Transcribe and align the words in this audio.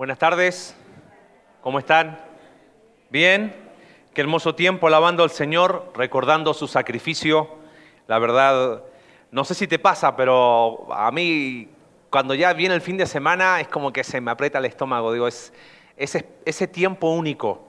Buenas 0.00 0.18
tardes, 0.18 0.74
¿cómo 1.60 1.78
están? 1.78 2.18
¿Bien? 3.10 3.54
Qué 4.14 4.22
hermoso 4.22 4.54
tiempo 4.54 4.86
alabando 4.86 5.22
al 5.22 5.28
Señor, 5.28 5.92
recordando 5.94 6.54
su 6.54 6.66
sacrificio. 6.68 7.50
La 8.06 8.18
verdad, 8.18 8.82
no 9.30 9.44
sé 9.44 9.54
si 9.54 9.66
te 9.68 9.78
pasa, 9.78 10.16
pero 10.16 10.90
a 10.90 11.10
mí 11.12 11.68
cuando 12.08 12.32
ya 12.32 12.54
viene 12.54 12.74
el 12.74 12.80
fin 12.80 12.96
de 12.96 13.04
semana 13.04 13.60
es 13.60 13.68
como 13.68 13.92
que 13.92 14.02
se 14.02 14.22
me 14.22 14.30
aprieta 14.30 14.56
el 14.56 14.64
estómago. 14.64 15.12
Digo, 15.12 15.28
es 15.28 15.52
ese, 15.98 16.66
tiempo 16.66 17.10
único. 17.10 17.68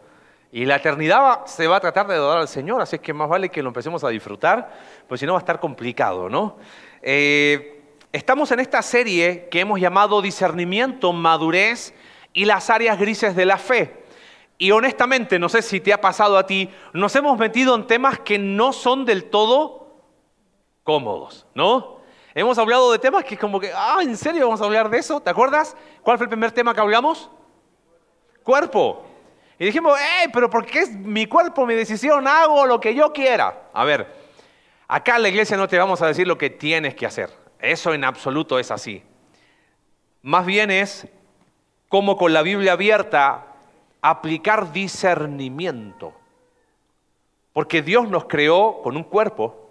Y 0.53 0.63
la 0.63 0.77
eternidad 0.77 1.45
se 1.47 1.67
va 1.67 1.75
a 1.75 1.79
tratar 1.81 2.07
de 2.07 2.13
adorar 2.13 2.37
al 2.37 2.47
Señor, 2.47 2.79
así 2.79 2.95
es 2.95 3.01
que 3.01 3.13
más 3.13 3.27
vale 3.27 3.49
que 3.49 3.61
lo 3.61 3.67
empecemos 3.67 4.05
a 4.05 4.07
disfrutar, 4.07 4.71
pues 5.05 5.19
si 5.19 5.25
no 5.25 5.33
va 5.33 5.39
a 5.39 5.41
estar 5.41 5.59
complicado, 5.59 6.29
¿no? 6.29 6.59
Eh, 7.01 7.81
estamos 8.13 8.53
en 8.53 8.61
esta 8.61 8.81
serie 8.81 9.49
que 9.51 9.59
hemos 9.59 9.81
llamado 9.81 10.21
discernimiento, 10.21 11.11
madurez 11.11 11.93
y 12.33 12.45
las 12.45 12.69
áreas 12.69 12.99
grises 12.99 13.35
de 13.35 13.45
la 13.45 13.57
fe. 13.57 14.03
Y 14.57 14.71
honestamente, 14.71 15.39
no 15.39 15.49
sé 15.49 15.61
si 15.61 15.79
te 15.79 15.91
ha 15.91 15.99
pasado 15.99 16.37
a 16.37 16.45
ti, 16.45 16.69
nos 16.93 17.15
hemos 17.15 17.37
metido 17.37 17.75
en 17.75 17.87
temas 17.87 18.19
que 18.19 18.37
no 18.37 18.73
son 18.73 19.05
del 19.05 19.25
todo 19.25 19.95
cómodos, 20.83 21.47
¿no? 21.55 21.99
Hemos 22.33 22.57
hablado 22.57 22.91
de 22.91 22.99
temas 22.99 23.25
que 23.25 23.37
como 23.37 23.59
que, 23.59 23.71
ah, 23.75 23.99
¿en 24.01 24.15
serio 24.15 24.45
vamos 24.45 24.61
a 24.61 24.65
hablar 24.65 24.89
de 24.89 24.99
eso? 24.99 25.19
¿Te 25.19 25.29
acuerdas? 25.29 25.75
¿Cuál 26.01 26.17
fue 26.17 26.25
el 26.25 26.29
primer 26.29 26.51
tema 26.51 26.73
que 26.73 26.79
hablamos? 26.79 27.29
Cuerpo. 28.43 29.05
Y 29.59 29.65
dijimos, 29.65 29.99
¡eh! 29.99 30.29
pero 30.31 30.49
porque 30.49 30.79
es 30.79 30.91
mi 30.91 31.27
cuerpo, 31.27 31.65
mi 31.65 31.73
decisión, 31.73 32.27
hago 32.27 32.65
lo 32.65 32.79
que 32.79 32.95
yo 32.95 33.11
quiera. 33.11 33.69
A 33.73 33.83
ver, 33.83 34.07
acá 34.87 35.17
en 35.17 35.23
la 35.23 35.29
iglesia 35.29 35.57
no 35.57 35.67
te 35.67 35.77
vamos 35.77 36.01
a 36.01 36.07
decir 36.07 36.25
lo 36.25 36.37
que 36.37 36.49
tienes 36.49 36.95
que 36.95 37.05
hacer. 37.05 37.29
Eso 37.59 37.93
en 37.93 38.03
absoluto 38.03 38.57
es 38.57 38.71
así. 38.71 39.03
Más 40.21 40.45
bien 40.45 40.71
es 40.71 41.07
como 41.91 42.15
con 42.15 42.31
la 42.31 42.41
Biblia 42.41 42.71
abierta 42.71 43.47
aplicar 44.01 44.71
discernimiento. 44.71 46.13
Porque 47.51 47.81
Dios 47.81 48.07
nos 48.07 48.25
creó 48.25 48.81
con 48.81 48.95
un 48.95 49.03
cuerpo. 49.03 49.69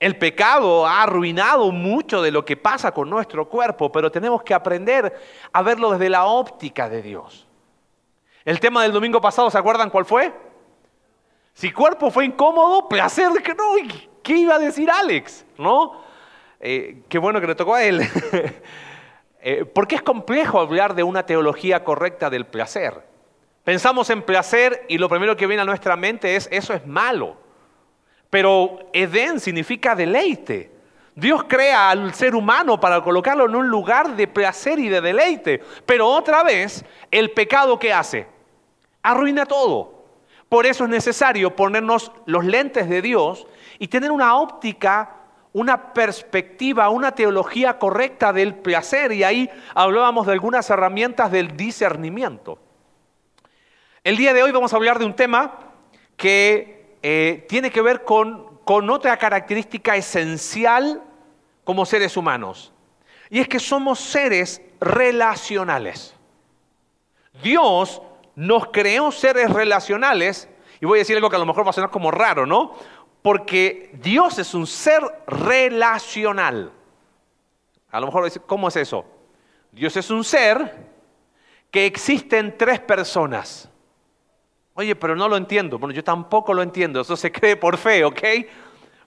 El 0.00 0.18
pecado 0.18 0.84
ha 0.84 1.04
arruinado 1.04 1.70
mucho 1.70 2.22
de 2.22 2.32
lo 2.32 2.44
que 2.44 2.56
pasa 2.56 2.90
con 2.90 3.08
nuestro 3.08 3.48
cuerpo, 3.48 3.92
pero 3.92 4.10
tenemos 4.10 4.42
que 4.42 4.52
aprender 4.52 5.16
a 5.52 5.62
verlo 5.62 5.92
desde 5.92 6.10
la 6.10 6.24
óptica 6.24 6.88
de 6.88 7.02
Dios. 7.02 7.46
El 8.44 8.58
tema 8.58 8.82
del 8.82 8.90
domingo 8.90 9.20
pasado, 9.20 9.48
¿se 9.48 9.58
acuerdan 9.58 9.90
cuál 9.90 10.06
fue? 10.06 10.34
Si 11.54 11.70
cuerpo 11.70 12.10
fue 12.10 12.24
incómodo, 12.24 12.88
placer 12.88 13.30
que 13.44 13.54
no. 13.54 13.74
¿Qué 14.24 14.38
iba 14.38 14.56
a 14.56 14.58
decir 14.58 14.90
Alex? 14.90 15.46
¿No? 15.56 16.02
Eh, 16.58 17.02
qué 17.08 17.18
bueno 17.18 17.40
que 17.40 17.46
le 17.46 17.54
tocó 17.54 17.76
a 17.76 17.84
él. 17.84 18.00
eh, 19.40 19.64
porque 19.64 19.96
es 19.96 20.02
complejo 20.02 20.60
hablar 20.60 20.94
de 20.94 21.02
una 21.02 21.24
teología 21.24 21.84
correcta 21.84 22.30
del 22.30 22.46
placer. 22.46 23.02
Pensamos 23.64 24.10
en 24.10 24.22
placer 24.22 24.86
y 24.88 24.98
lo 24.98 25.08
primero 25.08 25.36
que 25.36 25.46
viene 25.46 25.62
a 25.62 25.66
nuestra 25.66 25.96
mente 25.96 26.36
es 26.36 26.48
eso 26.50 26.74
es 26.74 26.86
malo. 26.86 27.36
Pero 28.30 28.78
Edén 28.92 29.40
significa 29.40 29.94
deleite. 29.94 30.72
Dios 31.14 31.44
crea 31.44 31.90
al 31.90 32.14
ser 32.14 32.34
humano 32.34 32.78
para 32.78 33.02
colocarlo 33.02 33.46
en 33.46 33.54
un 33.54 33.68
lugar 33.68 34.14
de 34.16 34.28
placer 34.28 34.78
y 34.78 34.88
de 34.88 35.00
deleite. 35.00 35.62
Pero 35.84 36.06
otra 36.06 36.42
vez, 36.42 36.84
el 37.10 37.32
pecado 37.32 37.78
que 37.78 37.92
hace 37.92 38.26
arruina 39.02 39.46
todo. 39.46 40.04
Por 40.48 40.64
eso 40.64 40.84
es 40.84 40.90
necesario 40.90 41.54
ponernos 41.54 42.12
los 42.24 42.44
lentes 42.44 42.88
de 42.88 43.02
Dios 43.02 43.46
y 43.78 43.88
tener 43.88 44.10
una 44.10 44.36
óptica, 44.36 45.16
una 45.52 45.92
perspectiva, 45.92 46.88
una 46.90 47.12
teología 47.12 47.78
correcta 47.78 48.32
del 48.32 48.54
placer. 48.54 49.12
Y 49.12 49.24
ahí 49.24 49.50
hablábamos 49.74 50.26
de 50.26 50.32
algunas 50.32 50.68
herramientas 50.70 51.30
del 51.30 51.56
discernimiento. 51.56 52.58
El 54.04 54.16
día 54.16 54.32
de 54.32 54.42
hoy 54.42 54.52
vamos 54.52 54.72
a 54.72 54.76
hablar 54.76 54.98
de 54.98 55.04
un 55.04 55.14
tema 55.14 55.58
que 56.16 56.98
eh, 57.02 57.46
tiene 57.48 57.70
que 57.70 57.82
ver 57.82 58.04
con, 58.04 58.58
con 58.64 58.90
otra 58.90 59.16
característica 59.16 59.96
esencial 59.96 61.02
como 61.64 61.84
seres 61.84 62.16
humanos. 62.16 62.72
Y 63.30 63.40
es 63.40 63.48
que 63.48 63.58
somos 63.58 64.00
seres 64.00 64.62
relacionales. 64.80 66.14
Dios 67.42 68.02
nos 68.34 68.68
creó 68.68 69.10
seres 69.10 69.50
relacionales, 69.50 70.48
y 70.80 70.86
voy 70.86 70.98
a 70.98 71.00
decir 71.00 71.16
algo 71.16 71.28
que 71.28 71.36
a 71.36 71.40
lo 71.40 71.46
mejor 71.46 71.66
va 71.66 71.70
a 71.70 71.72
sonar 71.72 71.90
como 71.90 72.10
raro, 72.10 72.46
¿no? 72.46 72.74
Porque 73.22 73.90
Dios 74.00 74.38
es 74.38 74.54
un 74.54 74.66
ser 74.66 75.02
relacional. 75.26 76.72
A 77.90 78.00
lo 78.00 78.06
mejor, 78.06 78.30
¿cómo 78.42 78.68
es 78.68 78.76
eso? 78.76 79.04
Dios 79.72 79.96
es 79.96 80.10
un 80.10 80.24
ser 80.24 80.88
que 81.70 81.86
existe 81.86 82.38
en 82.38 82.56
tres 82.56 82.80
personas. 82.80 83.68
Oye, 84.74 84.94
pero 84.94 85.16
no 85.16 85.28
lo 85.28 85.36
entiendo. 85.36 85.78
Bueno, 85.78 85.94
yo 85.94 86.04
tampoco 86.04 86.54
lo 86.54 86.62
entiendo. 86.62 87.00
Eso 87.00 87.16
se 87.16 87.32
cree 87.32 87.56
por 87.56 87.76
fe, 87.76 88.04
¿ok? 88.04 88.22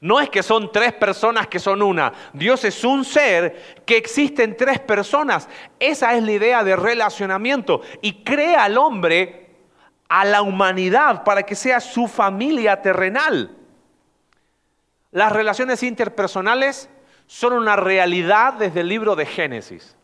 No 0.02 0.20
es 0.20 0.30
que 0.30 0.42
son 0.42 0.72
tres 0.72 0.94
personas 0.94 1.48
que 1.48 1.60
son 1.60 1.82
una. 1.82 2.12
Dios 2.34 2.66
es 2.66 2.84
un 2.84 3.06
ser 3.06 3.84
que 3.86 3.98
existe 3.98 4.44
en 4.44 4.58
tres 4.58 4.80
personas. 4.80 5.48
Esa 5.80 6.16
es 6.16 6.24
la 6.24 6.32
idea 6.32 6.64
de 6.64 6.76
relacionamiento. 6.76 7.82
Y 8.02 8.24
crea 8.24 8.64
al 8.64 8.78
hombre, 8.80 9.52
a 10.10 10.26
la 10.26 10.42
humanidad, 10.42 11.24
para 11.24 11.44
que 11.44 11.56
sea 11.56 11.80
su 11.80 12.08
familia 12.08 12.82
terrenal. 12.82 13.56
Las 15.12 15.32
relaciones 15.32 15.84
interpersonales 15.84 16.90
son 17.28 17.54
una 17.54 17.76
realidad 17.76 18.54
desde 18.54 18.82
el 18.82 18.88
libro 18.88 19.16
de 19.16 19.26
Génesis. 19.26 19.96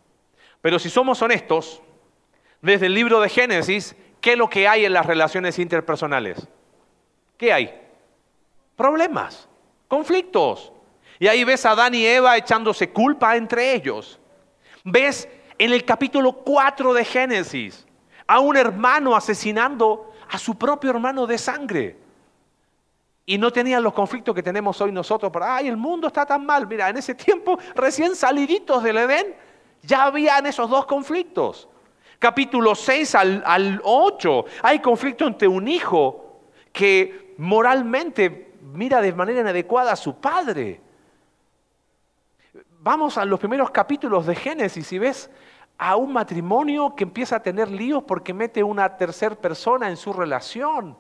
Pero 0.62 0.80
si 0.80 0.90
somos 0.90 1.22
honestos, 1.22 1.82
desde 2.62 2.88
el 2.88 2.94
libro 2.94 3.20
de 3.22 3.30
Génesis, 3.30 3.96
¿qué 4.20 4.34
es 4.34 4.38
lo 4.38 4.50
que 4.50 4.68
hay 4.68 4.86
en 4.86 4.94
las 4.94 5.06
relaciones 5.06 5.60
interpersonales? 5.60 6.48
¿Qué 7.38 7.54
hay? 7.54 7.82
Problemas 8.76 9.48
conflictos. 9.88 10.72
Y 11.20 11.28
ahí 11.28 11.44
ves 11.44 11.66
a 11.66 11.72
Adán 11.72 11.96
y 11.96 12.06
Eva 12.06 12.38
echándose 12.38 12.90
culpa 12.90 13.36
entre 13.36 13.74
ellos. 13.74 14.20
Ves 14.84 15.28
en 15.58 15.72
el 15.72 15.84
capítulo 15.86 16.34
4 16.34 16.94
de 16.94 17.06
Génesis 17.06 17.86
a 18.28 18.40
un 18.40 18.58
hermano 18.58 19.16
asesinando 19.16 20.14
a 20.30 20.38
su 20.38 20.58
propio 20.58 20.92
hermano 20.92 21.26
de 21.26 21.38
sangre. 21.38 21.98
Y 23.30 23.38
no 23.38 23.52
tenían 23.52 23.84
los 23.84 23.94
conflictos 23.94 24.34
que 24.34 24.42
tenemos 24.42 24.80
hoy 24.80 24.94
nosotros. 24.94 25.30
Pero, 25.34 25.44
ay, 25.46 25.68
el 25.68 25.76
mundo 25.76 26.08
está 26.08 26.26
tan 26.26 26.46
mal. 26.46 26.66
Mira, 26.66 26.88
en 26.88 26.96
ese 26.96 27.14
tiempo, 27.14 27.60
recién 27.76 28.16
saliditos 28.16 28.82
del 28.82 28.98
Edén, 28.98 29.36
ya 29.84 30.06
habían 30.06 30.46
esos 30.46 30.70
dos 30.70 30.86
conflictos. 30.86 31.68
Capítulo 32.20 32.74
6 32.74 33.16
al, 33.16 33.44
al 33.46 33.82
8, 33.84 34.46
hay 34.64 34.80
conflicto 34.80 35.28
entre 35.28 35.48
un 35.48 35.68
hijo 35.68 36.40
que 36.72 37.36
moralmente 37.38 38.54
mira 38.62 39.02
de 39.02 39.12
manera 39.12 39.42
inadecuada 39.42 39.92
a 39.92 39.98
su 39.98 40.16
padre. 40.16 40.80
Vamos 42.80 43.18
a 43.18 43.26
los 43.26 43.42
primeros 43.42 43.70
capítulos 43.72 44.26
de 44.26 44.36
Génesis 44.36 44.90
y 44.94 45.00
ves 45.00 45.30
a 45.78 45.98
un 45.98 46.14
matrimonio 46.14 46.96
que 46.96 47.04
empieza 47.04 47.36
a 47.36 47.44
tener 47.44 47.70
líos 47.70 48.04
porque 48.04 48.34
mete 48.34 48.64
una 48.64 48.96
tercera 48.96 49.36
persona 49.36 49.90
en 49.90 49.98
su 49.98 50.14
relación. 50.14 50.98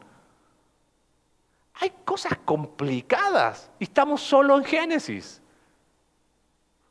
Hay 1.79 1.91
cosas 2.03 2.37
complicadas 2.43 3.69
y 3.79 3.83
estamos 3.83 4.21
solo 4.21 4.57
en 4.57 4.63
Génesis. 4.63 5.41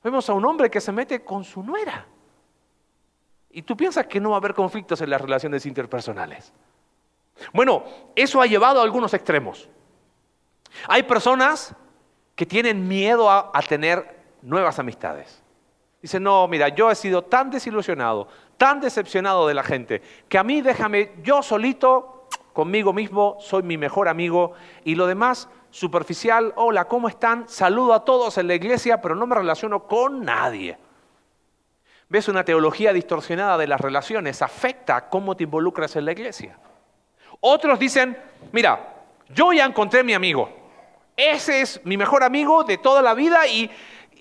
Vemos 0.02 0.28
a 0.30 0.34
un 0.34 0.44
hombre 0.44 0.70
que 0.70 0.80
se 0.80 0.92
mete 0.92 1.24
con 1.24 1.42
su 1.42 1.62
nuera. 1.62 2.06
Y 3.50 3.62
tú 3.62 3.76
piensas 3.76 4.06
que 4.06 4.20
no 4.20 4.30
va 4.30 4.36
a 4.36 4.38
haber 4.38 4.54
conflictos 4.54 5.00
en 5.00 5.10
las 5.10 5.20
relaciones 5.20 5.66
interpersonales. 5.66 6.52
Bueno, 7.52 7.84
eso 8.14 8.40
ha 8.40 8.46
llevado 8.46 8.80
a 8.80 8.84
algunos 8.84 9.12
extremos. 9.14 9.68
Hay 10.88 11.02
personas 11.02 11.74
que 12.34 12.46
tienen 12.46 12.86
miedo 12.86 13.30
a, 13.30 13.50
tener 13.66 14.14
nuevas 14.42 14.78
amistades. 14.78 15.42
Dicen, 16.02 16.22
no, 16.22 16.46
mira, 16.46 16.68
yo 16.68 16.90
he 16.90 16.94
sido 16.94 17.22
tan 17.22 17.50
desilusionado, 17.50 18.28
tan 18.58 18.80
decepcionado 18.80 19.48
de 19.48 19.54
la 19.54 19.62
gente, 19.62 20.02
que 20.28 20.38
a 20.38 20.44
mí 20.44 20.60
déjame 20.60 21.14
yo 21.22 21.42
solito, 21.42 22.15
conmigo 22.56 22.94
mismo, 22.94 23.36
soy 23.38 23.62
mi 23.62 23.76
mejor 23.76 24.08
amigo 24.08 24.54
y 24.82 24.94
lo 24.94 25.06
demás 25.06 25.46
superficial, 25.70 26.54
hola, 26.56 26.86
¿cómo 26.86 27.06
están? 27.06 27.46
Saludo 27.50 27.92
a 27.92 28.02
todos 28.02 28.38
en 28.38 28.46
la 28.46 28.54
iglesia, 28.54 29.02
pero 29.02 29.14
no 29.14 29.26
me 29.26 29.34
relaciono 29.34 29.86
con 29.86 30.24
nadie. 30.24 30.78
¿Ves? 32.08 32.28
Una 32.28 32.44
teología 32.44 32.94
distorsionada 32.94 33.58
de 33.58 33.66
las 33.66 33.78
relaciones 33.78 34.40
afecta 34.40 35.10
cómo 35.10 35.36
te 35.36 35.44
involucras 35.44 35.96
en 35.96 36.06
la 36.06 36.12
iglesia. 36.12 36.58
Otros 37.40 37.78
dicen, 37.78 38.16
mira, 38.52 39.04
yo 39.28 39.52
ya 39.52 39.66
encontré 39.66 40.02
mi 40.02 40.14
amigo, 40.14 40.48
ese 41.14 41.60
es 41.60 41.82
mi 41.84 41.98
mejor 41.98 42.24
amigo 42.24 42.64
de 42.64 42.78
toda 42.78 43.02
la 43.02 43.12
vida 43.12 43.46
y, 43.46 43.70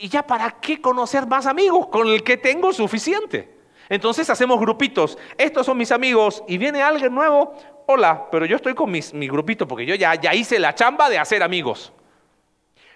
ya 0.10 0.28
para 0.28 0.52
qué 0.60 0.82
conocer 0.82 1.26
más 1.26 1.46
amigos, 1.46 1.88
con 1.88 2.10
el 2.10 2.22
que 2.22 2.36
tengo 2.36 2.74
suficiente. 2.74 3.55
Entonces 3.90 4.30
hacemos 4.30 4.60
grupitos, 4.60 5.18
estos 5.38 5.66
son 5.66 5.78
mis 5.78 5.92
amigos 5.92 6.44
y 6.48 6.58
viene 6.58 6.82
alguien 6.82 7.14
nuevo, 7.14 7.56
hola, 7.86 8.28
pero 8.32 8.46
yo 8.46 8.56
estoy 8.56 8.74
con 8.74 8.92
mi 8.92 9.28
grupito 9.28 9.68
porque 9.68 9.86
yo 9.86 9.96
ya, 9.96 10.16
ya 10.16 10.34
hice 10.34 10.60
la 10.60 10.74
chamba 10.74 11.10
de 11.10 11.20
hacer 11.20 11.44
amigos. 11.44 11.94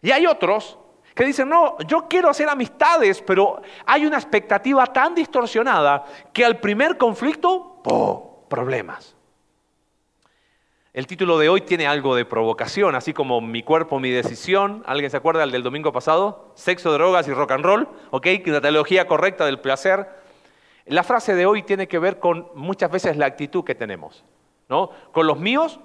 Y 0.01 0.11
hay 0.11 0.25
otros 0.25 0.77
que 1.13 1.25
dicen, 1.25 1.49
no, 1.49 1.77
yo 1.85 2.07
quiero 2.07 2.29
hacer 2.29 2.47
amistades, 2.47 3.21
pero 3.21 3.61
hay 3.85 4.05
una 4.05 4.17
expectativa 4.17 4.85
tan 4.87 5.13
distorsionada 5.13 6.05
que 6.31 6.45
al 6.45 6.59
primer 6.59 6.97
conflicto, 6.97 7.81
¡pum!, 7.83 8.47
problemas. 8.47 9.15
El 10.93 11.07
título 11.07 11.37
de 11.37 11.49
hoy 11.49 11.61
tiene 11.61 11.87
algo 11.87 12.15
de 12.15 12.25
provocación, 12.25 12.95
así 12.95 13.13
como 13.13 13.41
mi 13.41 13.63
cuerpo, 13.63 13.99
mi 13.99 14.09
decisión. 14.09 14.83
¿Alguien 14.87 15.11
se 15.11 15.17
acuerda 15.17 15.41
del 15.41 15.51
del 15.51 15.61
domingo 15.61 15.91
pasado? 15.91 16.51
Sexo, 16.55 16.91
drogas 16.91 17.27
y 17.27 17.33
rock 17.33 17.51
and 17.51 17.63
roll, 17.63 17.87
¿ok? 18.11 18.27
La 18.45 18.61
teología 18.61 19.05
correcta 19.05 19.45
del 19.45 19.59
placer. 19.59 20.09
La 20.89 21.03
frase 21.03 21.35
de 21.35 21.45
hoy 21.45 21.63
tiene 21.63 21.87
que 21.87 21.99
ver 21.99 22.19
con 22.19 22.49
muchas 22.55 22.89
veces 22.89 23.15
la 23.15 23.27
actitud 23.27 23.63
que 23.63 23.75
tenemos, 23.75 24.25
¿no? 24.67 24.89
Con 25.11 25.27
los 25.27 25.39
míos, 25.39 25.79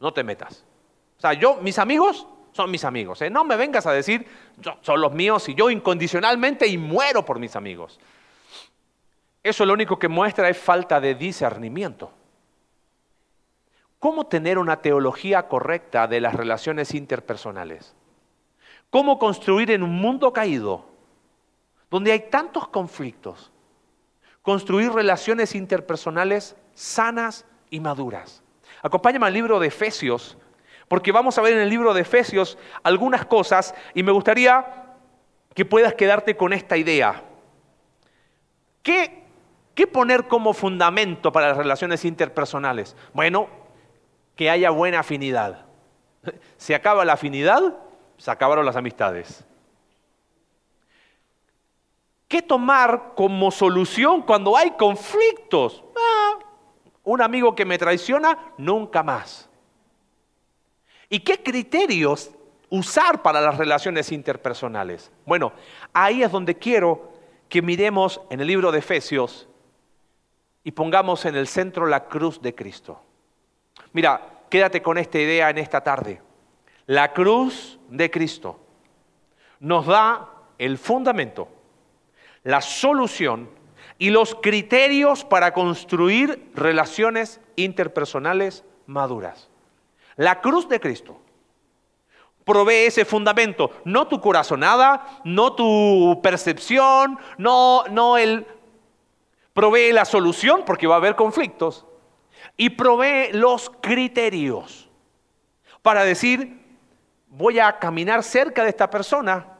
no 0.00 0.12
te 0.12 0.24
metas. 0.24 0.64
O 1.18 1.20
sea, 1.20 1.34
yo, 1.34 1.58
mis 1.62 1.78
amigos 1.78 2.26
son 2.52 2.68
mis 2.68 2.84
amigos. 2.84 3.22
¿eh? 3.22 3.30
No 3.30 3.44
me 3.44 3.56
vengas 3.56 3.86
a 3.86 3.92
decir, 3.92 4.26
son 4.80 5.00
los 5.00 5.12
míos 5.12 5.48
y 5.48 5.54
yo 5.54 5.70
incondicionalmente 5.70 6.66
y 6.66 6.78
muero 6.78 7.24
por 7.24 7.38
mis 7.38 7.54
amigos. 7.54 8.00
Eso 9.42 9.64
lo 9.64 9.72
único 9.72 9.98
que 9.98 10.08
muestra 10.08 10.48
es 10.48 10.58
falta 10.58 11.00
de 11.00 11.14
discernimiento. 11.14 12.10
¿Cómo 14.00 14.26
tener 14.26 14.58
una 14.58 14.80
teología 14.82 15.46
correcta 15.46 16.08
de 16.08 16.20
las 16.20 16.34
relaciones 16.34 16.94
interpersonales? 16.94 17.94
¿Cómo 18.90 19.18
construir 19.18 19.70
en 19.70 19.84
un 19.84 19.94
mundo 19.94 20.32
caído, 20.32 20.86
donde 21.88 22.10
hay 22.10 22.30
tantos 22.30 22.66
conflictos, 22.68 23.52
construir 24.50 24.90
relaciones 24.90 25.54
interpersonales 25.54 26.56
sanas 26.74 27.46
y 27.70 27.78
maduras? 27.78 28.42
Acompáñame 28.82 29.26
al 29.26 29.32
libro 29.32 29.60
de 29.60 29.68
Efesios, 29.68 30.36
porque 30.88 31.12
vamos 31.12 31.38
a 31.38 31.42
ver 31.42 31.52
en 31.52 31.60
el 31.60 31.68
libro 31.68 31.94
de 31.94 32.00
Efesios 32.00 32.58
algunas 32.82 33.24
cosas 33.26 33.72
y 33.94 34.02
me 34.02 34.10
gustaría 34.10 34.96
que 35.54 35.64
puedas 35.64 35.94
quedarte 35.94 36.36
con 36.36 36.52
esta 36.52 36.76
idea. 36.76 37.22
¿Qué, 38.82 39.22
qué 39.76 39.86
poner 39.86 40.26
como 40.26 40.52
fundamento 40.52 41.30
para 41.30 41.50
las 41.50 41.56
relaciones 41.56 42.04
interpersonales? 42.04 42.96
Bueno, 43.12 43.48
que 44.34 44.50
haya 44.50 44.70
buena 44.70 44.98
afinidad. 44.98 45.64
Se 46.56 46.74
acaba 46.74 47.04
la 47.04 47.12
afinidad, 47.12 47.76
se 48.16 48.32
acabaron 48.32 48.66
las 48.66 48.74
amistades. 48.74 49.44
¿Qué 52.30 52.42
tomar 52.42 53.14
como 53.16 53.50
solución 53.50 54.22
cuando 54.22 54.56
hay 54.56 54.70
conflictos? 54.70 55.82
Ah, 55.96 56.38
un 57.02 57.20
amigo 57.20 57.56
que 57.56 57.64
me 57.64 57.76
traiciona, 57.76 58.52
nunca 58.56 59.02
más. 59.02 59.50
¿Y 61.08 61.18
qué 61.18 61.42
criterios 61.42 62.30
usar 62.68 63.20
para 63.20 63.40
las 63.40 63.58
relaciones 63.58 64.12
interpersonales? 64.12 65.10
Bueno, 65.26 65.52
ahí 65.92 66.22
es 66.22 66.30
donde 66.30 66.56
quiero 66.56 67.10
que 67.48 67.62
miremos 67.62 68.20
en 68.30 68.40
el 68.40 68.46
libro 68.46 68.70
de 68.70 68.78
Efesios 68.78 69.48
y 70.62 70.70
pongamos 70.70 71.24
en 71.24 71.34
el 71.34 71.48
centro 71.48 71.84
la 71.84 72.06
cruz 72.06 72.40
de 72.40 72.54
Cristo. 72.54 73.02
Mira, 73.92 74.44
quédate 74.48 74.80
con 74.80 74.98
esta 74.98 75.18
idea 75.18 75.50
en 75.50 75.58
esta 75.58 75.80
tarde. 75.80 76.22
La 76.86 77.12
cruz 77.12 77.80
de 77.88 78.08
Cristo 78.08 78.60
nos 79.58 79.84
da 79.86 80.28
el 80.58 80.78
fundamento, 80.78 81.48
la 82.42 82.60
solución 82.60 83.50
y 83.98 84.10
los 84.10 84.34
criterios 84.34 85.24
para 85.24 85.52
construir 85.52 86.50
relaciones 86.54 87.40
interpersonales 87.56 88.64
maduras. 88.86 89.50
La 90.16 90.40
cruz 90.40 90.68
de 90.68 90.80
Cristo 90.80 91.20
provee 92.44 92.86
ese 92.86 93.04
fundamento, 93.04 93.70
no 93.84 94.08
tu 94.08 94.20
corazonada, 94.20 95.20
no 95.24 95.52
tu 95.52 96.20
percepción, 96.22 97.18
no, 97.38 97.84
no 97.90 98.18
el... 98.18 98.46
Provee 99.52 99.92
la 99.92 100.04
solución 100.04 100.62
porque 100.64 100.86
va 100.86 100.94
a 100.94 100.98
haber 100.98 101.16
conflictos, 101.16 101.84
y 102.56 102.70
provee 102.70 103.32
los 103.32 103.70
criterios 103.80 104.88
para 105.82 106.04
decir, 106.04 106.60
voy 107.28 107.58
a 107.58 107.78
caminar 107.78 108.22
cerca 108.22 108.62
de 108.62 108.70
esta 108.70 108.90
persona, 108.90 109.59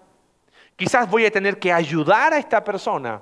quizás 0.81 1.11
voy 1.11 1.27
a 1.27 1.31
tener 1.31 1.59
que 1.59 1.75
ayudar 1.75 2.33
a 2.33 2.39
esta 2.39 2.65
persona, 2.65 3.21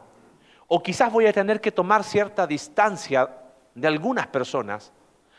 o 0.69 0.81
quizás 0.81 1.11
voy 1.11 1.27
a 1.27 1.33
tener 1.33 1.61
que 1.61 1.73
tomar 1.73 2.05
cierta 2.05 2.47
distancia 2.47 3.29
de 3.75 3.89
algunas 3.89 4.29
personas, 4.29 4.93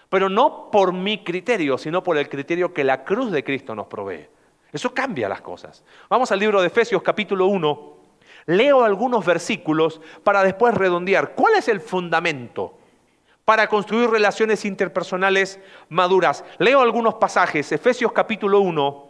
pero 0.09 0.27
no 0.27 0.69
por 0.69 0.91
mi 0.91 1.23
criterio, 1.23 1.77
sino 1.77 2.03
por 2.03 2.17
el 2.17 2.27
criterio 2.27 2.73
que 2.73 2.83
la 2.83 3.05
cruz 3.05 3.31
de 3.31 3.41
Cristo 3.41 3.73
nos 3.73 3.87
provee. 3.87 4.27
Eso 4.73 4.93
cambia 4.93 5.29
las 5.29 5.39
cosas. 5.39 5.81
Vamos 6.09 6.29
al 6.33 6.39
libro 6.39 6.59
de 6.59 6.67
Efesios 6.67 7.01
capítulo 7.01 7.45
1. 7.45 7.97
Leo 8.47 8.83
algunos 8.83 9.25
versículos 9.25 10.01
para 10.21 10.43
después 10.43 10.73
redondear. 10.73 11.35
¿Cuál 11.35 11.55
es 11.55 11.69
el 11.69 11.79
fundamento? 11.79 12.75
para 13.45 13.67
construir 13.67 14.11
relaciones 14.11 14.63
interpersonales 14.63 15.59
maduras. 15.89 16.45
Leo 16.59 16.81
algunos 16.81 17.15
pasajes. 17.15 17.71
Efesios 17.71 18.11
capítulo 18.11 18.59
1, 18.59 19.08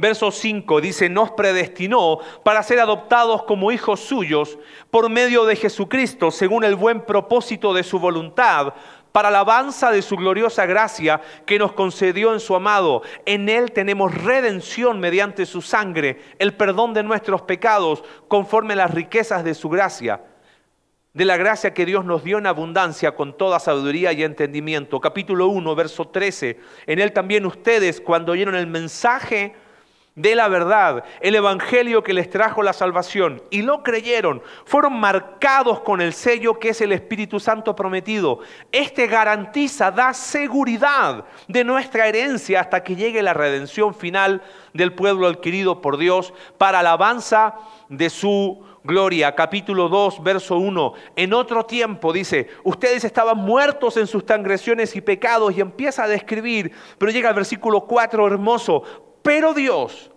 verso 0.00 0.30
5 0.30 0.80
dice, 0.80 1.08
nos 1.08 1.30
predestinó 1.32 2.18
para 2.42 2.62
ser 2.62 2.80
adoptados 2.80 3.44
como 3.44 3.70
hijos 3.72 4.00
suyos 4.00 4.58
por 4.90 5.08
medio 5.10 5.44
de 5.44 5.56
Jesucristo, 5.56 6.30
según 6.30 6.64
el 6.64 6.74
buen 6.74 7.02
propósito 7.02 7.74
de 7.74 7.82
su 7.82 7.98
voluntad, 7.98 8.74
para 9.12 9.28
alabanza 9.28 9.90
de 9.90 10.02
su 10.02 10.16
gloriosa 10.16 10.66
gracia 10.66 11.20
que 11.44 11.58
nos 11.58 11.72
concedió 11.72 12.32
en 12.32 12.40
su 12.40 12.54
amado. 12.54 13.02
En 13.26 13.48
él 13.48 13.72
tenemos 13.72 14.14
redención 14.14 15.00
mediante 15.00 15.46
su 15.46 15.62
sangre, 15.62 16.20
el 16.38 16.54
perdón 16.54 16.94
de 16.94 17.02
nuestros 17.02 17.42
pecados, 17.42 18.04
conforme 18.28 18.74
a 18.74 18.76
las 18.76 18.94
riquezas 18.94 19.44
de 19.44 19.54
su 19.54 19.68
gracia 19.68 20.22
de 21.12 21.24
la 21.24 21.36
gracia 21.36 21.74
que 21.74 21.86
Dios 21.86 22.04
nos 22.04 22.22
dio 22.22 22.38
en 22.38 22.46
abundancia 22.46 23.16
con 23.16 23.36
toda 23.36 23.58
sabiduría 23.58 24.12
y 24.12 24.22
entendimiento. 24.22 25.00
Capítulo 25.00 25.48
1, 25.48 25.74
verso 25.74 26.06
13. 26.06 26.60
En 26.86 27.00
él 27.00 27.12
también 27.12 27.46
ustedes, 27.46 28.00
cuando 28.00 28.32
oyeron 28.32 28.54
el 28.54 28.68
mensaje 28.68 29.54
de 30.16 30.34
la 30.34 30.48
verdad, 30.48 31.04
el 31.20 31.34
evangelio 31.34 32.02
que 32.02 32.12
les 32.12 32.28
trajo 32.28 32.62
la 32.62 32.72
salvación, 32.72 33.42
y 33.50 33.62
lo 33.62 33.82
creyeron, 33.82 34.42
fueron 34.64 34.98
marcados 34.98 35.80
con 35.80 36.00
el 36.00 36.12
sello 36.12 36.58
que 36.58 36.70
es 36.70 36.80
el 36.80 36.92
Espíritu 36.92 37.38
Santo 37.38 37.76
prometido. 37.76 38.40
Este 38.72 39.06
garantiza, 39.06 39.90
da 39.90 40.12
seguridad 40.12 41.24
de 41.48 41.64
nuestra 41.64 42.06
herencia 42.06 42.60
hasta 42.60 42.82
que 42.82 42.96
llegue 42.96 43.22
la 43.22 43.34
redención 43.34 43.94
final 43.94 44.42
del 44.74 44.94
pueblo 44.94 45.26
adquirido 45.26 45.80
por 45.80 45.96
Dios 45.96 46.34
para 46.58 46.80
alabanza 46.80 47.54
de 47.88 48.10
su 48.10 48.64
gloria, 48.82 49.34
capítulo 49.34 49.88
2, 49.88 50.22
verso 50.22 50.56
1. 50.56 50.92
En 51.16 51.34
otro 51.34 51.64
tiempo 51.66 52.12
dice, 52.12 52.48
ustedes 52.64 53.04
estaban 53.04 53.38
muertos 53.38 53.96
en 53.96 54.06
sus 54.06 54.24
transgresiones 54.24 54.96
y 54.96 55.00
pecados 55.00 55.56
y 55.56 55.60
empieza 55.60 56.04
a 56.04 56.08
describir, 56.08 56.72
pero 56.98 57.12
llega 57.12 57.28
al 57.28 57.34
versículo 57.34 57.82
4 57.82 58.26
hermoso, 58.26 58.82
pero 59.22 59.54
Dios, 59.54 60.10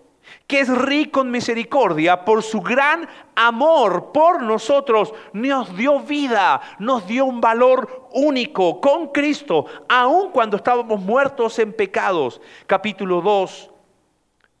que 0.46 0.60
es 0.60 0.68
rico 0.68 1.22
en 1.22 1.30
misericordia, 1.30 2.24
por 2.24 2.42
su 2.42 2.60
gran 2.60 3.08
amor 3.34 4.12
por 4.12 4.42
nosotros, 4.42 5.12
nos 5.32 5.76
dio 5.76 6.00
vida, 6.00 6.60
nos 6.78 7.06
dio 7.06 7.24
un 7.24 7.40
valor 7.40 8.08
único 8.12 8.80
con 8.80 9.08
Cristo, 9.08 9.66
aun 9.88 10.30
cuando 10.30 10.56
estábamos 10.56 11.00
muertos 11.00 11.58
en 11.58 11.72
pecados. 11.72 12.40
Capítulo 12.66 13.20
2, 13.20 13.70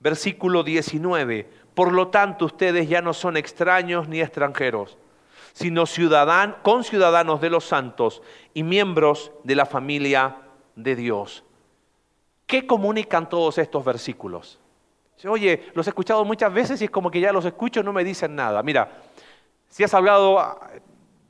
versículo 0.00 0.62
19 0.62 1.64
por 1.74 1.92
lo 1.92 2.08
tanto, 2.08 2.44
ustedes 2.46 2.88
ya 2.88 3.02
no 3.02 3.12
son 3.12 3.36
extraños 3.36 4.08
ni 4.08 4.20
extranjeros, 4.20 4.96
sino 5.52 5.86
ciudadanos, 5.86 6.56
conciudadanos 6.62 7.40
de 7.40 7.50
los 7.50 7.64
santos 7.64 8.22
y 8.54 8.62
miembros 8.62 9.32
de 9.42 9.56
la 9.56 9.66
familia 9.66 10.36
de 10.76 10.94
Dios. 10.94 11.44
¿Qué 12.46 12.66
comunican 12.66 13.28
todos 13.28 13.58
estos 13.58 13.84
versículos? 13.84 14.60
Oye, 15.26 15.70
los 15.74 15.86
he 15.86 15.90
escuchado 15.90 16.24
muchas 16.24 16.52
veces 16.52 16.80
y 16.82 16.84
es 16.84 16.90
como 16.90 17.10
que 17.10 17.20
ya 17.20 17.32
los 17.32 17.44
escucho 17.44 17.82
no 17.82 17.92
me 17.92 18.04
dicen 18.04 18.34
nada. 18.34 18.62
Mira, 18.62 19.02
si 19.68 19.82
has 19.82 19.94
hablado 19.94 20.38
ah, 20.38 20.70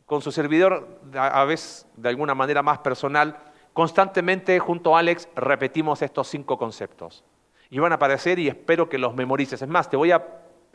con 0.06 0.20
su 0.20 0.32
servidor, 0.32 1.00
a 1.14 1.44
veces 1.44 1.86
de 1.96 2.08
alguna 2.08 2.34
manera 2.34 2.62
más 2.62 2.78
personal, 2.78 3.38
constantemente 3.72 4.58
junto 4.58 4.96
a 4.96 5.00
Alex 5.00 5.28
repetimos 5.36 6.02
estos 6.02 6.28
cinco 6.28 6.58
conceptos 6.58 7.24
y 7.70 7.78
van 7.78 7.92
a 7.92 7.96
aparecer 7.96 8.38
y 8.38 8.48
espero 8.48 8.88
que 8.88 8.98
los 8.98 9.14
memorices. 9.14 9.60
Es 9.60 9.68
más, 9.68 9.90
te 9.90 9.96
voy 9.96 10.12
a, 10.12 10.24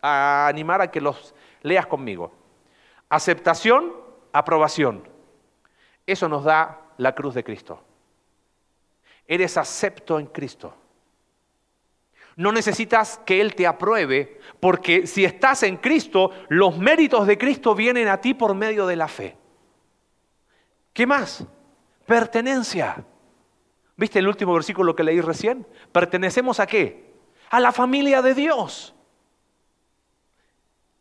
animar 0.02 0.82
a 0.82 0.92
que 0.92 1.02
los 1.02 1.34
leas 1.62 1.88
conmigo. 1.88 2.32
Aceptación, 3.10 3.94
aprobación. 4.32 5.08
Eso 6.06 6.30
nos 6.30 6.44
da 6.44 6.82
la 6.98 7.16
cruz 7.16 7.34
de 7.34 7.44
Cristo. 7.44 7.82
Eres 9.30 9.58
acepto 9.58 10.18
en 10.18 10.26
Cristo. 10.26 10.74
No 12.36 12.52
necesitas 12.52 13.22
que 13.28 13.40
Él 13.40 13.54
te 13.54 13.68
apruebe, 13.68 14.40
porque 14.60 15.06
si 15.06 15.24
estás 15.24 15.62
en 15.62 15.78
Cristo, 15.78 16.32
los 16.48 16.80
méritos 16.80 17.28
de 17.28 17.38
Cristo 17.38 17.76
vienen 17.76 18.08
a 18.08 18.20
ti 18.20 18.34
por 18.34 18.56
medio 18.56 18.88
de 18.88 18.96
la 18.96 19.08
fe. 19.08 19.38
¿Qué 20.94 21.06
más? 21.06 21.46
Pertenencia. 22.08 23.06
¿Viste 23.96 24.18
el 24.18 24.28
último 24.28 24.54
versículo 24.54 24.96
que 24.96 25.04
leí 25.04 25.22
recién? 25.22 25.68
¿Pertenecemos 25.92 26.60
a 26.60 26.66
qué? 26.66 27.14
A 27.52 27.60
la 27.60 27.72
familia 27.72 28.24
de 28.24 28.34
Dios. 28.34 28.96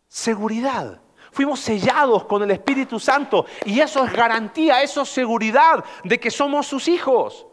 seguridad. 0.07 1.01
Fuimos 1.33 1.61
sellados 1.61 2.25
con 2.25 2.43
el 2.43 2.51
Espíritu 2.51 3.01
Santo 3.01 3.47
y 3.65 3.81
eso 3.81 4.05
es 4.05 4.13
garantía, 4.13 4.83
eso 4.83 5.03
es 5.03 5.09
seguridad 5.09 5.83
de 6.05 6.21
que 6.21 6.31
somos 6.31 6.67
sus 6.67 6.89
hijos. 6.89 7.48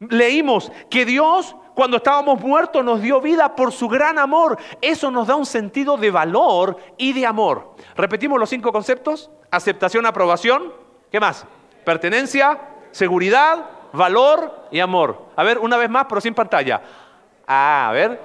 Leímos 0.00 0.72
que 0.88 1.04
Dios 1.04 1.54
cuando 1.74 1.98
estábamos 1.98 2.40
muertos 2.40 2.82
nos 2.82 3.02
dio 3.02 3.20
vida 3.20 3.54
por 3.54 3.70
su 3.70 3.86
gran 3.86 4.18
amor. 4.18 4.58
Eso 4.80 5.10
nos 5.10 5.26
da 5.26 5.36
un 5.36 5.44
sentido 5.44 5.96
de 5.98 6.10
valor 6.10 6.78
y 6.96 7.12
de 7.12 7.26
amor. 7.26 7.74
Repetimos 7.96 8.38
los 8.38 8.48
cinco 8.48 8.72
conceptos. 8.72 9.30
Aceptación, 9.50 10.06
aprobación. 10.06 10.72
¿Qué 11.12 11.20
más? 11.20 11.44
Pertenencia, 11.84 12.58
seguridad, 12.92 13.66
valor 13.92 14.68
y 14.70 14.80
amor. 14.80 15.26
A 15.36 15.42
ver, 15.42 15.58
una 15.58 15.76
vez 15.76 15.90
más, 15.90 16.06
pero 16.08 16.20
sin 16.20 16.34
pantalla. 16.34 16.80
Ah, 17.46 17.88
a 17.90 17.92
ver. 17.92 18.20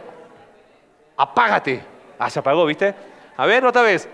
Apágate. 1.18 1.84
Ah, 2.18 2.30
se 2.30 2.40
apagó, 2.40 2.66
¿viste? 2.66 2.96
A 3.36 3.46
ver, 3.46 3.66
otra 3.66 3.82
vez. 3.82 4.08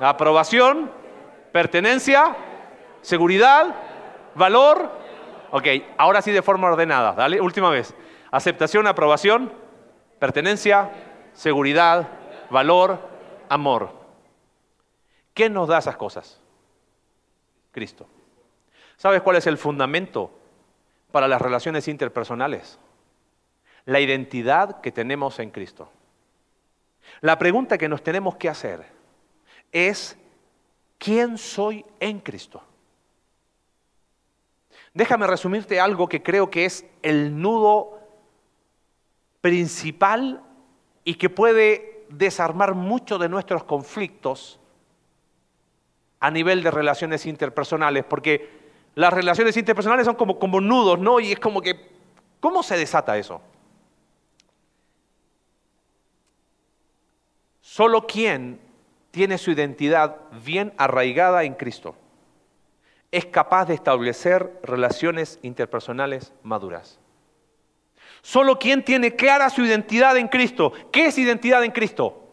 aprobación, 0.00 0.90
pertenencia, 1.50 2.36
seguridad, 3.02 3.74
valor. 4.36 5.07
Ok, 5.50 5.66
ahora 5.96 6.22
sí 6.22 6.32
de 6.32 6.42
forma 6.42 6.68
ordenada. 6.68 7.12
Dale, 7.12 7.40
última 7.40 7.70
vez. 7.70 7.94
Aceptación, 8.30 8.86
aprobación, 8.86 9.52
pertenencia, 10.18 10.90
seguridad, 11.32 12.08
valor, 12.50 12.98
amor. 13.48 13.92
¿Qué 15.32 15.48
nos 15.48 15.68
da 15.68 15.78
esas 15.78 15.96
cosas? 15.96 16.40
Cristo. 17.70 18.06
¿Sabes 18.96 19.22
cuál 19.22 19.36
es 19.36 19.46
el 19.46 19.56
fundamento 19.56 20.32
para 21.12 21.28
las 21.28 21.40
relaciones 21.40 21.88
interpersonales? 21.88 22.78
La 23.84 24.00
identidad 24.00 24.80
que 24.80 24.92
tenemos 24.92 25.38
en 25.38 25.50
Cristo. 25.50 25.90
La 27.20 27.38
pregunta 27.38 27.78
que 27.78 27.88
nos 27.88 28.02
tenemos 28.02 28.36
que 28.36 28.48
hacer 28.48 28.84
es, 29.72 30.18
¿quién 30.98 31.38
soy 31.38 31.86
en 32.00 32.20
Cristo? 32.20 32.62
Déjame 34.98 35.28
resumirte 35.28 35.78
algo 35.78 36.08
que 36.08 36.24
creo 36.24 36.50
que 36.50 36.64
es 36.64 36.84
el 37.02 37.40
nudo 37.40 38.00
principal 39.40 40.42
y 41.04 41.14
que 41.14 41.30
puede 41.30 42.04
desarmar 42.08 42.74
muchos 42.74 43.20
de 43.20 43.28
nuestros 43.28 43.62
conflictos 43.62 44.58
a 46.18 46.32
nivel 46.32 46.64
de 46.64 46.72
relaciones 46.72 47.26
interpersonales, 47.26 48.06
porque 48.06 48.50
las 48.96 49.12
relaciones 49.12 49.56
interpersonales 49.56 50.04
son 50.04 50.16
como, 50.16 50.36
como 50.36 50.60
nudos, 50.60 50.98
¿no? 50.98 51.20
Y 51.20 51.30
es 51.30 51.38
como 51.38 51.62
que, 51.62 51.92
¿cómo 52.40 52.64
se 52.64 52.76
desata 52.76 53.16
eso? 53.16 53.40
Solo 57.60 58.04
quien 58.04 58.58
tiene 59.12 59.38
su 59.38 59.52
identidad 59.52 60.16
bien 60.44 60.74
arraigada 60.76 61.44
en 61.44 61.54
Cristo 61.54 61.94
es 63.10 63.26
capaz 63.26 63.66
de 63.66 63.74
establecer 63.74 64.60
relaciones 64.62 65.38
interpersonales 65.42 66.32
maduras. 66.42 66.98
Solo 68.22 68.58
quien 68.58 68.84
tiene 68.84 69.16
clara 69.16 69.48
su 69.48 69.64
identidad 69.64 70.16
en 70.16 70.28
Cristo. 70.28 70.72
¿Qué 70.92 71.06
es 71.06 71.18
identidad 71.18 71.64
en 71.64 71.70
Cristo? 71.70 72.28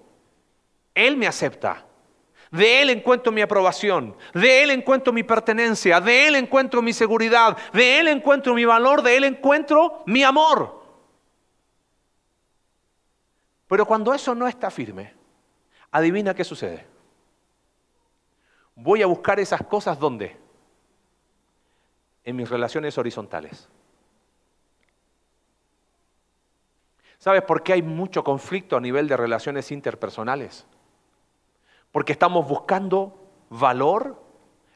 Él 0.94 1.16
me 1.18 1.28
acepta. 1.28 1.86
De 2.52 2.82
Él 2.82 2.90
encuentro 2.90 3.32
mi 3.32 3.42
aprobación, 3.42 4.16
de 4.34 4.64
Él 4.64 4.72
encuentro 4.72 5.12
mi 5.12 5.24
pertenencia, 5.24 6.00
de 6.00 6.28
Él 6.28 6.36
encuentro 6.36 6.82
mi 6.82 6.94
seguridad, 6.94 7.58
de 7.74 8.00
Él 8.00 8.08
encuentro 8.08 8.54
mi 8.54 8.64
valor, 8.64 9.02
de 9.02 9.18
Él 9.18 9.26
encuentro 9.26 10.04
mi 10.06 10.24
amor. 10.24 10.82
Pero 13.68 13.86
cuando 13.86 14.14
eso 14.14 14.34
no 14.36 14.48
está 14.48 14.72
firme, 14.72 15.14
adivina 15.92 16.34
qué 16.34 16.44
sucede. 16.44 16.86
Voy 18.76 19.02
a 19.02 19.08
buscar 19.08 19.40
esas 19.40 19.64
cosas 19.64 20.00
donde? 20.00 20.45
En 22.26 22.36
mis 22.36 22.50
relaciones 22.50 22.98
horizontales. 22.98 23.70
¿Sabes 27.18 27.44
por 27.44 27.64
qué 27.64 27.74
hay 27.74 27.82
mucho 27.82 28.24
conflicto 28.24 28.76
a 28.76 28.82
nivel 28.82 29.08
de 29.08 29.18
relaciones 29.18 29.72
interpersonales? 29.72 30.68
Porque 31.92 32.12
estamos 32.12 32.48
buscando 32.48 33.18
valor 33.50 34.22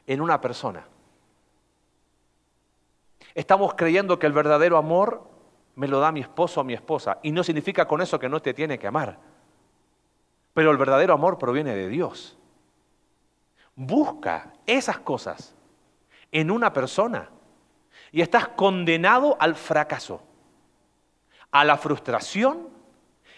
en 0.06 0.20
una 0.20 0.40
persona. 0.40 0.86
Estamos 3.34 3.74
creyendo 3.74 4.18
que 4.18 4.26
el 4.26 4.32
verdadero 4.32 4.76
amor 4.78 5.28
me 5.76 5.86
lo 5.86 6.00
da 6.00 6.12
mi 6.12 6.20
esposo 6.20 6.60
o 6.60 6.64
mi 6.64 6.74
esposa. 6.74 7.18
Y 7.22 7.30
no 7.30 7.44
significa 7.44 7.86
con 7.86 8.00
eso 8.00 8.18
que 8.18 8.28
no 8.28 8.40
te 8.40 8.54
tiene 8.54 8.78
que 8.78 8.86
amar. 8.86 9.18
Pero 10.54 10.70
el 10.70 10.78
verdadero 10.78 11.14
amor 11.14 11.38
proviene 11.38 11.74
de 11.74 11.88
Dios. 11.88 12.36
Busca 13.76 14.52
esas 14.66 14.98
cosas 14.98 15.54
en 16.32 16.50
una 16.50 16.72
persona 16.72 17.30
y 18.12 18.20
estás 18.20 18.48
condenado 18.48 19.36
al 19.40 19.54
fracaso, 19.54 20.22
a 21.50 21.64
la 21.64 21.76
frustración 21.76 22.68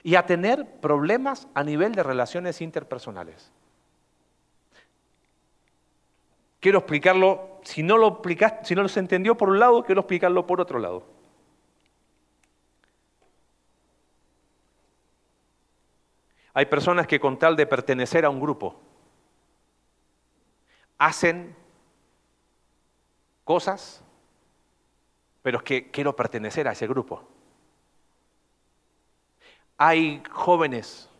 y 0.03 0.15
a 0.15 0.27
tener 0.27 0.81
problemas 0.81 1.49
a 1.55 1.63
nivel 1.63 1.95
de 1.95 2.03
relaciones 2.03 2.61
interpersonales. 2.61 3.53
Quiero 6.61 6.79
explicarlo, 6.79 7.61
si 7.65 7.83
no 7.83 7.99
lo 7.99 8.23
si 8.63 8.75
no 8.75 8.89
se 8.89 9.01
entendió 9.01 9.37
por 9.37 9.49
un 9.49 9.59
lado, 9.59 9.83
quiero 9.85 10.03
explicarlo 10.03 10.47
por 10.47 10.61
otro 10.61 10.79
lado. 10.79 11.05
Hay 16.55 16.67
personas 16.67 17.07
que 17.07 17.19
con 17.19 17.39
tal 17.39 17.57
de 17.57 17.67
pertenecer 17.67 18.25
a 18.25 18.31
un 18.31 18.41
grupo 18.41 18.77
hacen 20.99 21.57
cosas, 23.43 24.05
pero 25.43 25.59
es 25.59 25.65
que 25.65 25.91
quiero 25.91 26.15
pertenecer 26.17 26.69
a 26.69 26.73
ese 26.73 26.87
grupo. 26.87 27.23
Hay 29.77 30.23
jóvenes 30.31 31.11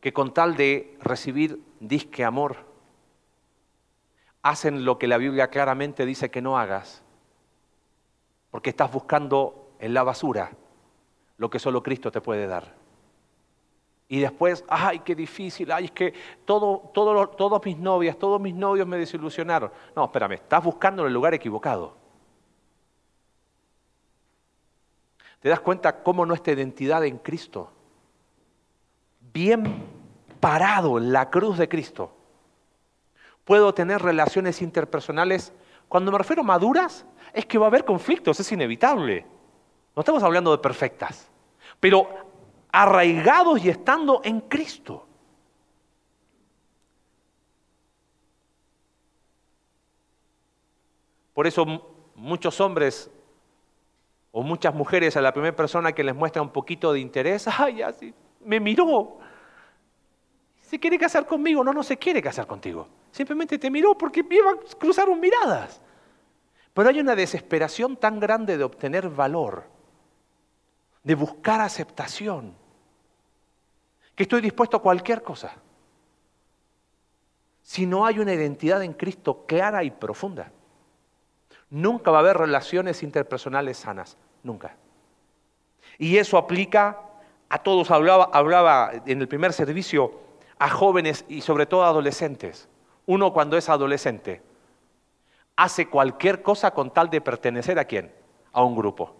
que 0.00 0.12
con 0.12 0.34
tal 0.34 0.56
de 0.56 0.96
recibir 1.00 1.60
disque 1.80 2.24
amor, 2.24 2.58
hacen 4.42 4.84
lo 4.84 4.98
que 4.98 5.06
la 5.06 5.16
Biblia 5.16 5.48
claramente 5.48 6.04
dice 6.04 6.30
que 6.30 6.42
no 6.42 6.58
hagas, 6.58 7.02
porque 8.50 8.70
estás 8.70 8.92
buscando 8.92 9.70
en 9.78 9.94
la 9.94 10.02
basura 10.02 10.52
lo 11.38 11.48
que 11.48 11.58
solo 11.58 11.82
Cristo 11.82 12.12
te 12.12 12.20
puede 12.20 12.46
dar. 12.46 12.74
Y 14.06 14.20
después, 14.20 14.62
ay, 14.68 14.98
qué 14.98 15.14
difícil, 15.14 15.72
ay, 15.72 15.86
es 15.86 15.90
que 15.90 16.12
todo, 16.44 16.90
todo, 16.92 17.26
todos 17.30 17.64
mis 17.64 17.78
novias, 17.78 18.18
todos 18.18 18.38
mis 18.38 18.54
novios 18.54 18.86
me 18.86 18.98
desilusionaron. 18.98 19.72
No, 19.96 20.04
espérame, 20.04 20.34
estás 20.34 20.62
buscando 20.62 21.02
en 21.02 21.08
el 21.08 21.14
lugar 21.14 21.32
equivocado. 21.32 22.03
¿Te 25.44 25.50
das 25.50 25.60
cuenta 25.60 26.02
cómo 26.02 26.24
nuestra 26.24 26.54
identidad 26.54 27.04
en 27.04 27.18
Cristo, 27.18 27.70
bien 29.30 29.84
parado 30.40 30.96
en 30.96 31.12
la 31.12 31.28
cruz 31.28 31.58
de 31.58 31.68
Cristo, 31.68 32.16
puedo 33.44 33.74
tener 33.74 34.00
relaciones 34.00 34.62
interpersonales. 34.62 35.52
Cuando 35.86 36.10
me 36.10 36.16
refiero 36.16 36.40
a 36.40 36.46
maduras, 36.46 37.04
es 37.34 37.44
que 37.44 37.58
va 37.58 37.66
a 37.66 37.68
haber 37.68 37.84
conflictos, 37.84 38.40
es 38.40 38.52
inevitable. 38.52 39.26
No 39.94 40.00
estamos 40.00 40.22
hablando 40.22 40.50
de 40.50 40.62
perfectas, 40.62 41.28
pero 41.78 42.08
arraigados 42.72 43.62
y 43.62 43.68
estando 43.68 44.22
en 44.24 44.40
Cristo. 44.40 45.06
Por 51.34 51.46
eso 51.46 51.66
muchos 52.14 52.58
hombres 52.62 53.10
o 54.36 54.42
muchas 54.42 54.74
mujeres 54.74 55.16
a 55.16 55.20
la 55.20 55.32
primera 55.32 55.54
persona 55.54 55.92
que 55.92 56.02
les 56.02 56.12
muestra 56.12 56.42
un 56.42 56.50
poquito 56.50 56.92
de 56.92 56.98
interés, 56.98 57.46
ay, 57.58 57.82
así, 57.82 58.12
me 58.44 58.58
miró, 58.58 59.18
se 60.60 60.80
quiere 60.80 60.98
casar 60.98 61.24
conmigo, 61.24 61.62
no, 61.62 61.72
no 61.72 61.84
se 61.84 61.96
quiere 61.96 62.20
casar 62.20 62.44
contigo. 62.44 62.88
Simplemente 63.12 63.58
te 63.58 63.70
miró 63.70 63.96
porque 63.96 64.26
cruzaron 64.76 65.20
miradas. 65.20 65.80
Pero 66.72 66.88
hay 66.88 66.98
una 66.98 67.14
desesperación 67.14 67.96
tan 67.96 68.18
grande 68.18 68.58
de 68.58 68.64
obtener 68.64 69.08
valor, 69.08 69.68
de 71.04 71.14
buscar 71.14 71.60
aceptación, 71.60 72.56
que 74.16 74.24
estoy 74.24 74.40
dispuesto 74.40 74.78
a 74.78 74.82
cualquier 74.82 75.22
cosa. 75.22 75.54
Si 77.62 77.86
no 77.86 78.04
hay 78.04 78.18
una 78.18 78.34
identidad 78.34 78.82
en 78.82 78.94
Cristo 78.94 79.46
clara 79.46 79.84
y 79.84 79.92
profunda, 79.92 80.50
nunca 81.74 82.12
va 82.12 82.18
a 82.18 82.20
haber 82.20 82.38
relaciones 82.38 83.02
interpersonales 83.02 83.78
sanas, 83.78 84.16
nunca. 84.44 84.76
Y 85.98 86.18
eso 86.18 86.38
aplica 86.38 87.00
a 87.48 87.58
todos. 87.58 87.90
Hablaba, 87.90 88.30
hablaba 88.32 88.92
en 89.06 89.20
el 89.20 89.28
primer 89.28 89.52
servicio 89.52 90.20
a 90.58 90.70
jóvenes 90.70 91.24
y 91.28 91.40
sobre 91.40 91.66
todo 91.66 91.82
a 91.82 91.88
adolescentes. 91.88 92.68
Uno 93.06 93.32
cuando 93.32 93.56
es 93.56 93.68
adolescente 93.68 94.40
hace 95.56 95.88
cualquier 95.88 96.42
cosa 96.42 96.70
con 96.70 96.92
tal 96.92 97.10
de 97.10 97.20
pertenecer 97.20 97.78
a 97.78 97.84
quién? 97.84 98.12
A 98.52 98.62
un 98.62 98.76
grupo. 98.76 99.14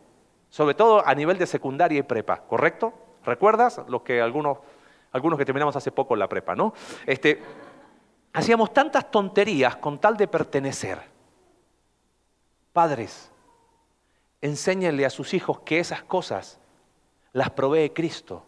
Sobre 0.49 0.75
todo 0.75 1.05
a 1.05 1.15
nivel 1.15 1.39
de 1.39 1.47
secundaria 1.47 1.99
y 1.99 2.03
prepa, 2.03 2.43
¿correcto? 2.43 2.95
¿Recuerdas 3.25 3.81
lo 3.89 4.05
que 4.05 4.21
algunos 4.21 4.59
algunos 5.11 5.39
que 5.39 5.45
terminamos 5.45 5.77
hace 5.77 5.93
poco 5.93 6.17
la 6.17 6.29
prepa, 6.29 6.57
¿no? 6.57 6.75
Este, 7.07 7.41
hacíamos 8.33 8.73
tantas 8.73 9.13
tonterías 9.13 9.77
con 9.77 10.01
tal 10.01 10.17
de 10.17 10.27
pertenecer. 10.27 11.14
Padres, 12.75 13.31
enséñenle 14.43 15.07
a 15.07 15.11
sus 15.11 15.33
hijos 15.33 15.61
que 15.61 15.79
esas 15.79 16.03
cosas 16.03 16.59
las 17.33 17.51
provee 17.51 17.91
Cristo 17.91 18.45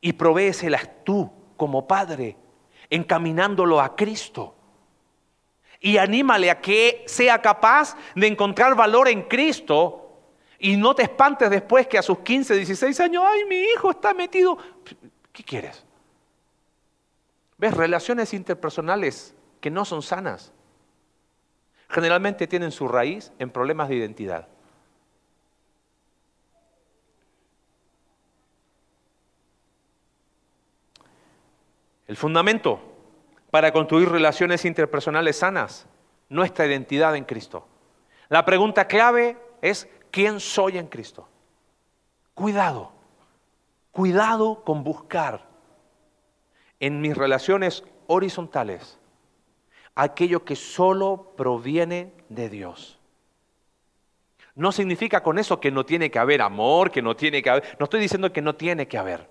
y 0.00 0.14
provéeselas 0.14 1.04
tú 1.04 1.30
como 1.58 1.86
padre, 1.86 2.38
encaminándolo 2.88 3.78
a 3.82 3.94
Cristo. 3.94 4.54
Y 5.78 5.98
anímale 5.98 6.50
a 6.50 6.58
que 6.58 7.04
sea 7.06 7.42
capaz 7.42 7.98
de 8.14 8.26
encontrar 8.26 8.74
valor 8.74 9.08
en 9.08 9.24
Cristo 9.24 10.22
y 10.58 10.78
no 10.78 10.94
te 10.94 11.02
espantes 11.02 11.50
después 11.50 11.86
que 11.86 11.98
a 11.98 12.02
sus 12.02 12.20
15, 12.20 12.54
16 12.56 12.98
años, 13.00 13.24
ay, 13.26 13.44
mi 13.44 13.56
hijo 13.56 13.90
está 13.90 14.14
metido. 14.14 14.56
¿Qué 15.34 15.44
quieres? 15.44 15.84
¿Ves? 17.58 17.74
Relaciones 17.74 18.32
interpersonales 18.32 19.34
que 19.60 19.70
no 19.70 19.84
son 19.84 20.00
sanas. 20.00 20.50
Generalmente 21.88 22.46
tienen 22.46 22.72
su 22.72 22.88
raíz 22.88 23.32
en 23.38 23.50
problemas 23.50 23.88
de 23.88 23.96
identidad. 23.96 24.48
El 32.06 32.16
fundamento 32.16 32.80
para 33.50 33.72
construir 33.72 34.08
relaciones 34.08 34.64
interpersonales 34.64 35.38
sanas, 35.38 35.86
nuestra 36.28 36.66
identidad 36.66 37.16
en 37.16 37.24
Cristo. 37.24 37.66
La 38.28 38.44
pregunta 38.44 38.86
clave 38.86 39.38
es, 39.62 39.88
¿quién 40.10 40.40
soy 40.40 40.78
en 40.78 40.88
Cristo? 40.88 41.28
Cuidado, 42.34 42.92
cuidado 43.92 44.62
con 44.64 44.84
buscar 44.84 45.46
en 46.80 47.00
mis 47.00 47.16
relaciones 47.16 47.82
horizontales 48.06 48.98
aquello 49.96 50.44
que 50.44 50.54
solo 50.54 51.32
proviene 51.36 52.12
de 52.28 52.48
Dios. 52.48 52.98
No 54.54 54.70
significa 54.70 55.22
con 55.22 55.38
eso 55.38 55.58
que 55.58 55.70
no 55.70 55.84
tiene 55.84 56.10
que 56.10 56.18
haber 56.18 56.42
amor, 56.42 56.90
que 56.90 57.02
no 57.02 57.16
tiene 57.16 57.42
que 57.42 57.50
haber, 57.50 57.76
no 57.78 57.84
estoy 57.84 58.00
diciendo 58.00 58.32
que 58.32 58.42
no 58.42 58.54
tiene 58.54 58.86
que 58.86 58.98
haber, 58.98 59.28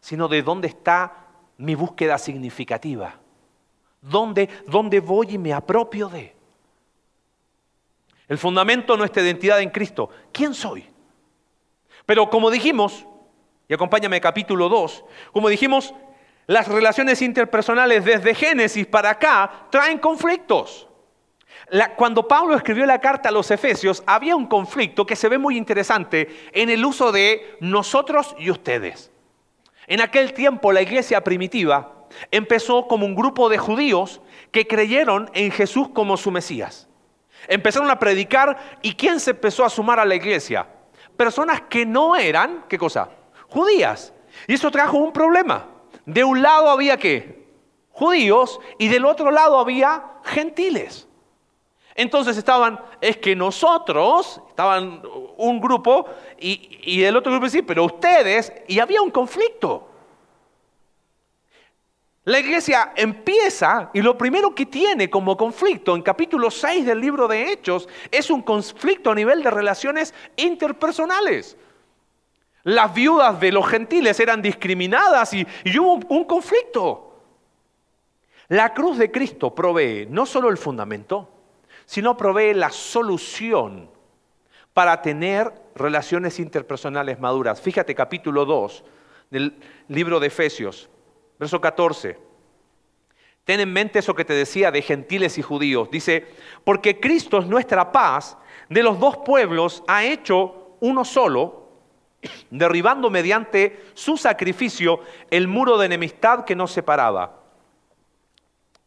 sino 0.00 0.28
de 0.28 0.42
dónde 0.42 0.68
está 0.68 1.26
mi 1.58 1.74
búsqueda 1.74 2.16
significativa. 2.16 3.18
¿Dónde, 4.00 4.48
¿Dónde 4.66 5.00
voy 5.00 5.34
y 5.34 5.38
me 5.38 5.52
apropio 5.52 6.08
de? 6.08 6.34
El 8.28 8.38
fundamento 8.38 8.92
de 8.92 8.98
nuestra 8.98 9.22
identidad 9.22 9.60
en 9.60 9.70
Cristo. 9.70 10.10
¿Quién 10.32 10.54
soy? 10.54 10.86
Pero 12.06 12.30
como 12.30 12.50
dijimos, 12.50 13.04
y 13.68 13.74
acompáñame 13.74 14.20
capítulo 14.20 14.68
2, 14.68 15.04
como 15.32 15.48
dijimos, 15.48 15.92
las 16.48 16.66
relaciones 16.66 17.20
interpersonales 17.20 18.06
desde 18.06 18.34
Génesis 18.34 18.86
para 18.86 19.10
acá 19.10 19.66
traen 19.70 19.98
conflictos. 19.98 20.88
cuando 21.96 22.26
Pablo 22.26 22.54
escribió 22.54 22.86
la 22.86 23.02
carta 23.02 23.28
a 23.28 23.32
los 23.32 23.50
Efesios, 23.50 24.02
había 24.06 24.34
un 24.34 24.46
conflicto 24.46 25.04
que 25.04 25.14
se 25.14 25.28
ve 25.28 25.36
muy 25.36 25.58
interesante 25.58 26.48
en 26.52 26.70
el 26.70 26.82
uso 26.86 27.12
de 27.12 27.58
nosotros 27.60 28.34
y 28.38 28.50
ustedes. 28.50 29.10
En 29.86 30.00
aquel 30.00 30.32
tiempo 30.32 30.72
la 30.72 30.80
iglesia 30.80 31.22
primitiva 31.22 32.06
empezó 32.30 32.88
como 32.88 33.04
un 33.04 33.14
grupo 33.14 33.50
de 33.50 33.58
judíos 33.58 34.22
que 34.50 34.66
creyeron 34.66 35.30
en 35.34 35.50
Jesús 35.50 35.90
como 35.90 36.16
su 36.16 36.30
Mesías. 36.30 36.88
Empezaron 37.46 37.90
a 37.90 37.98
predicar 37.98 38.78
y 38.80 38.94
¿quién 38.94 39.20
se 39.20 39.32
empezó 39.32 39.66
a 39.66 39.70
sumar 39.70 40.00
a 40.00 40.06
la 40.06 40.14
iglesia? 40.14 40.66
Personas 41.14 41.60
que 41.68 41.84
no 41.84 42.16
eran, 42.16 42.64
¿qué 42.70 42.78
cosa? 42.78 43.10
Judías. 43.50 44.14
Y 44.46 44.54
eso 44.54 44.70
trajo 44.70 44.96
un 44.96 45.12
problema. 45.12 45.77
De 46.08 46.24
un 46.24 46.40
lado 46.40 46.70
había 46.70 46.96
qué? 46.96 47.44
Judíos 47.90 48.58
y 48.78 48.88
del 48.88 49.04
otro 49.04 49.30
lado 49.30 49.58
había 49.58 50.02
gentiles. 50.24 51.06
Entonces 51.94 52.38
estaban, 52.38 52.80
es 53.02 53.18
que 53.18 53.36
nosotros, 53.36 54.40
estaban 54.48 55.02
un 55.36 55.60
grupo 55.60 56.06
y, 56.40 56.78
y 56.82 57.04
el 57.04 57.14
otro 57.14 57.32
grupo 57.32 57.50
sí, 57.50 57.60
pero 57.60 57.84
ustedes, 57.84 58.50
y 58.68 58.78
había 58.78 59.02
un 59.02 59.10
conflicto. 59.10 59.86
La 62.24 62.38
iglesia 62.38 62.94
empieza 62.96 63.90
y 63.92 64.00
lo 64.00 64.16
primero 64.16 64.54
que 64.54 64.64
tiene 64.64 65.10
como 65.10 65.36
conflicto 65.36 65.94
en 65.94 66.00
capítulo 66.00 66.50
6 66.50 66.86
del 66.86 67.00
libro 67.00 67.28
de 67.28 67.52
Hechos 67.52 67.86
es 68.10 68.30
un 68.30 68.40
conflicto 68.40 69.10
a 69.10 69.14
nivel 69.14 69.42
de 69.42 69.50
relaciones 69.50 70.14
interpersonales. 70.36 71.58
Las 72.68 72.92
viudas 72.92 73.40
de 73.40 73.50
los 73.50 73.66
gentiles 73.66 74.20
eran 74.20 74.42
discriminadas 74.42 75.32
y, 75.32 75.46
hubo 75.78 76.00
un 76.14 76.24
conflicto. 76.24 77.18
La 78.48 78.74
cruz 78.74 78.98
de 78.98 79.10
Cristo 79.10 79.54
provee 79.54 80.06
no 80.10 80.26
solo 80.26 80.50
el 80.50 80.58
fundamento, 80.58 81.30
sino 81.86 82.14
provee 82.14 82.52
la 82.52 82.68
solución 82.68 83.88
para 84.74 85.00
tener 85.00 85.50
relaciones 85.76 86.38
interpersonales 86.38 87.18
maduras. 87.18 87.58
Fíjate 87.58 87.94
capítulo 87.94 88.44
2 88.44 88.84
del 89.30 89.58
libro 89.88 90.20
de 90.20 90.26
Efesios, 90.26 90.90
verso 91.38 91.62
14. 91.62 92.18
Ten 93.44 93.60
en 93.60 93.72
mente 93.72 94.00
eso 94.00 94.14
que 94.14 94.26
te 94.26 94.34
decía 94.34 94.70
de 94.70 94.82
gentiles 94.82 95.38
y 95.38 95.42
judíos. 95.42 95.90
Dice, 95.90 96.26
porque 96.64 97.00
Cristo 97.00 97.38
es 97.38 97.46
nuestra 97.46 97.90
paz, 97.90 98.36
de 98.68 98.82
los 98.82 99.00
dos 99.00 99.16
pueblos 99.24 99.82
ha 99.88 100.04
hecho 100.04 100.76
uno 100.80 101.06
solo, 101.06 101.67
derribando 102.50 103.10
mediante 103.10 103.84
su 103.94 104.16
sacrificio 104.16 105.00
el 105.30 105.48
muro 105.48 105.78
de 105.78 105.86
enemistad 105.86 106.44
que 106.44 106.56
nos 106.56 106.72
separaba 106.72 107.38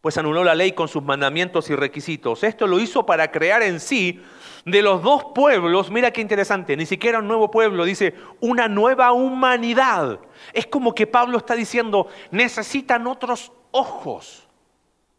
pues 0.01 0.17
anuló 0.17 0.43
la 0.43 0.55
ley 0.55 0.71
con 0.71 0.87
sus 0.87 1.03
mandamientos 1.03 1.69
y 1.69 1.75
requisitos. 1.75 2.43
Esto 2.43 2.65
lo 2.65 2.79
hizo 2.79 3.05
para 3.05 3.31
crear 3.31 3.61
en 3.61 3.79
sí 3.79 4.19
de 4.65 4.81
los 4.81 5.01
dos 5.03 5.25
pueblos, 5.35 5.89
mira 5.89 6.11
qué 6.11 6.21
interesante, 6.21 6.75
ni 6.75 6.85
siquiera 6.85 7.19
un 7.19 7.27
nuevo 7.27 7.49
pueblo, 7.49 7.85
dice 7.85 8.15
una 8.39 8.67
nueva 8.67 9.11
humanidad. 9.11 10.19
Es 10.53 10.65
como 10.65 10.93
que 10.93 11.07
Pablo 11.07 11.37
está 11.37 11.55
diciendo, 11.55 12.07
necesitan 12.31 13.07
otros 13.07 13.51
ojos 13.69 14.47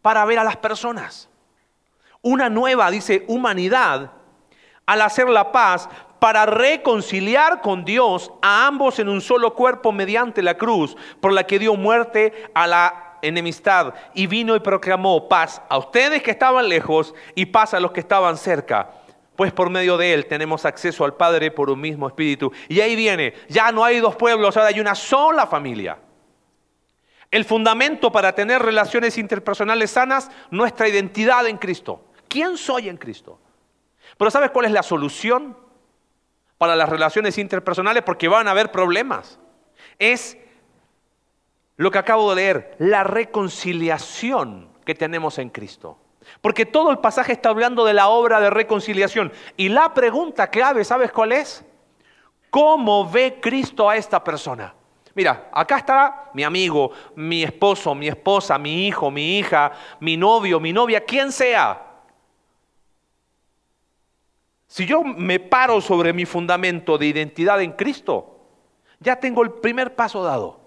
para 0.01 0.25
ver 0.25 0.41
a 0.41 0.45
las 0.45 0.57
personas. 0.57 1.29
Una 2.21 2.49
nueva, 2.49 2.91
dice, 2.91 3.25
humanidad 3.29 4.13
al 4.85 5.01
hacer 5.01 5.29
la 5.29 5.53
paz 5.53 5.89
para 6.23 6.47
reconciliar 6.47 7.61
con 7.61 7.85
Dios 7.85 8.31
a 8.43 8.69
ambos 8.69 9.01
en 9.01 9.09
un 9.09 9.21
solo 9.21 9.57
cuerpo 9.57 9.91
mediante 9.91 10.41
la 10.41 10.57
cruz, 10.57 10.97
por 11.19 11.33
la 11.33 11.49
que 11.49 11.59
dio 11.59 11.75
muerte 11.75 12.49
a 12.55 12.69
la 12.69 13.17
enemistad 13.23 13.93
y 14.15 14.29
vino 14.29 14.55
y 14.55 14.61
proclamó 14.61 15.29
paz 15.29 15.61
a 15.69 15.79
ustedes 15.79 16.23
que 16.23 16.31
estaban 16.31 16.69
lejos 16.69 17.13
y 17.35 17.47
paz 17.47 17.75
a 17.75 17.81
los 17.81 17.91
que 17.91 17.99
estaban 17.99 18.37
cerca. 18.37 18.89
Pues 19.35 19.53
por 19.53 19.69
medio 19.69 19.97
de 19.97 20.15
él 20.15 20.27
tenemos 20.27 20.65
acceso 20.65 21.05
al 21.05 21.15
Padre 21.15 21.51
por 21.51 21.69
un 21.69 21.81
mismo 21.81 22.07
espíritu. 22.07 22.53
Y 22.69 22.81
ahí 22.81 22.95
viene, 22.95 23.35
ya 23.49 23.73
no 23.73 23.83
hay 23.83 23.99
dos 23.99 24.15
pueblos, 24.15 24.57
ahora 24.57 24.69
hay 24.69 24.79
una 24.79 24.95
sola 24.95 25.49
familia. 25.49 25.99
El 27.33 27.45
fundamento 27.45 28.13
para 28.13 28.33
tener 28.33 28.63
relaciones 28.63 29.19
interpersonales 29.19 29.91
sanas, 29.91 30.31
nuestra 30.53 30.89
identidad 30.89 31.49
en 31.49 31.59
Cristo. 31.59 32.05
¿Quién 32.29 32.57
soy 32.57 32.89
en 32.89 32.97
Cristo? 32.97 33.41
Pero 34.17 34.31
¿sabes 34.31 34.53
cuál 34.53 34.67
es 34.67 34.73
la 34.73 34.85
solución 34.85 35.57
para 36.63 36.77
las 36.77 36.89
relaciones 36.89 37.39
interpersonales? 37.39 38.05
Porque 38.05 38.29
van 38.29 38.47
a 38.47 38.53
haber 38.53 38.71
problemas. 38.71 39.41
Es 39.99 40.39
lo 41.75 41.91
que 41.91 41.99
acabo 41.99 42.31
de 42.31 42.37
leer, 42.37 42.77
la 42.79 43.03
reconciliación 43.03 44.69
que 44.85 44.95
tenemos 44.95 45.41
en 45.41 45.51
Cristo. 45.51 45.99
Porque 46.41 46.65
todo 46.65 46.93
el 46.93 47.01
pasaje 47.01 47.33
está 47.33 47.49
hablando 47.49 47.85
de 47.85 47.95
la 47.95 48.07
obra 48.07 48.39
de 48.39 48.49
reconciliación. 48.49 49.33
Y 49.57 49.71
la 49.71 49.93
pregunta 49.93 50.51
clave, 50.51 50.85
¿sabes 50.85 51.11
cuál 51.11 51.33
es? 51.33 51.65
¿Cómo 52.49 53.11
ve 53.11 53.41
Cristo 53.43 53.91
a 53.91 53.97
esta 53.97 54.23
persona? 54.23 54.73
Mira, 55.17 55.51
acá 55.53 55.79
está 55.79 56.31
mi 56.33 56.45
amigo, 56.45 56.93
mi 57.17 57.43
esposo, 57.43 57.93
mi 57.93 58.07
esposa, 58.07 58.57
mi 58.57 58.87
hijo, 58.87 59.11
mi 59.11 59.41
hija, 59.41 59.73
mi 59.99 60.17
novio, 60.17 60.61
mi 60.61 60.73
novia, 60.73 61.05
quien 61.05 61.33
sea. 61.33 61.92
Si 64.73 64.87
yo 64.87 65.05
me 65.05 65.39
paro 65.39 65.83
sobre 65.83 66.15
mi 66.15 66.25
fundamento 66.25 66.97
de 66.97 67.05
identidad 67.05 67.61
en 67.61 67.73
Cristo, 67.73 68.39
ya 69.01 69.17
tengo 69.17 69.43
el 69.43 69.51
primer 69.51 69.95
paso 69.95 70.23
dado. 70.23 70.61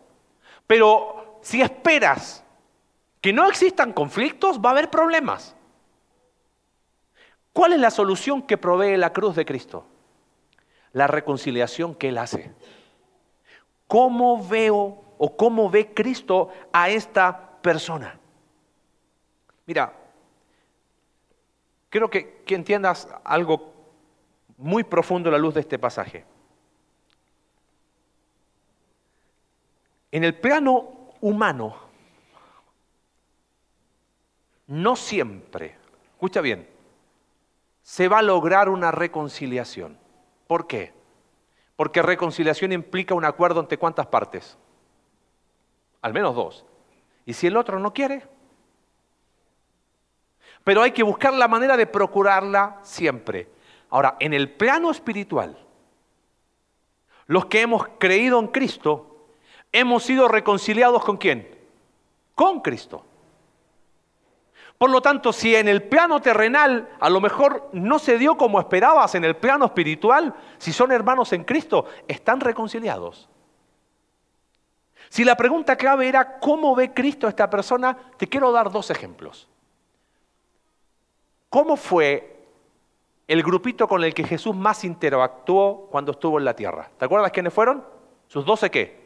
Pero 0.68 1.40
si 1.42 1.60
esperas 1.60 2.44
que 3.20 3.34
no 3.34 3.50
existan 3.50 3.94
conflictos, 3.94 4.60
va 4.60 4.70
a 4.70 4.72
haber 4.74 4.92
problemas. 4.92 5.56
¿Cuál 7.52 7.74
es 7.74 7.80
la 7.80 7.90
solución 7.90 8.44
que 8.44 8.60
provee 8.60 8.96
la 8.96 9.12
cruz 9.12 9.36
de 9.36 9.44
Cristo? 9.44 9.88
La 10.92 11.08
reconciliación 11.08 11.96
que 11.96 12.10
Él 12.10 12.20
hace. 12.20 12.54
¿Cómo 13.88 14.48
veo 14.48 15.04
o 15.18 15.36
cómo 15.36 15.68
ve 15.72 15.96
Cristo 15.96 16.50
a 16.72 16.92
esta 16.92 17.60
persona? 17.64 18.20
Mira, 19.66 19.94
que, 21.90 22.44
que 22.46 22.54
entiendas 22.54 23.08
algo 23.24 23.74
muy 24.58 24.84
profundo 24.84 25.30
la 25.30 25.38
luz 25.38 25.54
de 25.54 25.62
este 25.62 25.80
pasaje. 25.80 26.26
En 30.12 30.24
el 30.24 30.36
plano 30.36 31.12
humano, 31.22 31.76
no 34.68 34.96
siempre, 34.96 35.78
escucha 36.14 36.42
bien, 36.42 36.70
se 37.84 38.08
va 38.08 38.20
a 38.20 38.24
lograr 38.24 38.70
una 38.70 38.92
reconciliación. 38.92 39.98
¿Por 40.48 40.68
qué? 40.68 40.94
Porque 41.76 42.02
reconciliación 42.02 42.72
implica 42.72 43.14
un 43.14 43.26
acuerdo 43.26 43.60
entre 43.60 43.78
cuántas 43.78 44.08
partes? 44.08 44.58
Al 46.02 46.14
menos 46.14 46.36
dos. 46.36 46.66
¿Y 47.26 47.34
si 47.34 47.48
el 47.48 47.58
otro 47.58 47.80
no 47.80 47.94
quiere? 47.94 48.28
Pero 50.64 50.82
hay 50.82 50.92
que 50.92 51.04
buscar 51.04 51.34
la 51.34 51.48
manera 51.48 51.76
de 51.76 51.88
procurarla 51.88 52.80
siempre. 52.82 53.50
Ahora, 53.96 54.18
en 54.20 54.34
el 54.34 54.52
plano 54.52 54.92
espiritual, 54.92 55.58
los 57.28 57.46
que 57.46 57.62
hemos 57.62 57.88
creído 57.98 58.42
en 58.42 58.48
Cristo, 58.48 59.30
hemos 59.72 60.04
sido 60.04 60.28
reconciliados 60.28 61.02
con 61.06 61.16
quién? 61.16 61.50
Con 62.34 62.60
Cristo. 62.60 63.06
Por 64.78 64.90
lo 64.90 65.02
tanto, 65.02 65.32
si 65.32 65.56
en 65.56 65.70
el 65.70 65.84
plano 65.84 66.22
terrenal 66.22 66.90
a 67.00 67.10
lo 67.10 67.22
mejor 67.22 67.70
no 67.72 67.98
se 67.98 68.18
dio 68.18 68.36
como 68.36 68.60
esperabas 68.60 69.16
en 69.16 69.24
el 69.24 69.38
plano 69.38 69.64
espiritual, 69.64 70.36
si 70.58 70.74
son 70.74 70.92
hermanos 70.92 71.32
en 71.32 71.46
Cristo, 71.46 71.86
están 72.06 72.42
reconciliados. 72.42 73.30
Si 75.08 75.24
la 75.24 75.38
pregunta 75.38 75.78
clave 75.78 76.10
era 76.10 76.38
cómo 76.40 76.76
ve 76.76 76.94
Cristo 76.94 77.28
a 77.28 77.30
esta 77.30 77.50
persona, 77.50 77.98
te 78.18 78.28
quiero 78.28 78.52
dar 78.52 78.70
dos 78.70 78.90
ejemplos. 78.90 79.48
¿Cómo 81.48 81.78
fue 81.78 82.35
el 83.28 83.44
grupito 83.44 83.88
con 83.88 84.04
el 84.04 84.14
que 84.14 84.24
Jesús 84.24 84.56
más 84.56 84.84
interactuó 84.84 85.88
cuando 85.90 86.12
estuvo 86.12 86.38
en 86.38 86.46
la 86.46 86.56
tierra? 86.56 86.92
¿Te 86.98 87.06
acuerdas 87.06 87.32
quiénes 87.32 87.54
fueron? 87.54 87.86
¿Sus 88.28 88.46
doce 88.46 88.70
qué? 88.70 89.06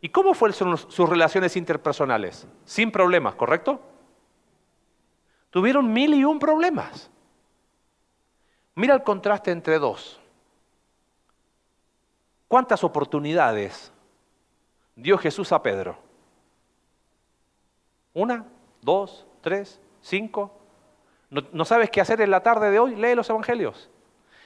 ¿Y 0.00 0.08
cómo 0.08 0.34
fueron 0.34 0.76
sus 0.76 1.08
relaciones 1.08 1.56
interpersonales? 1.56 2.46
Sin 2.64 2.90
problemas, 2.90 3.36
¿correcto? 3.36 3.80
Tuvieron 5.50 5.92
mil 5.92 6.14
y 6.14 6.24
un 6.24 6.38
problemas. 6.38 7.10
Mira 8.74 8.94
el 8.94 9.02
contraste 9.02 9.50
entre 9.50 9.78
dos. 9.78 10.20
¿Cuántas 12.48 12.82
oportunidades 12.84 13.92
dio 14.96 15.16
Jesús 15.18 15.52
a 15.52 15.62
Pedro? 15.62 15.96
¿Una? 18.12 18.46
¿Dos? 18.80 19.26
¿Tres? 19.40 19.80
¿Cinco? 20.00 20.61
¿No, 21.32 21.64
sabes 21.64 21.88
qué 21.88 22.02
hacer 22.02 22.20
en 22.20 22.30
la 22.30 22.42
tarde 22.42 22.70
de 22.70 22.78
hoy? 22.78 22.94
Lee 22.94 23.14
los 23.14 23.28
evangelios. 23.30 23.88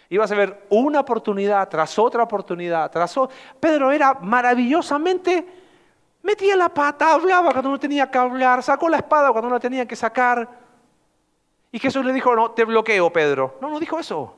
Ibas 0.09 0.31
a 0.31 0.37
ver 0.37 0.67
una 0.71 1.01
oportunidad 1.01 1.69
tras 1.69 1.99
otra 1.99 2.23
oportunidad, 2.23 2.89
tras 2.93 3.17
otra. 3.17 3.37
Pedro 3.59 3.91
era 3.91 4.15
maravillosamente, 4.15 5.45
metía 6.23 6.55
la 6.55 6.69
pata, 6.69 7.13
hablaba 7.13 7.51
cuando 7.51 7.71
no 7.71 7.81
tenía 7.81 8.09
que 8.09 8.17
hablar, 8.17 8.63
sacó 8.63 8.89
la 8.89 8.99
espada 8.99 9.33
cuando 9.33 9.51
no 9.51 9.59
tenía 9.59 9.85
que 9.85 9.97
sacar. 9.97 10.49
Y 11.73 11.81
Jesús 11.81 12.05
le 12.05 12.13
dijo, 12.13 12.37
no, 12.37 12.53
te 12.53 12.65
bloqueo, 12.65 13.13
Pedro. 13.13 13.59
No, 13.61 13.69
no 13.69 13.81
dijo 13.81 13.99
eso. 13.99 14.37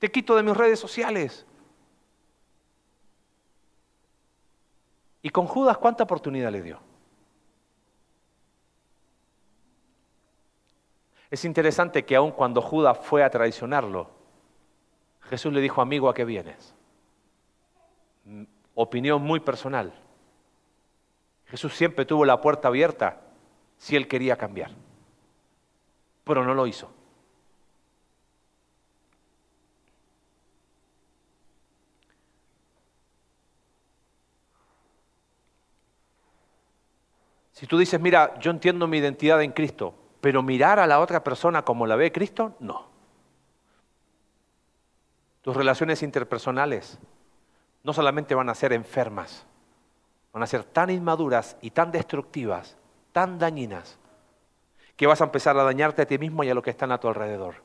Te 0.00 0.10
quito 0.10 0.34
de 0.34 0.42
mis 0.42 0.56
redes 0.56 0.80
sociales. 0.80 1.46
¿Y 5.22 5.30
con 5.30 5.46
Judas 5.46 5.78
cuánta 5.78 6.02
oportunidad 6.02 6.50
le 6.50 6.60
dio? 6.60 6.91
Es 11.32 11.46
interesante 11.46 12.04
que 12.04 12.14
aun 12.14 12.30
cuando 12.30 12.60
Judas 12.60 12.98
fue 13.00 13.24
a 13.24 13.30
traicionarlo, 13.30 14.10
Jesús 15.22 15.50
le 15.50 15.62
dijo, 15.62 15.80
amigo, 15.80 16.10
¿a 16.10 16.14
qué 16.14 16.26
vienes? 16.26 16.74
Opinión 18.74 19.22
muy 19.22 19.40
personal. 19.40 19.94
Jesús 21.46 21.74
siempre 21.74 22.04
tuvo 22.04 22.26
la 22.26 22.38
puerta 22.42 22.68
abierta 22.68 23.22
si 23.78 23.96
él 23.96 24.08
quería 24.08 24.36
cambiar. 24.36 24.72
Pero 26.22 26.44
no 26.44 26.52
lo 26.52 26.66
hizo. 26.66 26.92
Si 37.52 37.66
tú 37.66 37.78
dices, 37.78 37.98
mira, 37.98 38.38
yo 38.38 38.50
entiendo 38.50 38.86
mi 38.86 38.98
identidad 38.98 39.42
en 39.42 39.52
Cristo, 39.52 39.94
pero 40.22 40.42
mirar 40.42 40.78
a 40.78 40.86
la 40.86 41.00
otra 41.00 41.22
persona 41.22 41.62
como 41.62 41.86
la 41.86 41.96
ve 41.96 42.12
Cristo, 42.12 42.54
no. 42.60 42.86
Tus 45.42 45.54
relaciones 45.54 46.02
interpersonales 46.02 46.98
no 47.82 47.92
solamente 47.92 48.34
van 48.34 48.48
a 48.48 48.54
ser 48.54 48.72
enfermas, 48.72 49.44
van 50.32 50.44
a 50.44 50.46
ser 50.46 50.62
tan 50.62 50.88
inmaduras 50.90 51.56
y 51.60 51.72
tan 51.72 51.90
destructivas 51.90 52.76
tan 53.10 53.38
dañinas 53.38 53.98
que 54.96 55.06
vas 55.06 55.20
a 55.20 55.24
empezar 55.24 55.58
a 55.58 55.64
dañarte 55.64 56.02
a 56.02 56.06
ti 56.06 56.18
mismo 56.18 56.44
y 56.44 56.50
a 56.50 56.54
lo 56.54 56.62
que 56.62 56.70
están 56.70 56.92
a 56.92 56.98
tu 56.98 57.08
alrededor. 57.08 57.56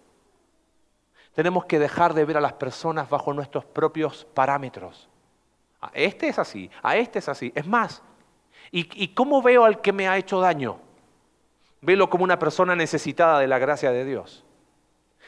Tenemos 1.33 1.65
que 1.65 1.77
dejar 1.77 2.15
de 2.15 2.25
ver 2.25 2.37
a 2.37 2.41
las 2.41 2.53
personas 2.53 3.07
bajo 3.07 3.33
nuestros 3.33 3.63
propios 3.63 4.25
parámetros. 4.33 5.07
A 5.79 5.91
este 5.93 6.27
es 6.27 6.39
así, 6.39 6.71
a 6.81 6.97
este 6.97 7.19
es 7.19 7.29
así. 7.29 7.51
Es 7.53 7.67
más, 7.67 8.01
¿y, 8.71 8.89
¿y 9.03 9.09
cómo 9.09 9.43
veo 9.43 9.63
al 9.63 9.79
que 9.79 9.93
me 9.93 10.07
ha 10.07 10.17
hecho 10.17 10.39
daño? 10.39 10.87
Velo 11.81 12.09
como 12.09 12.23
una 12.23 12.39
persona 12.39 12.75
necesitada 12.75 13.39
de 13.39 13.47
la 13.47 13.59
gracia 13.59 13.91
de 13.91 14.05
Dios. 14.05 14.43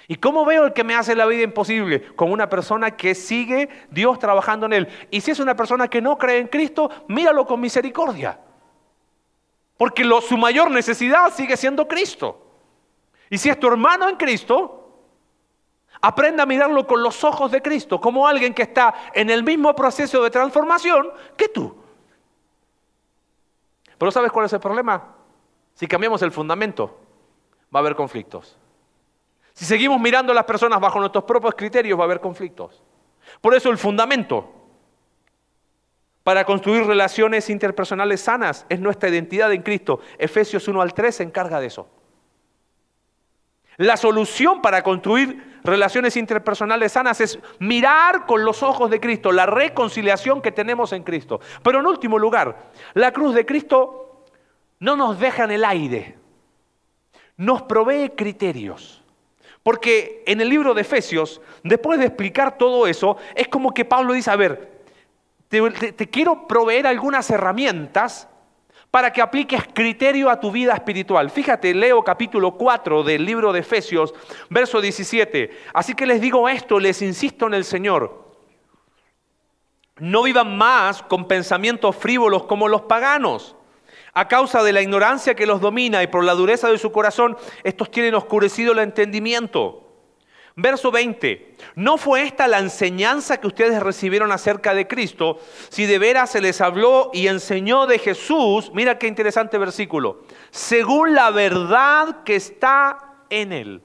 ¿Y 0.07 0.15
cómo 0.15 0.43
veo 0.43 0.63
al 0.63 0.73
que 0.73 0.83
me 0.83 0.95
hace 0.95 1.15
la 1.15 1.27
vida 1.27 1.43
imposible? 1.43 2.15
Como 2.15 2.33
una 2.33 2.49
persona 2.49 2.97
que 2.97 3.13
sigue 3.13 3.69
Dios 3.91 4.17
trabajando 4.17 4.65
en 4.65 4.73
él. 4.73 4.87
Y 5.11 5.21
si 5.21 5.29
es 5.29 5.39
una 5.39 5.55
persona 5.55 5.87
que 5.87 6.01
no 6.01 6.17
cree 6.17 6.39
en 6.39 6.47
Cristo, 6.47 6.89
míralo 7.07 7.45
con 7.45 7.59
misericordia. 7.59 8.39
Porque 9.77 10.03
su 10.27 10.35
mayor 10.35 10.71
necesidad 10.71 11.31
sigue 11.31 11.55
siendo 11.55 11.87
Cristo. 11.87 12.43
Y 13.29 13.37
si 13.37 13.49
es 13.49 13.59
tu 13.59 13.67
hermano 13.67 14.09
en 14.09 14.15
Cristo, 14.15 14.79
aprenda 16.01 16.41
a 16.41 16.47
mirarlo 16.47 16.87
con 16.87 17.03
los 17.03 17.23
ojos 17.23 17.51
de 17.51 17.61
Cristo, 17.61 18.01
como 18.01 18.27
alguien 18.27 18.53
que 18.53 18.63
está 18.63 18.93
en 19.13 19.29
el 19.29 19.43
mismo 19.43 19.75
proceso 19.75 20.23
de 20.23 20.31
transformación 20.31 21.11
que 21.37 21.49
tú. 21.49 21.75
Pero 23.95 24.11
¿sabes 24.11 24.31
cuál 24.31 24.47
es 24.47 24.53
el 24.53 24.59
problema? 24.59 25.18
Si 25.79 25.87
cambiamos 25.87 26.21
el 26.23 26.33
fundamento, 26.33 26.99
va 27.73 27.79
a 27.79 27.83
haber 27.83 27.95
conflictos. 27.95 28.57
Si 29.53 29.63
seguimos 29.63 29.97
mirando 29.97 30.33
a 30.33 30.35
las 30.35 30.43
personas 30.43 30.77
bajo 30.81 30.99
nuestros 30.99 31.23
propios 31.23 31.55
criterios, 31.55 31.97
va 31.97 32.03
a 32.03 32.05
haber 32.05 32.19
conflictos. 32.19 32.83
Por 33.39 33.55
eso 33.55 33.69
el 33.69 33.77
fundamento 33.77 34.53
para 36.21 36.43
construir 36.43 36.85
relaciones 36.85 37.49
interpersonales 37.49 38.19
sanas. 38.19 38.65
Es 38.67 38.81
nuestra 38.81 39.07
identidad 39.07 39.53
en 39.53 39.61
Cristo. 39.61 40.01
Efesios 40.17 40.67
1 40.67 40.81
al 40.81 40.93
3 40.93 41.15
se 41.15 41.23
encarga 41.23 41.61
de 41.61 41.67
eso. 41.67 41.87
La 43.77 43.95
solución 43.95 44.61
para 44.61 44.83
construir 44.83 45.61
relaciones 45.63 46.17
interpersonales 46.17 46.91
sanas 46.91 47.21
es 47.21 47.39
mirar 47.59 48.25
con 48.25 48.43
los 48.43 48.63
ojos 48.63 48.89
de 48.89 48.99
Cristo, 48.99 49.31
la 49.31 49.45
reconciliación 49.45 50.41
que 50.41 50.51
tenemos 50.51 50.91
en 50.91 51.03
Cristo. 51.03 51.39
Pero 51.63 51.79
en 51.79 51.87
último 51.87 52.19
lugar, 52.19 52.69
la 52.95 53.13
cruz 53.13 53.33
de 53.33 53.45
Cristo 53.45 54.08
no 54.79 54.95
nos 54.95 55.19
deja 55.19 55.43
en 55.43 55.51
el 55.51 55.65
aire, 55.65 56.17
nos 57.37 57.61
provee 57.63 58.11
criterios. 58.15 59.03
Porque 59.61 60.23
en 60.25 60.41
el 60.41 60.49
libro 60.49 60.73
de 60.73 60.81
Efesios, 60.81 61.41
después 61.63 61.99
de 61.99 62.05
explicar 62.05 62.57
todo 62.57 62.87
eso, 62.87 63.17
es 63.35 63.47
como 63.49 63.73
que 63.73 63.85
Pablo 63.85 64.13
dice, 64.13 64.31
a 64.31 64.35
ver, 64.35 64.79
te, 65.49 66.09
quiero 66.09 66.47
proveer 66.47 66.87
algunas 66.87 67.29
herramientas 67.29 68.27
para 68.91 69.11
que 69.11 69.21
apliques 69.21 69.63
criterio 69.73 70.29
a 70.29 70.39
tu 70.39 70.51
vida 70.51 70.73
espiritual. 70.73 71.29
Fíjate, 71.29 71.73
leo 71.73 72.03
capítulo 72.03 72.53
4 72.53 73.03
del 73.03 73.25
libro 73.25 73.51
de 73.51 73.59
Efesios, 73.59 74.13
verso 74.49 74.79
17. 74.79 75.51
Así 75.73 75.93
que 75.93 76.07
les 76.07 76.21
digo 76.21 76.47
esto, 76.47 76.79
les 76.79 77.01
insisto 77.01 77.47
en 77.47 77.53
el 77.53 77.65
Señor. 77.65 78.29
No 79.97 80.23
vivan 80.23 80.57
más 80.57 81.03
con 81.03 81.27
pensamientos 81.27 81.95
frívolos 81.95 82.43
como 82.43 82.67
los 82.67 82.83
paganos. 82.83 83.55
A 84.19 84.27
causa 84.27 84.63
de 84.63 84.73
la 84.73 84.81
ignorancia 84.81 85.33
que 85.33 85.45
los 85.45 85.61
domina 85.61 86.03
y 86.03 86.07
por 86.07 86.25
la 86.25 86.33
dureza 86.33 86.67
de 86.69 86.77
su 86.77 86.91
corazón, 86.91 87.37
estos 87.63 87.89
tienen 87.89 88.15
oscurecido 88.15 88.73
el 88.73 88.79
entendimiento 88.79 89.85
Verso 90.61 90.91
20. 90.91 91.55
¿No 91.75 91.97
fue 91.97 92.23
esta 92.23 92.45
la 92.49 92.59
enseñanza 92.59 93.39
que 93.39 93.47
ustedes 93.47 93.81
recibieron 93.81 94.33
acerca 94.33 94.73
de 94.73 94.89
Cristo? 94.89 95.39
Si 95.69 95.85
de 95.85 95.99
veras 95.99 96.31
se 96.31 96.41
les 96.41 96.59
habló 96.59 97.11
y 97.13 97.27
enseñó 97.27 97.87
de 97.87 97.97
Jesús, 97.97 98.69
mira 98.73 98.97
qué 98.97 99.07
interesante 99.07 99.57
versículo, 99.57 100.23
según 100.51 101.15
la 101.15 101.31
verdad 101.31 102.23
que 102.25 102.35
está 102.35 102.97
en 103.29 103.53
él. 103.53 103.81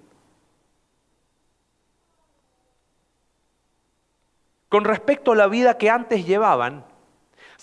Con 4.69 4.83
respecto 4.83 5.31
a 5.31 5.37
la 5.37 5.47
vida 5.47 5.79
que 5.79 5.91
antes 5.91 6.27
llevaban, 6.27 6.85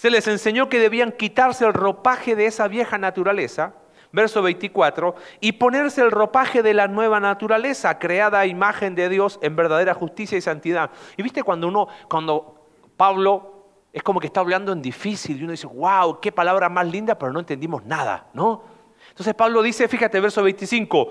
se 0.01 0.09
les 0.09 0.27
enseñó 0.27 0.67
que 0.67 0.79
debían 0.79 1.11
quitarse 1.11 1.63
el 1.63 1.73
ropaje 1.73 2.35
de 2.35 2.47
esa 2.47 2.67
vieja 2.67 2.97
naturaleza 2.97 3.75
verso 4.11 4.41
24, 4.41 5.13
y 5.39 5.51
ponerse 5.53 6.01
el 6.01 6.09
ropaje 6.09 6.63
de 6.63 6.73
la 6.73 6.87
nueva 6.87 7.19
naturaleza, 7.19 7.99
creada 7.99 8.39
a 8.39 8.47
imagen 8.47 8.95
de 8.95 9.07
Dios 9.09 9.37
en 9.43 9.55
verdadera 9.55 9.93
justicia 9.93 10.37
y 10.37 10.41
santidad. 10.41 10.89
Y 11.17 11.21
viste 11.21 11.43
cuando 11.43 11.67
uno, 11.67 11.87
cuando 12.09 12.65
Pablo 12.97 13.67
es 13.93 14.01
como 14.01 14.19
que 14.19 14.25
está 14.25 14.39
hablando 14.39 14.71
en 14.71 14.81
difícil 14.81 15.39
y 15.39 15.43
uno 15.43 15.51
dice, 15.51 15.67
wow, 15.67 16.19
qué 16.19 16.31
palabra 16.31 16.67
más 16.67 16.87
linda, 16.87 17.17
pero 17.17 17.31
no 17.31 17.39
entendimos 17.39 17.85
nada, 17.85 18.25
¿no? 18.33 18.63
Entonces 19.07 19.35
Pablo 19.35 19.61
dice, 19.61 19.87
fíjate, 19.87 20.19
verso 20.19 20.41
25, 20.41 21.09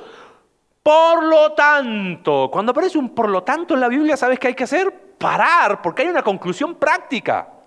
por 0.83 1.22
lo 1.22 1.53
tanto, 1.53 2.50
cuando 2.53 2.72
aparece 2.72 2.98
un 2.98 3.14
por 3.14 3.31
lo 3.31 3.44
tanto 3.44 3.72
en 3.74 3.81
la 3.81 3.88
Biblia, 3.88 4.16
¿sabes 4.16 4.40
qué 4.40 4.48
hay 4.48 4.55
que 4.55 4.64
hacer? 4.64 4.92
Parar, 5.16 5.81
porque 5.81 6.03
hay 6.03 6.09
una 6.09 6.22
conclusión 6.22 6.74
práctica. 6.74 7.60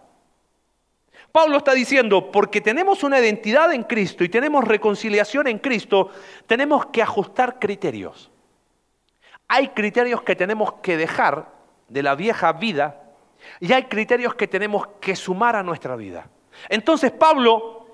Pablo 1.34 1.58
está 1.58 1.74
diciendo, 1.74 2.32
porque 2.32 2.62
tenemos 2.62 3.04
una 3.04 3.20
identidad 3.20 3.74
en 3.74 3.82
Cristo 3.86 4.24
y 4.24 4.30
tenemos 4.30 4.64
reconciliación 4.64 5.48
en 5.48 5.58
Cristo, 5.58 6.12
tenemos 6.46 6.86
que 6.86 7.02
ajustar 7.02 7.58
criterios. 7.58 8.30
Hay 9.48 9.70
criterios 9.70 10.22
que 10.22 10.36
tenemos 10.36 10.74
que 10.84 10.96
dejar 10.96 11.48
de 11.88 12.04
la 12.04 12.14
vieja 12.14 12.54
vida 12.54 13.02
y 13.60 13.74
hay 13.74 13.86
criterios 13.86 14.36
que 14.36 14.48
tenemos 14.48 14.86
que 15.02 15.16
sumar 15.16 15.56
a 15.56 15.64
nuestra 15.64 15.96
vida. 15.96 16.30
Entonces 16.70 17.12
Pablo 17.12 17.88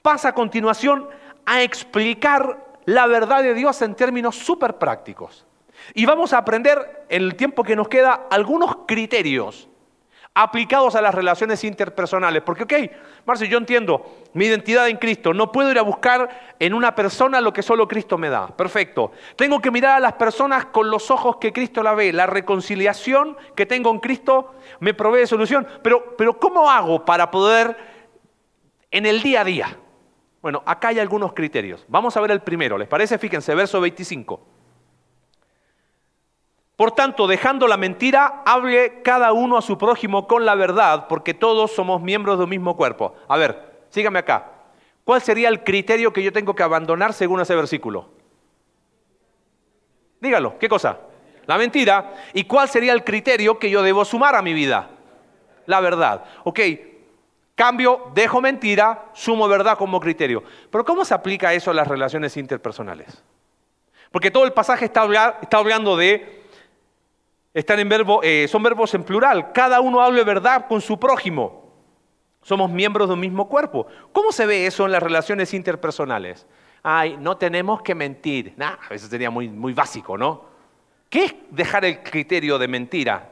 pasa 0.00 0.28
a 0.28 0.34
continuación 0.34 1.06
a 1.44 1.60
explicar 1.60 2.64
la 2.86 3.06
verdad 3.06 3.42
de 3.42 3.52
Dios 3.52 3.82
en 3.82 3.94
términos 3.94 4.36
súper 4.36 4.78
prácticos. 4.78 5.44
Y 5.92 6.06
vamos 6.06 6.32
a 6.32 6.38
aprender 6.38 7.04
en 7.10 7.24
el 7.24 7.36
tiempo 7.36 7.62
que 7.62 7.76
nos 7.76 7.88
queda 7.88 8.26
algunos 8.30 8.74
criterios 8.86 9.68
aplicados 10.38 10.94
a 10.94 11.00
las 11.00 11.14
relaciones 11.14 11.64
interpersonales. 11.64 12.42
Porque, 12.42 12.64
ok, 12.64 12.72
Marcio, 13.24 13.46
yo 13.46 13.56
entiendo 13.56 14.04
mi 14.34 14.44
identidad 14.44 14.86
en 14.86 14.98
Cristo. 14.98 15.32
No 15.32 15.50
puedo 15.50 15.70
ir 15.70 15.78
a 15.78 15.82
buscar 15.82 16.54
en 16.58 16.74
una 16.74 16.94
persona 16.94 17.40
lo 17.40 17.54
que 17.54 17.62
solo 17.62 17.88
Cristo 17.88 18.18
me 18.18 18.28
da. 18.28 18.48
Perfecto. 18.48 19.12
Tengo 19.34 19.60
que 19.60 19.70
mirar 19.70 19.96
a 19.96 20.00
las 20.00 20.12
personas 20.12 20.66
con 20.66 20.90
los 20.90 21.10
ojos 21.10 21.38
que 21.38 21.54
Cristo 21.54 21.82
la 21.82 21.94
ve. 21.94 22.12
La 22.12 22.26
reconciliación 22.26 23.34
que 23.54 23.64
tengo 23.64 23.90
en 23.90 23.98
Cristo 23.98 24.54
me 24.80 24.92
provee 24.92 25.26
solución. 25.26 25.66
Pero, 25.82 26.14
pero 26.18 26.38
¿cómo 26.38 26.70
hago 26.70 27.02
para 27.02 27.30
poder 27.30 27.74
en 28.90 29.06
el 29.06 29.22
día 29.22 29.40
a 29.40 29.44
día? 29.44 29.78
Bueno, 30.42 30.62
acá 30.66 30.88
hay 30.88 30.98
algunos 30.98 31.32
criterios. 31.32 31.86
Vamos 31.88 32.14
a 32.14 32.20
ver 32.20 32.30
el 32.30 32.42
primero. 32.42 32.76
¿Les 32.76 32.88
parece? 32.88 33.16
Fíjense, 33.16 33.54
verso 33.54 33.80
25. 33.80 34.55
Por 36.76 36.92
tanto, 36.92 37.26
dejando 37.26 37.66
la 37.66 37.78
mentira, 37.78 38.42
hable 38.44 39.00
cada 39.02 39.32
uno 39.32 39.56
a 39.56 39.62
su 39.62 39.78
prójimo 39.78 40.26
con 40.26 40.44
la 40.44 40.54
verdad, 40.54 41.06
porque 41.08 41.32
todos 41.32 41.72
somos 41.72 42.02
miembros 42.02 42.36
de 42.36 42.44
un 42.44 42.50
mismo 42.50 42.76
cuerpo. 42.76 43.14
A 43.28 43.38
ver, 43.38 43.86
sígame 43.88 44.18
acá. 44.18 44.52
¿Cuál 45.02 45.22
sería 45.22 45.48
el 45.48 45.64
criterio 45.64 46.12
que 46.12 46.22
yo 46.22 46.32
tengo 46.32 46.54
que 46.54 46.62
abandonar 46.62 47.14
según 47.14 47.40
ese 47.40 47.54
versículo? 47.54 48.10
Dígalo, 50.20 50.58
¿qué 50.58 50.68
cosa? 50.68 50.98
La 51.46 51.56
mentira. 51.56 52.12
¿Y 52.34 52.44
cuál 52.44 52.68
sería 52.68 52.92
el 52.92 53.04
criterio 53.04 53.58
que 53.58 53.70
yo 53.70 53.82
debo 53.82 54.04
sumar 54.04 54.34
a 54.34 54.42
mi 54.42 54.52
vida? 54.52 54.90
La 55.64 55.80
verdad. 55.80 56.24
Ok, 56.44 56.60
cambio, 57.54 58.10
dejo 58.14 58.42
mentira, 58.42 59.06
sumo 59.14 59.48
verdad 59.48 59.78
como 59.78 59.98
criterio. 59.98 60.42
Pero 60.70 60.84
¿cómo 60.84 61.06
se 61.06 61.14
aplica 61.14 61.54
eso 61.54 61.70
a 61.70 61.74
las 61.74 61.88
relaciones 61.88 62.36
interpersonales? 62.36 63.22
Porque 64.10 64.30
todo 64.30 64.44
el 64.44 64.52
pasaje 64.52 64.86
está, 64.86 65.38
está 65.40 65.56
hablando 65.56 65.96
de 65.96 66.45
están 67.56 67.78
en 67.78 67.88
verbo, 67.88 68.20
eh, 68.22 68.46
son 68.48 68.62
verbos 68.62 68.92
en 68.92 69.02
plural. 69.02 69.50
Cada 69.52 69.80
uno 69.80 70.02
hable 70.02 70.22
verdad 70.24 70.66
con 70.68 70.82
su 70.82 71.00
prójimo. 71.00 71.72
Somos 72.42 72.70
miembros 72.70 73.08
de 73.08 73.14
un 73.14 73.20
mismo 73.20 73.48
cuerpo. 73.48 73.86
¿Cómo 74.12 74.30
se 74.30 74.44
ve 74.44 74.66
eso 74.66 74.84
en 74.84 74.92
las 74.92 75.02
relaciones 75.02 75.54
interpersonales? 75.54 76.46
Ay, 76.82 77.16
no 77.18 77.38
tenemos 77.38 77.80
que 77.80 77.94
mentir. 77.94 78.52
Nah, 78.58 78.76
eso 78.90 79.06
sería 79.06 79.30
muy, 79.30 79.48
muy 79.48 79.72
básico, 79.72 80.18
¿no? 80.18 80.44
¿Qué 81.08 81.24
es 81.24 81.34
dejar 81.48 81.86
el 81.86 82.02
criterio 82.02 82.58
de 82.58 82.68
mentira 82.68 83.30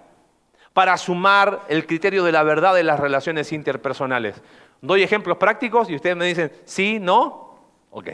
para 0.72 0.96
sumar 0.96 1.60
el 1.68 1.87
criterio 1.87 2.24
de 2.24 2.32
la 2.32 2.42
verdad 2.44 2.80
en 2.80 2.87
las 2.87 2.98
relaciones 2.98 3.52
interpersonales? 3.52 4.40
Doy 4.80 5.02
ejemplos 5.02 5.37
prácticos 5.37 5.90
y 5.90 5.96
ustedes 5.96 6.16
me 6.16 6.24
dicen, 6.24 6.50
sí, 6.64 6.98
no, 6.98 7.58
ok. 7.90 8.08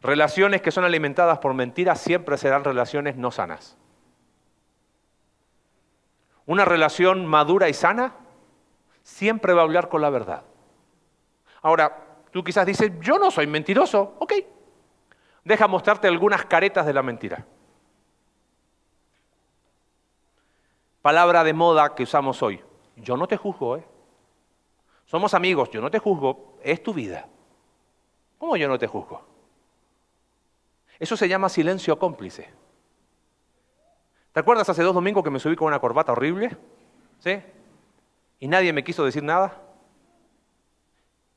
Relaciones 0.00 0.62
que 0.62 0.70
son 0.70 0.84
alimentadas 0.84 1.40
por 1.40 1.54
mentiras 1.54 2.00
siempre 2.00 2.38
serán 2.38 2.62
relaciones 2.62 3.16
no 3.16 3.32
sanas. 3.32 3.76
Una 6.50 6.64
relación 6.64 7.26
madura 7.26 7.68
y 7.68 7.72
sana 7.72 8.12
siempre 9.04 9.52
va 9.52 9.60
a 9.60 9.64
hablar 9.66 9.88
con 9.88 10.02
la 10.02 10.10
verdad. 10.10 10.42
Ahora, 11.62 12.24
tú 12.32 12.42
quizás 12.42 12.66
dices, 12.66 12.90
yo 13.00 13.20
no 13.20 13.30
soy 13.30 13.46
mentiroso. 13.46 14.16
Ok, 14.18 14.32
deja 15.44 15.68
mostrarte 15.68 16.08
algunas 16.08 16.44
caretas 16.46 16.86
de 16.86 16.92
la 16.92 17.04
mentira. 17.04 17.46
Palabra 21.00 21.44
de 21.44 21.52
moda 21.52 21.94
que 21.94 22.02
usamos 22.02 22.42
hoy. 22.42 22.60
Yo 22.96 23.16
no 23.16 23.28
te 23.28 23.36
juzgo, 23.36 23.76
¿eh? 23.76 23.84
Somos 25.06 25.34
amigos, 25.34 25.70
yo 25.70 25.80
no 25.80 25.88
te 25.88 26.00
juzgo, 26.00 26.58
es 26.64 26.82
tu 26.82 26.92
vida. 26.92 27.28
¿Cómo 28.38 28.56
yo 28.56 28.66
no 28.66 28.76
te 28.76 28.88
juzgo? 28.88 29.24
Eso 30.98 31.16
se 31.16 31.28
llama 31.28 31.48
silencio 31.48 31.96
cómplice. 31.96 32.59
¿Te 34.32 34.40
acuerdas 34.40 34.68
hace 34.68 34.82
dos 34.82 34.94
domingos 34.94 35.24
que 35.24 35.30
me 35.30 35.40
subí 35.40 35.56
con 35.56 35.68
una 35.68 35.80
corbata 35.80 36.12
horrible? 36.12 36.56
¿Sí? 37.18 37.42
Y 38.38 38.48
nadie 38.48 38.72
me 38.72 38.84
quiso 38.84 39.04
decir 39.04 39.22
nada. 39.22 39.60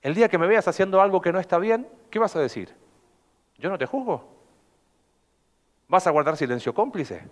El 0.01 0.13
día 0.13 0.29
que 0.29 0.37
me 0.37 0.47
veas 0.47 0.67
haciendo 0.67 1.01
algo 1.01 1.21
que 1.21 1.31
no 1.31 1.39
está 1.39 1.57
bien, 1.57 1.87
¿qué 2.09 2.19
vas 2.19 2.35
a 2.35 2.39
decir? 2.39 2.75
Yo 3.57 3.69
no 3.69 3.77
te 3.77 3.85
juzgo. 3.85 4.29
¿Vas 5.87 6.05
a 6.07 6.11
guardar 6.11 6.37
silencio 6.37 6.73
cómplice? 6.73 7.27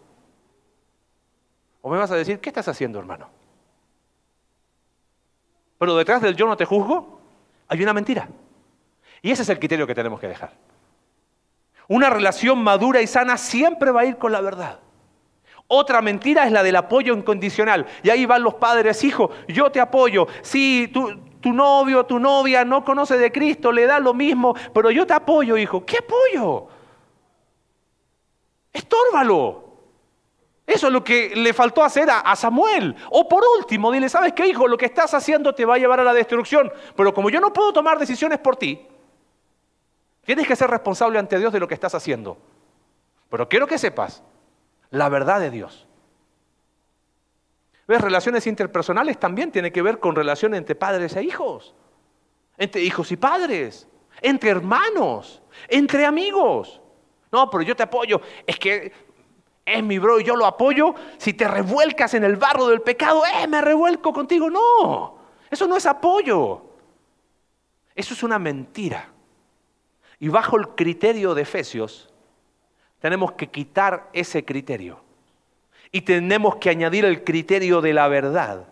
¿O 1.81 1.89
me 1.89 1.97
vas 1.97 2.11
a 2.11 2.15
decir, 2.15 2.39
¿qué 2.39 2.49
estás 2.49 2.67
haciendo, 2.67 2.99
hermano? 2.99 3.29
Pero 5.77 5.95
detrás 5.95 6.21
del 6.21 6.35
yo 6.35 6.47
no 6.47 6.55
te 6.55 6.65
juzgo 6.65 7.19
hay 7.67 7.81
una 7.81 7.93
mentira. 7.93 8.27
Y 9.21 9.31
ese 9.31 9.43
es 9.43 9.49
el 9.49 9.59
criterio 9.59 9.87
que 9.87 9.95
tenemos 9.95 10.19
que 10.19 10.27
dejar. 10.27 10.53
Una 11.87 12.09
relación 12.09 12.61
madura 12.61 13.01
y 13.01 13.07
sana 13.07 13.37
siempre 13.37 13.91
va 13.91 14.01
a 14.01 14.05
ir 14.05 14.17
con 14.17 14.31
la 14.31 14.41
verdad. 14.41 14.79
Otra 15.73 16.01
mentira 16.01 16.45
es 16.45 16.51
la 16.51 16.63
del 16.63 16.75
apoyo 16.75 17.13
incondicional. 17.13 17.87
Y 18.03 18.09
ahí 18.09 18.25
van 18.25 18.43
los 18.43 18.55
padres, 18.55 19.05
hijo, 19.05 19.31
yo 19.47 19.71
te 19.71 19.79
apoyo. 19.79 20.27
Si 20.41 20.89
tu, 20.89 21.53
novio, 21.53 22.05
tu 22.05 22.19
novia 22.19 22.65
no 22.65 22.83
conoce 22.83 23.17
de 23.17 23.31
Cristo, 23.31 23.71
le 23.71 23.85
da 23.85 23.97
lo 23.97 24.13
mismo, 24.13 24.53
pero 24.73 24.91
yo 24.91 25.07
te 25.07 25.13
apoyo, 25.13 25.55
hijo. 25.55 25.85
¿Qué 25.85 25.99
apoyo? 25.99 26.67
Estórbalo. 28.73 29.63
Eso 30.67 30.87
es 30.87 30.93
lo 30.93 31.05
que 31.05 31.33
le 31.37 31.53
faltó 31.53 31.85
hacer 31.85 32.09
a, 32.11 32.35
Samuel. 32.35 32.93
O 33.09 33.29
por 33.29 33.41
último, 33.57 33.93
dile, 33.93 34.09
¿sabes 34.09 34.33
qué, 34.33 34.47
hijo? 34.47 34.67
Lo 34.67 34.77
que 34.77 34.87
estás 34.87 35.13
haciendo 35.13 35.55
te 35.55 35.63
va 35.63 35.75
a 35.75 35.77
llevar 35.77 36.01
a 36.01 36.03
la 36.03 36.13
destrucción. 36.13 36.69
Pero 36.97 37.13
como 37.13 37.29
yo 37.29 37.39
no 37.39 37.53
puedo 37.53 37.71
tomar 37.71 37.97
decisiones 37.97 38.39
por 38.39 38.57
ti, 38.57 38.85
tienes 40.25 40.45
que 40.45 40.55
ser 40.57 40.69
responsable 40.69 41.17
ante 41.17 41.39
Dios 41.39 41.53
de 41.53 41.61
lo 41.61 41.67
que 41.69 41.75
estás 41.75 41.95
haciendo. 41.95 42.37
Pero 43.29 43.47
quiero 43.47 43.65
que 43.67 43.77
sepas 43.77 44.21
la 44.91 45.09
verdad 45.09 45.39
de 45.39 45.49
Dios. 45.49 45.87
¿Ves? 47.87 47.99
Relaciones 47.99 48.45
interpersonales 48.47 49.19
también 49.19 49.51
tiene 49.51 49.71
que 49.71 49.81
ver 49.81 49.99
con 49.99 50.15
relaciones 50.15 50.59
entre 50.59 50.75
padres 50.75 51.15
e 51.15 51.23
hijos, 51.23 51.73
entre 52.57 52.81
hijos 52.81 53.11
y 53.11 53.17
padres, 53.17 53.87
entre 54.21 54.51
hermanos, 54.51 55.41
entre 55.67 56.05
amigos. 56.05 56.79
No, 57.31 57.49
pero 57.49 57.63
yo 57.63 57.75
te 57.75 57.83
apoyo. 57.83 58.21
Es 58.45 58.59
que 58.59 58.91
es 59.65 59.83
mi 59.83 59.97
bro 59.99 60.19
y 60.19 60.23
yo 60.23 60.35
lo 60.35 60.45
apoyo. 60.45 60.93
Si 61.17 61.33
te 61.33 61.47
revuelcas 61.47 62.13
en 62.13 62.23
el 62.23 62.35
barro 62.35 62.67
del 62.67 62.81
pecado, 62.81 63.23
eh, 63.25 63.47
me 63.47 63.61
revuelco 63.61 64.13
contigo. 64.13 64.49
No, 64.49 65.17
eso 65.49 65.67
no 65.67 65.77
es 65.77 65.85
apoyo. 65.85 66.65
Eso 67.95 68.13
es 68.13 68.23
una 68.23 68.39
mentira. 68.39 69.09
Y 70.19 70.29
bajo 70.29 70.57
el 70.57 70.69
criterio 70.69 71.33
de 71.33 71.41
Efesios, 71.43 72.10
tenemos 73.01 73.33
que 73.33 73.47
quitar 73.47 74.09
ese 74.13 74.45
criterio 74.45 75.01
y 75.91 76.01
tenemos 76.01 76.55
que 76.57 76.69
añadir 76.69 77.03
el 77.03 77.23
criterio 77.23 77.81
de 77.81 77.93
la 77.93 78.07
verdad. 78.07 78.67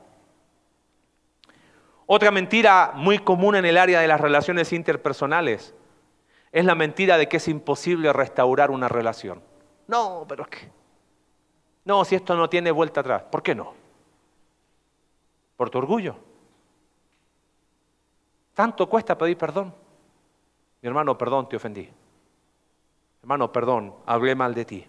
Otra 2.06 2.32
mentira 2.32 2.92
muy 2.96 3.20
común 3.20 3.56
en 3.56 3.66
el 3.66 3.78
área 3.78 4.00
de 4.00 4.08
las 4.08 4.22
relaciones 4.22 4.72
interpersonales 4.72 5.74
es 6.52 6.66
la 6.66 6.76
mentira 6.76 7.18
de 7.18 7.28
que 7.28 7.38
es 7.38 7.48
imposible 7.48 8.14
restaurar 8.14 8.72
una 8.72 8.88
relación. 8.88 9.42
No, 9.88 10.26
pero 10.28 10.44
es 10.44 10.50
que... 10.50 10.72
No, 11.86 12.06
si 12.06 12.16
esto 12.16 12.36
no 12.36 12.50
tiene 12.50 12.70
vuelta 12.70 13.02
atrás. 13.02 13.24
¿Por 13.24 13.42
qué 13.42 13.56
no? 13.56 13.74
Por 15.58 15.72
tu 15.72 15.80
orgullo. 15.80 16.16
¿Tanto 18.54 18.88
cuesta 18.88 19.18
pedir 19.18 19.38
perdón? 19.38 19.74
Mi 20.82 20.88
hermano, 20.88 21.18
perdón, 21.18 21.50
te 21.50 21.56
ofendí. 21.56 21.90
Hermano, 23.22 23.52
perdón, 23.52 23.96
hablé 24.06 24.36
mal 24.36 24.54
de 24.54 24.66
ti. 24.66 24.88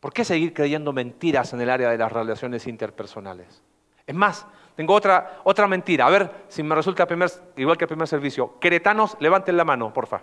¿Por 0.00 0.12
qué 0.12 0.24
seguir 0.24 0.52
creyendo 0.52 0.92
mentiras 0.92 1.52
en 1.52 1.60
el 1.60 1.70
área 1.70 1.90
de 1.90 1.98
las 1.98 2.12
relaciones 2.12 2.66
interpersonales? 2.66 3.62
Es 4.06 4.14
más, 4.14 4.46
tengo 4.76 4.94
otra, 4.94 5.40
otra 5.44 5.66
mentira. 5.66 6.06
A 6.06 6.10
ver 6.10 6.44
si 6.48 6.62
me 6.62 6.74
resulta 6.74 7.08
igual 7.56 7.78
que 7.78 7.84
el 7.84 7.88
primer 7.88 8.06
servicio. 8.06 8.58
Queretanos, 8.60 9.16
levanten 9.20 9.56
la 9.56 9.64
mano, 9.64 9.92
porfa. 9.92 10.22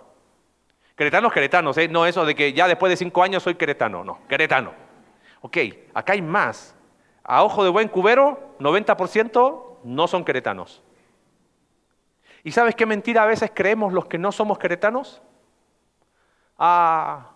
Queretanos, 0.96 1.32
queretanos, 1.32 1.76
¿eh? 1.76 1.88
no 1.88 2.06
eso 2.06 2.24
de 2.24 2.36
que 2.36 2.52
ya 2.52 2.68
después 2.68 2.88
de 2.88 2.96
cinco 2.96 3.22
años 3.22 3.42
soy 3.42 3.56
queretano, 3.56 4.04
no, 4.04 4.20
queretano. 4.28 4.72
Ok, 5.40 5.58
acá 5.92 6.12
hay 6.12 6.22
más. 6.22 6.76
A 7.24 7.42
ojo 7.42 7.64
de 7.64 7.70
buen 7.70 7.88
cubero, 7.88 8.54
90% 8.60 9.78
no 9.82 10.06
son 10.06 10.24
queretanos. 10.24 10.82
¿Y 12.44 12.52
sabes 12.52 12.76
qué 12.76 12.86
mentira 12.86 13.24
a 13.24 13.26
veces 13.26 13.50
creemos 13.52 13.92
los 13.92 14.06
que 14.06 14.18
no 14.18 14.30
somos 14.30 14.58
queretanos? 14.58 15.20
Ah, 16.66 17.32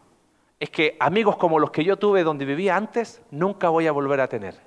es 0.59 0.71
que 0.71 0.97
amigos 0.99 1.37
como 1.37 1.59
los 1.59 1.71
que 1.71 1.85
yo 1.85 1.99
tuve 1.99 2.25
donde 2.25 2.47
vivía 2.47 2.75
antes, 2.75 3.21
nunca 3.31 3.69
voy 3.69 3.87
a 3.87 3.93
volver 3.93 4.23
a 4.23 4.27
tener. 4.27 4.59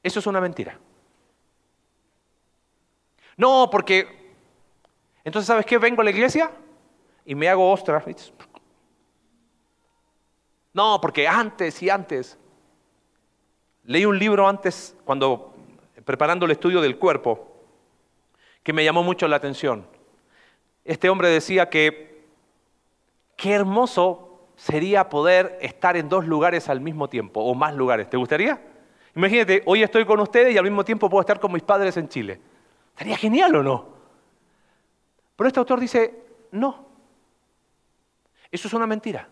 Eso 0.00 0.20
es 0.20 0.26
una 0.28 0.40
mentira. 0.40 0.78
No, 3.36 3.68
porque... 3.68 4.32
Entonces, 5.24 5.48
¿sabes 5.48 5.66
qué? 5.66 5.76
Vengo 5.76 6.02
a 6.02 6.04
la 6.04 6.12
iglesia 6.12 6.52
y 7.24 7.34
me 7.34 7.48
hago 7.48 7.68
ostras. 7.72 8.04
No, 10.72 11.00
porque 11.00 11.26
antes 11.26 11.82
y 11.82 11.90
antes. 11.90 12.38
Leí 13.82 14.04
un 14.04 14.20
libro 14.20 14.46
antes, 14.46 14.96
cuando 15.04 15.52
preparando 16.04 16.46
el 16.46 16.52
estudio 16.52 16.80
del 16.80 16.96
cuerpo, 16.96 17.56
que 18.62 18.72
me 18.72 18.84
llamó 18.84 19.02
mucho 19.02 19.26
la 19.26 19.34
atención. 19.34 19.84
Este 20.84 21.10
hombre 21.10 21.28
decía 21.28 21.68
que 21.68 22.09
qué 23.40 23.54
hermoso 23.54 24.50
sería 24.54 25.08
poder 25.08 25.58
estar 25.62 25.96
en 25.96 26.10
dos 26.10 26.26
lugares 26.26 26.68
al 26.68 26.82
mismo 26.82 27.08
tiempo, 27.08 27.40
o 27.40 27.54
más 27.54 27.74
lugares. 27.74 28.10
¿Te 28.10 28.18
gustaría? 28.18 28.60
Imagínate, 29.16 29.62
hoy 29.64 29.82
estoy 29.82 30.04
con 30.04 30.20
ustedes 30.20 30.54
y 30.54 30.58
al 30.58 30.64
mismo 30.64 30.84
tiempo 30.84 31.08
puedo 31.08 31.22
estar 31.22 31.40
con 31.40 31.50
mis 31.50 31.62
padres 31.62 31.96
en 31.96 32.06
Chile. 32.06 32.38
¿Sería 32.94 33.16
genial 33.16 33.56
o 33.56 33.62
no? 33.62 33.88
Pero 35.36 35.48
este 35.48 35.58
autor 35.58 35.80
dice, 35.80 36.22
no. 36.52 36.84
Eso 38.50 38.68
es 38.68 38.74
una 38.74 38.86
mentira. 38.86 39.26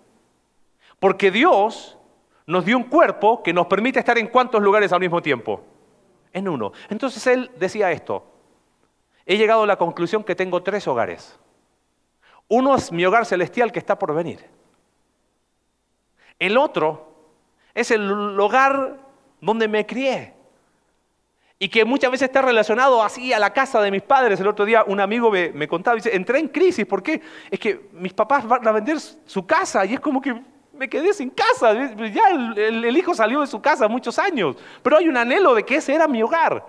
Porque 0.99 1.31
Dios 1.31 1.99
nos 2.47 2.65
dio 2.65 2.79
un 2.79 2.85
cuerpo 2.85 3.43
que 3.43 3.53
nos 3.53 3.67
permite 3.67 3.99
estar 3.99 4.17
en 4.17 4.29
cuántos 4.29 4.63
lugares 4.63 4.91
al 4.91 5.01
mismo 5.01 5.21
tiempo. 5.21 5.61
En 6.33 6.49
uno. 6.49 6.73
Entonces 6.89 7.27
él 7.27 7.51
decía 7.59 7.93
esto. 7.93 8.25
He 9.27 9.37
llegado 9.37 9.65
a 9.65 9.67
la 9.67 9.77
conclusión 9.77 10.25
que 10.25 10.35
tengo 10.35 10.63
tres 10.63 10.89
hogares. 10.89 11.39
Uno 12.49 12.75
es 12.75 12.91
mi 12.91 13.05
hogar 13.05 13.27
celestial 13.27 13.71
que 13.71 13.79
está 13.79 13.99
por 13.99 14.15
venir. 14.15 14.45
El 16.39 16.57
otro 16.57 17.09
es 17.75 17.91
el 17.91 18.39
hogar 18.41 18.99
donde 19.41 19.69
me 19.69 19.85
crié. 19.87 20.35
Y 21.61 21.69
que 21.69 21.85
muchas 21.85 22.11
veces 22.11 22.29
está 22.29 22.41
relacionado 22.41 23.03
así 23.03 23.33
a 23.33 23.39
la 23.39 23.53
casa 23.53 23.81
de 23.81 23.91
mis 23.91 24.03
padres. 24.03 24.41
El 24.41 24.47
otro 24.47 24.65
día 24.65 24.85
un 24.87 25.01
amigo 25.01 25.31
me, 25.31 25.69
contaba, 25.69 25.97
dice, 25.97 26.15
entré 26.15 26.39
en 26.39 26.49
crisis, 26.49 26.87
¿por 26.87 27.03
qué? 27.03 27.21
Es 27.51 27.59
que 27.59 27.89
mis 27.93 28.13
papás 28.13 28.47
van 28.47 28.67
a 28.67 28.73
vender 28.73 28.99
su 29.01 29.45
casa 29.45 29.85
y 29.85 29.95
es 29.95 30.01
como 30.01 30.21
que 30.21 30.41
me 30.73 30.89
quedé 30.89 31.13
sin 31.13 31.31
casa. 31.31 31.75
Ya 31.75 32.29
el, 32.31 32.97
hijo 32.97 33.13
salió 33.13 33.41
de 33.41 33.49
su 33.49 33.61
casa 33.61 33.89
muchos 33.89 34.19
años. 34.19 34.57
Pero 34.83 34.97
hay 34.97 35.09
un 35.09 35.17
anhelo 35.17 35.55
de 35.55 35.65
que 35.65 35.77
ese 35.77 35.95
era 35.95 36.07
mi 36.07 36.23
hogar. 36.23 36.65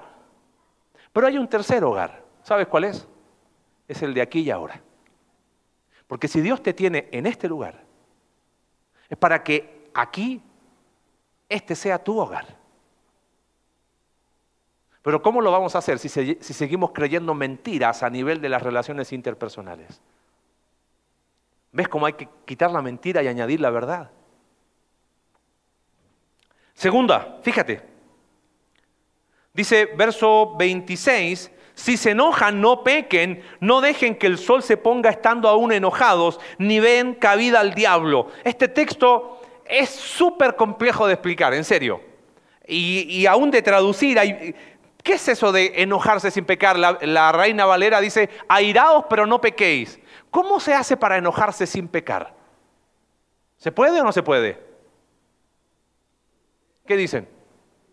Pero 1.13 1.27
hay 1.27 1.37
un 1.37 1.47
tercer 1.47 1.83
hogar. 1.83 2.23
¿Sabes 2.41 2.67
cuál 2.67 2.85
es? 2.85 3.07
Es 3.87 4.01
el 4.01 4.15
de 4.15 4.21
aquí 4.23 4.41
y 4.41 4.49
ahora. 4.49 4.81
Porque 6.09 6.27
si 6.27 6.41
Dios 6.41 6.63
te 6.63 6.73
tiene 6.73 7.07
en 7.11 7.27
este 7.27 7.47
lugar, 7.47 7.83
es 9.07 9.15
para 9.15 9.43
que 9.43 9.91
aquí 9.93 10.41
este 11.47 11.75
sea 11.75 12.03
tu 12.03 12.19
hogar. 12.19 12.57
Pero 15.03 15.21
¿cómo 15.21 15.39
lo 15.39 15.51
vamos 15.51 15.75
a 15.75 15.77
hacer 15.77 15.99
si, 15.99 16.09
si 16.09 16.53
seguimos 16.53 16.93
creyendo 16.93 17.35
mentiras 17.35 18.01
a 18.01 18.09
nivel 18.09 18.41
de 18.41 18.49
las 18.49 18.63
relaciones 18.63 19.13
interpersonales? 19.13 20.01
¿Ves 21.73 21.87
cómo 21.87 22.07
hay 22.07 22.13
que 22.13 22.27
quitar 22.43 22.71
la 22.71 22.81
mentira 22.81 23.21
y 23.21 23.27
añadir 23.27 23.61
la 23.61 23.69
verdad? 23.69 24.09
Segunda, 26.73 27.37
fíjate. 27.43 27.83
Dice 29.53 29.85
verso 29.95 30.55
26, 30.57 31.51
si 31.79 31.95
se 31.95 32.11
enojan, 32.11 32.59
no 32.59 32.83
pequen, 32.83 33.41
no 33.61 33.79
dejen 33.79 34.17
que 34.17 34.27
el 34.27 34.37
sol 34.37 34.61
se 34.63 34.75
ponga 34.75 35.09
estando 35.09 35.47
aún 35.47 35.71
enojados, 35.71 36.37
ni 36.57 36.81
ven 36.81 37.13
cabida 37.13 37.61
al 37.61 37.73
diablo. 37.73 38.27
Este 38.43 38.67
texto 38.67 39.39
es 39.63 39.89
súper 39.89 40.57
complejo 40.57 41.07
de 41.07 41.13
explicar, 41.13 41.53
en 41.53 41.63
serio. 41.63 42.01
Y, 42.67 43.25
aún 43.27 43.49
de 43.49 43.61
traducir, 43.61 44.19
¿qué 45.01 45.13
es 45.13 45.27
eso 45.29 45.53
de 45.53 45.71
enojarse 45.77 46.31
sin 46.31 46.43
pecar? 46.43 46.77
La, 46.77 46.97
la 47.01 47.31
reina 47.31 47.65
Valera 47.65 48.01
dice, 48.01 48.29
airaos 48.49 49.05
pero 49.09 49.25
no 49.25 49.39
pequéis. 49.39 50.01
¿Cómo 50.29 50.59
se 50.59 50.73
hace 50.73 50.97
para 50.97 51.15
enojarse 51.15 51.65
sin 51.65 51.87
pecar? 51.87 52.35
¿Se 53.55 53.71
puede 53.71 54.01
o 54.01 54.03
no 54.03 54.11
se 54.11 54.21
puede? 54.21 54.61
¿Qué 56.85 56.97
dicen? 56.97 57.25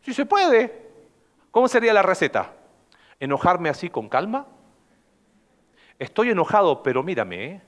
Si 0.02 0.12
se 0.12 0.26
puede. 0.26 0.86
¿Cómo 1.52 1.68
sería 1.68 1.92
la 1.92 2.02
receta? 2.02 2.55
¿Enojarme 3.20 3.68
así 3.68 3.88
con 3.88 4.08
calma? 4.08 4.46
Estoy 5.98 6.30
enojado, 6.30 6.82
pero 6.82 7.02
mírame. 7.02 7.44
¿eh? 7.44 7.62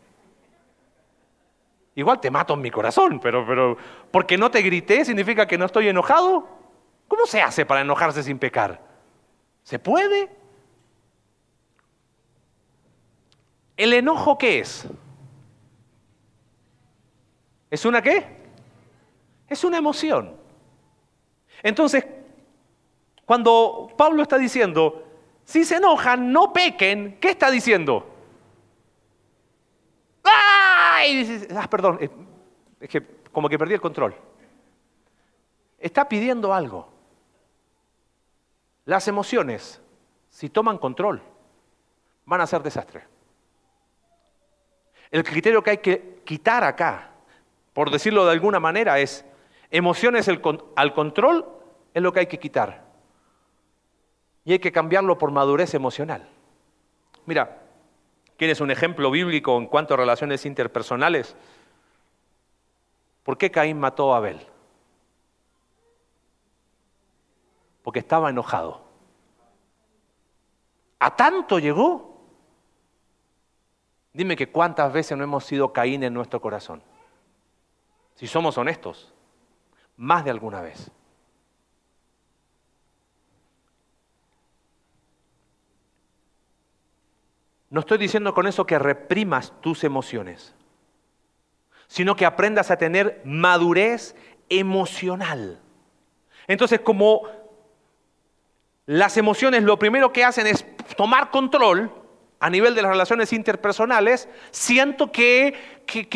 Igual 1.94 2.20
te 2.20 2.30
mato 2.30 2.54
en 2.54 2.60
mi 2.60 2.70
corazón, 2.70 3.18
pero, 3.20 3.46
pero 3.46 3.76
porque 4.10 4.38
no 4.38 4.50
te 4.50 4.62
grité 4.62 5.04
significa 5.04 5.46
que 5.46 5.58
no 5.58 5.64
estoy 5.64 5.88
enojado. 5.88 6.46
¿Cómo 7.08 7.26
se 7.26 7.40
hace 7.40 7.64
para 7.64 7.80
enojarse 7.80 8.22
sin 8.22 8.38
pecar? 8.38 8.80
¿Se 9.62 9.78
puede? 9.78 10.30
¿El 13.76 13.94
enojo 13.94 14.36
qué 14.36 14.60
es? 14.60 14.86
¿Es 17.70 17.84
una 17.84 18.02
qué? 18.02 18.26
Es 19.48 19.64
una 19.64 19.78
emoción. 19.78 20.36
Entonces, 21.62 22.06
cuando 23.24 23.88
Pablo 23.96 24.22
está 24.22 24.38
diciendo, 24.38 25.07
si 25.48 25.64
se 25.64 25.76
enojan, 25.76 26.30
no 26.30 26.52
pequen, 26.52 27.16
¿qué 27.18 27.30
está 27.30 27.50
diciendo? 27.50 28.06
¡Ay! 30.22 31.46
Ah, 31.56 31.66
perdón, 31.70 31.96
eh, 32.02 32.10
es 32.78 32.88
que 32.90 33.02
como 33.32 33.48
que 33.48 33.58
perdí 33.58 33.72
el 33.72 33.80
control. 33.80 34.14
Está 35.78 36.06
pidiendo 36.06 36.52
algo. 36.52 36.92
Las 38.84 39.08
emociones, 39.08 39.80
si 40.28 40.50
toman 40.50 40.76
control, 40.76 41.22
van 42.26 42.42
a 42.42 42.46
ser 42.46 42.62
desastre. 42.62 43.06
El 45.10 45.24
criterio 45.24 45.62
que 45.62 45.70
hay 45.70 45.78
que 45.78 46.20
quitar 46.26 46.62
acá, 46.62 47.12
por 47.72 47.90
decirlo 47.90 48.26
de 48.26 48.32
alguna 48.32 48.60
manera, 48.60 48.98
es 48.98 49.24
emociones 49.70 50.28
al 50.28 50.92
control 50.92 51.48
es 51.94 52.02
lo 52.02 52.12
que 52.12 52.20
hay 52.20 52.26
que 52.26 52.38
quitar. 52.38 52.87
Y 54.48 54.52
hay 54.52 54.60
que 54.60 54.72
cambiarlo 54.72 55.18
por 55.18 55.30
madurez 55.30 55.74
emocional. 55.74 56.26
Mira, 57.26 57.58
¿quieres 58.38 58.62
un 58.62 58.70
ejemplo 58.70 59.10
bíblico 59.10 59.58
en 59.58 59.66
cuanto 59.66 59.92
a 59.92 59.98
relaciones 59.98 60.46
interpersonales? 60.46 61.36
¿Por 63.24 63.36
qué 63.36 63.50
Caín 63.50 63.78
mató 63.78 64.14
a 64.14 64.16
Abel? 64.16 64.40
Porque 67.82 67.98
estaba 67.98 68.30
enojado. 68.30 68.80
¿A 70.98 71.14
tanto 71.14 71.58
llegó? 71.58 72.18
Dime 74.14 74.34
que 74.34 74.50
cuántas 74.50 74.90
veces 74.94 75.18
no 75.18 75.24
hemos 75.24 75.44
sido 75.44 75.74
Caín 75.74 76.04
en 76.04 76.14
nuestro 76.14 76.40
corazón. 76.40 76.82
Si 78.14 78.26
somos 78.26 78.56
honestos, 78.56 79.12
más 79.98 80.24
de 80.24 80.30
alguna 80.30 80.62
vez. 80.62 80.90
No 87.70 87.80
estoy 87.80 87.98
diciendo 87.98 88.34
con 88.34 88.46
eso 88.46 88.66
que 88.66 88.78
reprimas 88.78 89.52
tus 89.60 89.84
emociones, 89.84 90.54
sino 91.86 92.16
que 92.16 92.26
aprendas 92.26 92.70
a 92.70 92.78
tener 92.78 93.20
madurez 93.24 94.14
emocional. 94.48 95.60
Entonces, 96.46 96.80
como 96.80 97.22
las 98.86 99.16
emociones 99.18 99.62
lo 99.62 99.78
primero 99.78 100.12
que 100.12 100.24
hacen 100.24 100.46
es 100.46 100.64
tomar 100.96 101.30
control, 101.30 101.92
a 102.40 102.50
nivel 102.50 102.74
de 102.74 102.82
las 102.82 102.92
relaciones 102.92 103.32
interpersonales, 103.32 104.28
siento 104.50 105.10
que, 105.10 105.54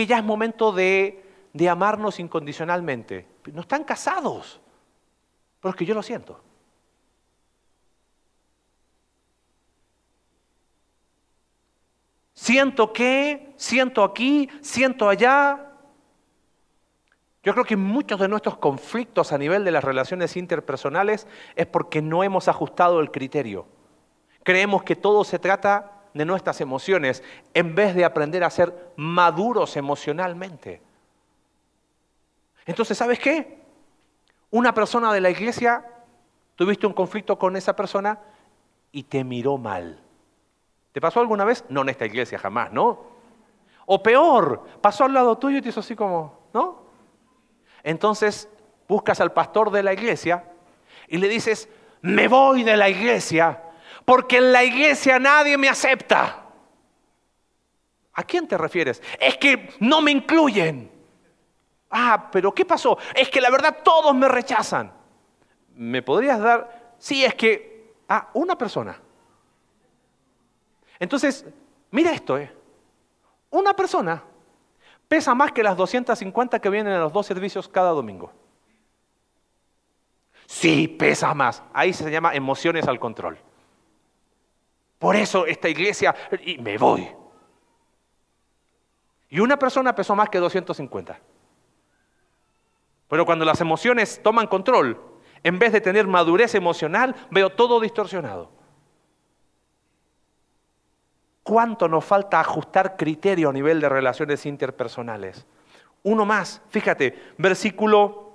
ya 0.06 0.18
es 0.18 0.24
momento 0.24 0.72
de, 0.72 1.22
de 1.52 1.68
amarnos 1.68 2.20
incondicionalmente. 2.20 3.26
No 3.52 3.62
están 3.62 3.84
casados, 3.84 4.60
pero 5.60 5.70
es 5.70 5.76
que 5.76 5.84
yo 5.84 5.94
lo 5.94 6.02
siento. 6.02 6.40
Siento 12.42 12.92
que, 12.92 13.54
siento 13.56 14.02
aquí, 14.02 14.48
siento 14.62 15.08
allá. 15.08 15.70
Yo 17.44 17.52
creo 17.52 17.64
que 17.64 17.76
muchos 17.76 18.18
de 18.18 18.26
nuestros 18.26 18.56
conflictos 18.56 19.32
a 19.32 19.38
nivel 19.38 19.64
de 19.64 19.70
las 19.70 19.84
relaciones 19.84 20.36
interpersonales 20.36 21.28
es 21.54 21.66
porque 21.66 22.02
no 22.02 22.24
hemos 22.24 22.48
ajustado 22.48 22.98
el 22.98 23.12
criterio. 23.12 23.66
Creemos 24.42 24.82
que 24.82 24.96
todo 24.96 25.22
se 25.22 25.38
trata 25.38 26.02
de 26.14 26.24
nuestras 26.24 26.60
emociones 26.60 27.22
en 27.54 27.76
vez 27.76 27.94
de 27.94 28.04
aprender 28.04 28.42
a 28.42 28.50
ser 28.50 28.92
maduros 28.96 29.76
emocionalmente. 29.76 30.82
Entonces, 32.66 32.98
¿sabes 32.98 33.20
qué? 33.20 33.60
Una 34.50 34.74
persona 34.74 35.12
de 35.12 35.20
la 35.20 35.30
iglesia 35.30 35.86
Tuviste 36.56 36.86
un 36.86 36.92
conflicto 36.92 37.38
con 37.38 37.56
esa 37.56 37.74
persona 37.74 38.18
y 38.92 39.04
te 39.04 39.24
miró 39.24 39.56
mal. 39.58 39.98
¿Te 40.92 41.00
pasó 41.00 41.20
alguna 41.20 41.44
vez? 41.44 41.64
No 41.68 41.82
en 41.82 41.88
esta 41.88 42.06
iglesia, 42.06 42.38
jamás, 42.38 42.72
¿no? 42.72 43.12
O 43.86 44.02
peor, 44.02 44.64
pasó 44.80 45.04
al 45.04 45.14
lado 45.14 45.36
tuyo 45.38 45.58
y 45.58 45.62
te 45.62 45.70
hizo 45.70 45.80
así 45.80 45.96
como, 45.96 46.48
¿no? 46.52 46.82
Entonces 47.82 48.48
buscas 48.86 49.20
al 49.20 49.32
pastor 49.32 49.70
de 49.70 49.82
la 49.82 49.92
iglesia 49.92 50.44
y 51.08 51.18
le 51.18 51.28
dices, 51.28 51.68
me 52.02 52.28
voy 52.28 52.62
de 52.62 52.76
la 52.76 52.88
iglesia 52.88 53.62
porque 54.04 54.38
en 54.38 54.52
la 54.52 54.64
iglesia 54.64 55.18
nadie 55.18 55.56
me 55.56 55.68
acepta. 55.68 56.38
¿A 58.14 58.22
quién 58.24 58.46
te 58.46 58.58
refieres? 58.58 59.02
Es 59.18 59.38
que 59.38 59.70
no 59.80 60.02
me 60.02 60.10
incluyen. 60.10 60.90
Ah, 61.90 62.28
pero 62.30 62.52
¿qué 62.52 62.64
pasó? 62.64 62.98
Es 63.14 63.28
que 63.30 63.40
la 63.40 63.50
verdad 63.50 63.78
todos 63.82 64.14
me 64.14 64.28
rechazan. 64.28 64.92
¿Me 65.74 66.02
podrías 66.02 66.40
dar? 66.40 66.94
Sí, 66.98 67.24
es 67.24 67.34
que... 67.34 67.94
Ah, 68.08 68.28
una 68.34 68.56
persona. 68.56 69.00
Entonces, 71.02 71.44
mira 71.90 72.12
esto, 72.12 72.38
¿eh? 72.38 72.54
Una 73.50 73.74
persona 73.74 74.22
pesa 75.08 75.34
más 75.34 75.50
que 75.50 75.64
las 75.64 75.76
250 75.76 76.60
que 76.60 76.70
vienen 76.70 76.92
a 76.92 77.00
los 77.00 77.12
dos 77.12 77.26
servicios 77.26 77.66
cada 77.66 77.90
domingo. 77.90 78.32
Sí, 80.46 80.86
pesa 80.86 81.34
más. 81.34 81.60
Ahí 81.72 81.92
se 81.92 82.08
llama 82.08 82.32
emociones 82.36 82.86
al 82.86 83.00
control. 83.00 83.36
Por 85.00 85.16
eso 85.16 85.44
esta 85.44 85.68
iglesia, 85.68 86.14
y 86.46 86.58
me 86.58 86.78
voy. 86.78 87.08
Y 89.28 89.40
una 89.40 89.58
persona 89.58 89.96
pesó 89.96 90.14
más 90.14 90.28
que 90.28 90.38
250. 90.38 91.18
Pero 93.08 93.26
cuando 93.26 93.44
las 93.44 93.60
emociones 93.60 94.20
toman 94.22 94.46
control, 94.46 95.00
en 95.42 95.58
vez 95.58 95.72
de 95.72 95.80
tener 95.80 96.06
madurez 96.06 96.54
emocional, 96.54 97.16
veo 97.32 97.50
todo 97.50 97.80
distorsionado. 97.80 98.61
¿Cuánto 101.42 101.88
nos 101.88 102.04
falta 102.04 102.40
ajustar 102.40 102.96
criterio 102.96 103.50
a 103.50 103.52
nivel 103.52 103.80
de 103.80 103.88
relaciones 103.88 104.46
interpersonales? 104.46 105.46
Uno 106.04 106.24
más, 106.24 106.62
fíjate, 106.70 107.34
versículo 107.38 108.32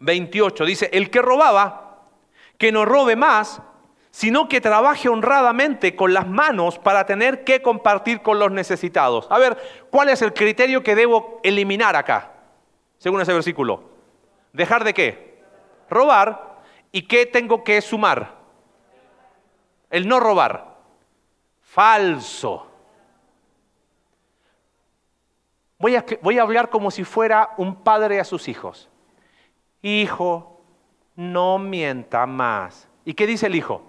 28 0.00 0.64
dice, 0.64 0.90
el 0.92 1.10
que 1.10 1.22
robaba, 1.22 2.08
que 2.58 2.72
no 2.72 2.84
robe 2.84 3.16
más, 3.16 3.62
sino 4.10 4.48
que 4.48 4.60
trabaje 4.60 5.08
honradamente 5.08 5.96
con 5.96 6.12
las 6.12 6.28
manos 6.28 6.78
para 6.78 7.06
tener 7.06 7.44
que 7.44 7.62
compartir 7.62 8.20
con 8.20 8.38
los 8.38 8.52
necesitados. 8.52 9.26
A 9.30 9.38
ver, 9.38 9.56
¿cuál 9.90 10.10
es 10.10 10.20
el 10.20 10.34
criterio 10.34 10.82
que 10.82 10.94
debo 10.94 11.40
eliminar 11.42 11.96
acá, 11.96 12.32
según 12.98 13.22
ese 13.22 13.32
versículo? 13.32 13.84
¿Dejar 14.52 14.84
de 14.84 14.92
qué? 14.92 15.42
Robar. 15.88 16.52
¿Y 16.92 17.02
qué 17.08 17.24
tengo 17.24 17.64
que 17.64 17.80
sumar? 17.80 18.36
El 19.88 20.06
no 20.06 20.20
robar. 20.20 20.71
Falso. 21.72 22.66
Voy 25.78 25.96
a, 25.96 26.42
hablar 26.42 26.68
como 26.68 26.90
si 26.90 27.02
fuera 27.02 27.54
un 27.56 27.76
padre 27.76 28.20
a 28.20 28.24
sus 28.24 28.46
hijos. 28.48 28.90
Hijo, 29.80 30.60
no 31.16 31.58
mienta 31.58 32.26
más. 32.26 32.90
¿Y 33.06 33.14
qué 33.14 33.26
dice 33.26 33.46
el 33.46 33.54
hijo? 33.54 33.80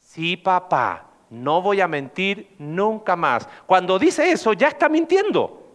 Sí, 0.00 0.36
papá, 0.36 1.06
no 1.30 1.62
voy 1.62 1.80
a 1.80 1.86
mentir 1.86 2.56
nunca 2.58 3.14
más. 3.14 3.48
Cuando 3.64 3.96
dice 3.96 4.32
eso, 4.32 4.52
ya 4.54 4.66
está 4.66 4.88
mintiendo. 4.88 5.68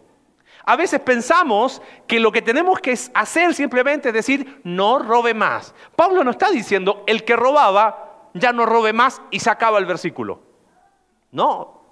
A 0.66 0.76
veces 0.76 1.00
pensamos 1.00 1.80
que 2.06 2.20
lo 2.20 2.30
que 2.32 2.42
tenemos 2.42 2.80
que 2.80 2.98
hacer 3.14 3.54
simplemente 3.54 4.08
es 4.10 4.14
decir, 4.14 4.60
no 4.62 4.98
robe 4.98 5.32
más. 5.32 5.74
Pablo 5.96 6.22
no 6.22 6.32
está 6.32 6.50
diciendo, 6.50 7.02
el 7.06 7.24
que 7.24 7.34
robaba, 7.34 8.28
ya 8.34 8.52
no 8.52 8.66
robe 8.66 8.92
más 8.92 9.22
y 9.30 9.40
se 9.40 9.48
acaba 9.48 9.78
el 9.78 9.86
versículo. 9.86 10.43
No. 11.34 11.82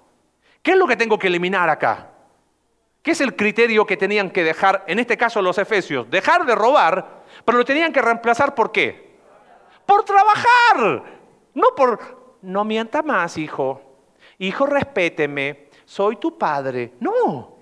¿Qué 0.61 0.71
es 0.71 0.77
lo 0.77 0.87
que 0.87 0.95
tengo 0.95 1.19
que 1.19 1.27
eliminar 1.27 1.69
acá? 1.69 2.09
¿Qué 3.01 3.11
es 3.11 3.19
el 3.19 3.35
criterio 3.35 3.85
que 3.85 3.97
tenían 3.97 4.31
que 4.31 4.41
dejar, 4.41 4.85
en 4.87 4.99
este 4.99 5.17
caso 5.17 5.41
los 5.41 5.57
efesios? 5.57 6.09
Dejar 6.09 6.45
de 6.45 6.55
robar, 6.55 7.23
pero 7.43 7.57
lo 7.57 7.65
tenían 7.65 7.91
que 7.91 8.01
reemplazar 8.01 8.55
por 8.55 8.71
qué? 8.71 9.19
Por 9.85 10.05
trabajar, 10.05 11.03
no 11.53 11.67
por, 11.75 12.37
no 12.41 12.63
mienta 12.63 13.01
más, 13.01 13.37
hijo. 13.37 13.81
Hijo, 14.39 14.65
respéteme, 14.65 15.67
soy 15.83 16.15
tu 16.15 16.37
padre. 16.37 16.93
No, 17.01 17.57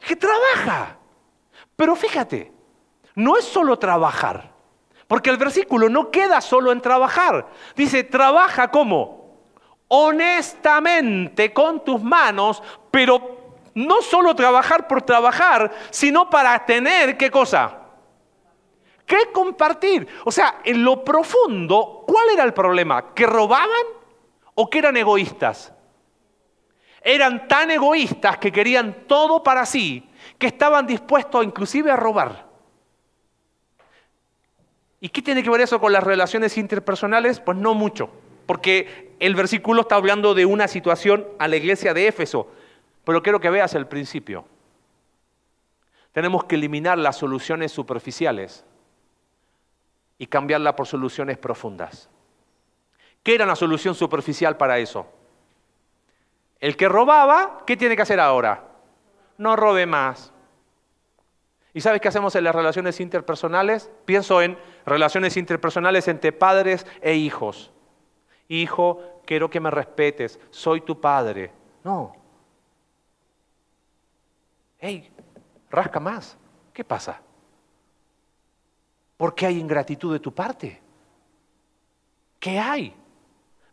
que 0.00 0.16
trabaja. 0.16 0.98
Pero 1.76 1.94
fíjate, 1.94 2.50
no 3.14 3.38
es 3.38 3.44
solo 3.44 3.78
trabajar, 3.78 4.52
porque 5.06 5.30
el 5.30 5.36
versículo 5.36 5.88
no 5.88 6.10
queda 6.10 6.40
solo 6.40 6.72
en 6.72 6.80
trabajar. 6.80 7.46
Dice, 7.76 8.02
trabaja 8.02 8.68
como 8.72 9.21
honestamente 9.94 11.52
con 11.52 11.84
tus 11.84 12.02
manos, 12.02 12.62
pero 12.90 13.60
no 13.74 14.00
solo 14.00 14.34
trabajar 14.34 14.88
por 14.88 15.02
trabajar, 15.02 15.70
sino 15.90 16.30
para 16.30 16.64
tener, 16.64 17.18
¿qué 17.18 17.30
cosa? 17.30 17.78
¿Qué 19.04 19.30
compartir? 19.34 20.08
O 20.24 20.32
sea, 20.32 20.60
en 20.64 20.82
lo 20.82 21.04
profundo, 21.04 22.04
¿cuál 22.06 22.30
era 22.32 22.42
el 22.44 22.54
problema? 22.54 23.12
¿Que 23.12 23.26
robaban 23.26 23.68
o 24.54 24.70
que 24.70 24.78
eran 24.78 24.96
egoístas? 24.96 25.74
Eran 27.02 27.46
tan 27.46 27.70
egoístas 27.70 28.38
que 28.38 28.50
querían 28.50 29.06
todo 29.06 29.42
para 29.42 29.66
sí, 29.66 30.08
que 30.38 30.46
estaban 30.46 30.86
dispuestos 30.86 31.44
inclusive 31.44 31.90
a 31.90 31.96
robar. 31.96 32.46
¿Y 35.00 35.10
qué 35.10 35.20
tiene 35.20 35.42
que 35.42 35.50
ver 35.50 35.60
eso 35.60 35.78
con 35.78 35.92
las 35.92 36.02
relaciones 36.02 36.56
interpersonales? 36.56 37.40
Pues 37.40 37.58
no 37.58 37.74
mucho 37.74 38.21
porque 38.52 39.16
el 39.18 39.34
versículo 39.34 39.80
está 39.80 39.94
hablando 39.94 40.34
de 40.34 40.44
una 40.44 40.68
situación 40.68 41.26
a 41.38 41.48
la 41.48 41.56
iglesia 41.56 41.94
de 41.94 42.06
Éfeso, 42.06 42.52
pero 43.02 43.22
quiero 43.22 43.40
que 43.40 43.48
veas 43.48 43.74
el 43.74 43.86
principio. 43.86 44.44
Tenemos 46.12 46.44
que 46.44 46.56
eliminar 46.56 46.98
las 46.98 47.16
soluciones 47.16 47.72
superficiales 47.72 48.66
y 50.18 50.26
cambiarlas 50.26 50.74
por 50.74 50.86
soluciones 50.86 51.38
profundas. 51.38 52.10
¿Qué 53.22 53.36
era 53.36 53.46
la 53.46 53.56
solución 53.56 53.94
superficial 53.94 54.58
para 54.58 54.78
eso? 54.78 55.06
El 56.60 56.76
que 56.76 56.90
robaba, 56.90 57.62
¿qué 57.66 57.74
tiene 57.78 57.96
que 57.96 58.02
hacer 58.02 58.20
ahora? 58.20 58.64
No 59.38 59.56
robe 59.56 59.86
más. 59.86 60.30
¿Y 61.72 61.80
sabes 61.80 62.02
qué 62.02 62.08
hacemos 62.08 62.36
en 62.36 62.44
las 62.44 62.54
relaciones 62.54 63.00
interpersonales? 63.00 63.90
Pienso 64.04 64.42
en 64.42 64.58
relaciones 64.84 65.38
interpersonales 65.38 66.06
entre 66.06 66.32
padres 66.32 66.86
e 67.00 67.14
hijos 67.14 67.72
hijo, 68.60 69.20
quiero 69.24 69.48
que 69.48 69.60
me 69.60 69.70
respetes, 69.70 70.38
soy 70.50 70.82
tu 70.82 71.00
padre. 71.00 71.52
No. 71.84 72.12
Hey, 74.78 75.10
rasca 75.70 76.00
más. 76.00 76.36
¿Qué 76.72 76.84
pasa? 76.84 77.20
¿Por 79.16 79.34
qué 79.34 79.46
hay 79.46 79.58
ingratitud 79.58 80.12
de 80.12 80.20
tu 80.20 80.34
parte? 80.34 80.80
¿Qué 82.40 82.58
hay? 82.58 82.94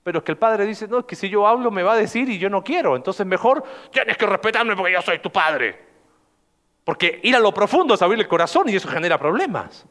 Pero 0.03 0.19
es 0.19 0.23
que 0.23 0.31
el 0.31 0.37
padre 0.37 0.65
dice, 0.65 0.87
no, 0.87 0.99
es 0.99 1.05
que 1.05 1.15
si 1.15 1.29
yo 1.29 1.47
hablo 1.47 1.71
me 1.71 1.83
va 1.83 1.93
a 1.93 1.97
decir 1.97 2.29
y 2.29 2.37
yo 2.37 2.49
no 2.49 2.63
quiero. 2.63 2.95
Entonces 2.95 3.25
mejor 3.25 3.63
tienes 3.91 4.17
que 4.17 4.25
respetarme 4.25 4.75
porque 4.75 4.93
yo 4.93 5.01
soy 5.01 5.19
tu 5.19 5.31
padre. 5.31 5.87
Porque 6.83 7.19
ir 7.23 7.35
a 7.35 7.39
lo 7.39 7.53
profundo 7.53 7.93
es 7.93 8.01
abrir 8.01 8.19
el 8.19 8.27
corazón 8.27 8.69
y 8.69 8.75
eso 8.75 8.87
genera 8.87 9.17
problemas. 9.17 9.85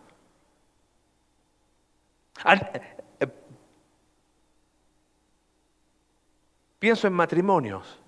Pienso 6.79 7.07
en 7.07 7.13
matrimonios. 7.13 8.01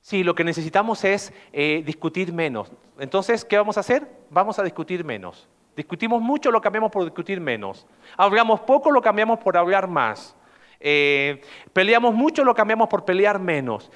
Sí, 0.00 0.22
lo 0.24 0.34
que 0.34 0.44
necesitamos 0.44 1.04
es 1.04 1.32
eh, 1.52 1.82
discutir 1.84 2.32
menos. 2.32 2.72
Entonces, 2.98 3.44
¿qué 3.44 3.58
vamos 3.58 3.76
a 3.76 3.80
hacer? 3.80 4.08
Vamos 4.30 4.58
a 4.58 4.62
discutir 4.62 5.04
menos. 5.04 5.48
Discutimos 5.76 6.22
mucho, 6.22 6.50
lo 6.50 6.60
cambiamos 6.60 6.90
por 6.90 7.04
discutir 7.04 7.40
menos. 7.40 7.86
Hablamos 8.16 8.60
poco, 8.60 8.90
lo 8.90 9.02
cambiamos 9.02 9.38
por 9.38 9.56
hablar 9.56 9.86
más. 9.86 10.34
Eh, 10.80 11.42
peleamos 11.72 12.14
mucho, 12.14 12.44
lo 12.44 12.54
cambiamos 12.54 12.88
por 12.88 13.04
pelear 13.04 13.38
menos. 13.38 13.90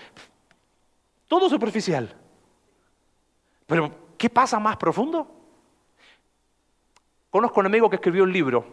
Todo 1.28 1.48
superficial. 1.48 2.14
Pero, 3.66 3.90
¿qué 4.18 4.28
pasa 4.28 4.58
más 4.58 4.76
profundo? 4.76 5.26
Conozco 7.30 7.58
a 7.58 7.62
un 7.62 7.66
amigo 7.66 7.88
que 7.88 7.96
escribió 7.96 8.24
un 8.24 8.32
libro. 8.32 8.66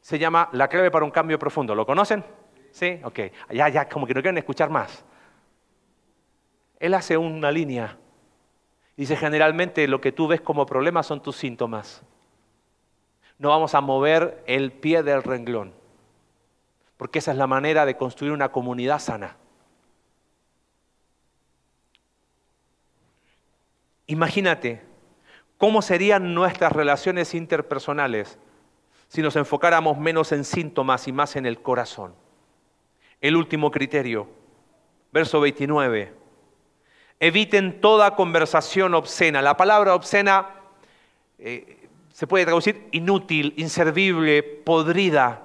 Se 0.00 0.18
llama 0.18 0.48
La 0.52 0.68
clave 0.68 0.90
para 0.90 1.04
un 1.04 1.10
cambio 1.10 1.38
profundo. 1.38 1.74
¿Lo 1.74 1.84
conocen? 1.84 2.24
¿Sí? 2.70 3.00
Ok. 3.04 3.20
Ya, 3.50 3.68
ya, 3.68 3.88
como 3.88 4.06
que 4.06 4.14
no 4.14 4.22
quieren 4.22 4.38
escuchar 4.38 4.70
más. 4.70 5.04
Él 6.78 6.94
hace 6.94 7.16
una 7.16 7.50
línea. 7.50 7.96
Dice, 8.96 9.16
generalmente 9.16 9.86
lo 9.88 10.00
que 10.00 10.12
tú 10.12 10.28
ves 10.28 10.40
como 10.40 10.66
problema 10.66 11.02
son 11.02 11.22
tus 11.22 11.36
síntomas. 11.36 12.02
No 13.38 13.48
vamos 13.48 13.74
a 13.74 13.80
mover 13.80 14.42
el 14.46 14.72
pie 14.72 15.02
del 15.02 15.22
renglón. 15.22 15.72
Porque 16.96 17.20
esa 17.20 17.32
es 17.32 17.38
la 17.38 17.46
manera 17.46 17.86
de 17.86 17.96
construir 17.96 18.32
una 18.32 18.50
comunidad 18.50 18.98
sana. 18.98 19.36
Imagínate 24.06 24.82
cómo 25.56 25.82
serían 25.82 26.34
nuestras 26.34 26.72
relaciones 26.72 27.34
interpersonales 27.34 28.38
si 29.08 29.22
nos 29.22 29.36
enfocáramos 29.36 29.98
menos 29.98 30.32
en 30.32 30.44
síntomas 30.44 31.08
y 31.08 31.12
más 31.12 31.36
en 31.36 31.46
el 31.46 31.62
corazón. 31.62 32.14
El 33.20 33.36
último 33.36 33.70
criterio, 33.70 34.28
verso 35.12 35.40
29. 35.40 36.14
Eviten 37.18 37.80
toda 37.80 38.14
conversación 38.14 38.94
obscena. 38.94 39.42
La 39.42 39.56
palabra 39.56 39.94
obscena 39.94 40.48
eh, 41.38 41.88
se 42.12 42.26
puede 42.26 42.46
traducir 42.46 42.88
inútil, 42.92 43.52
inservible, 43.58 44.42
podrida. 44.42 45.42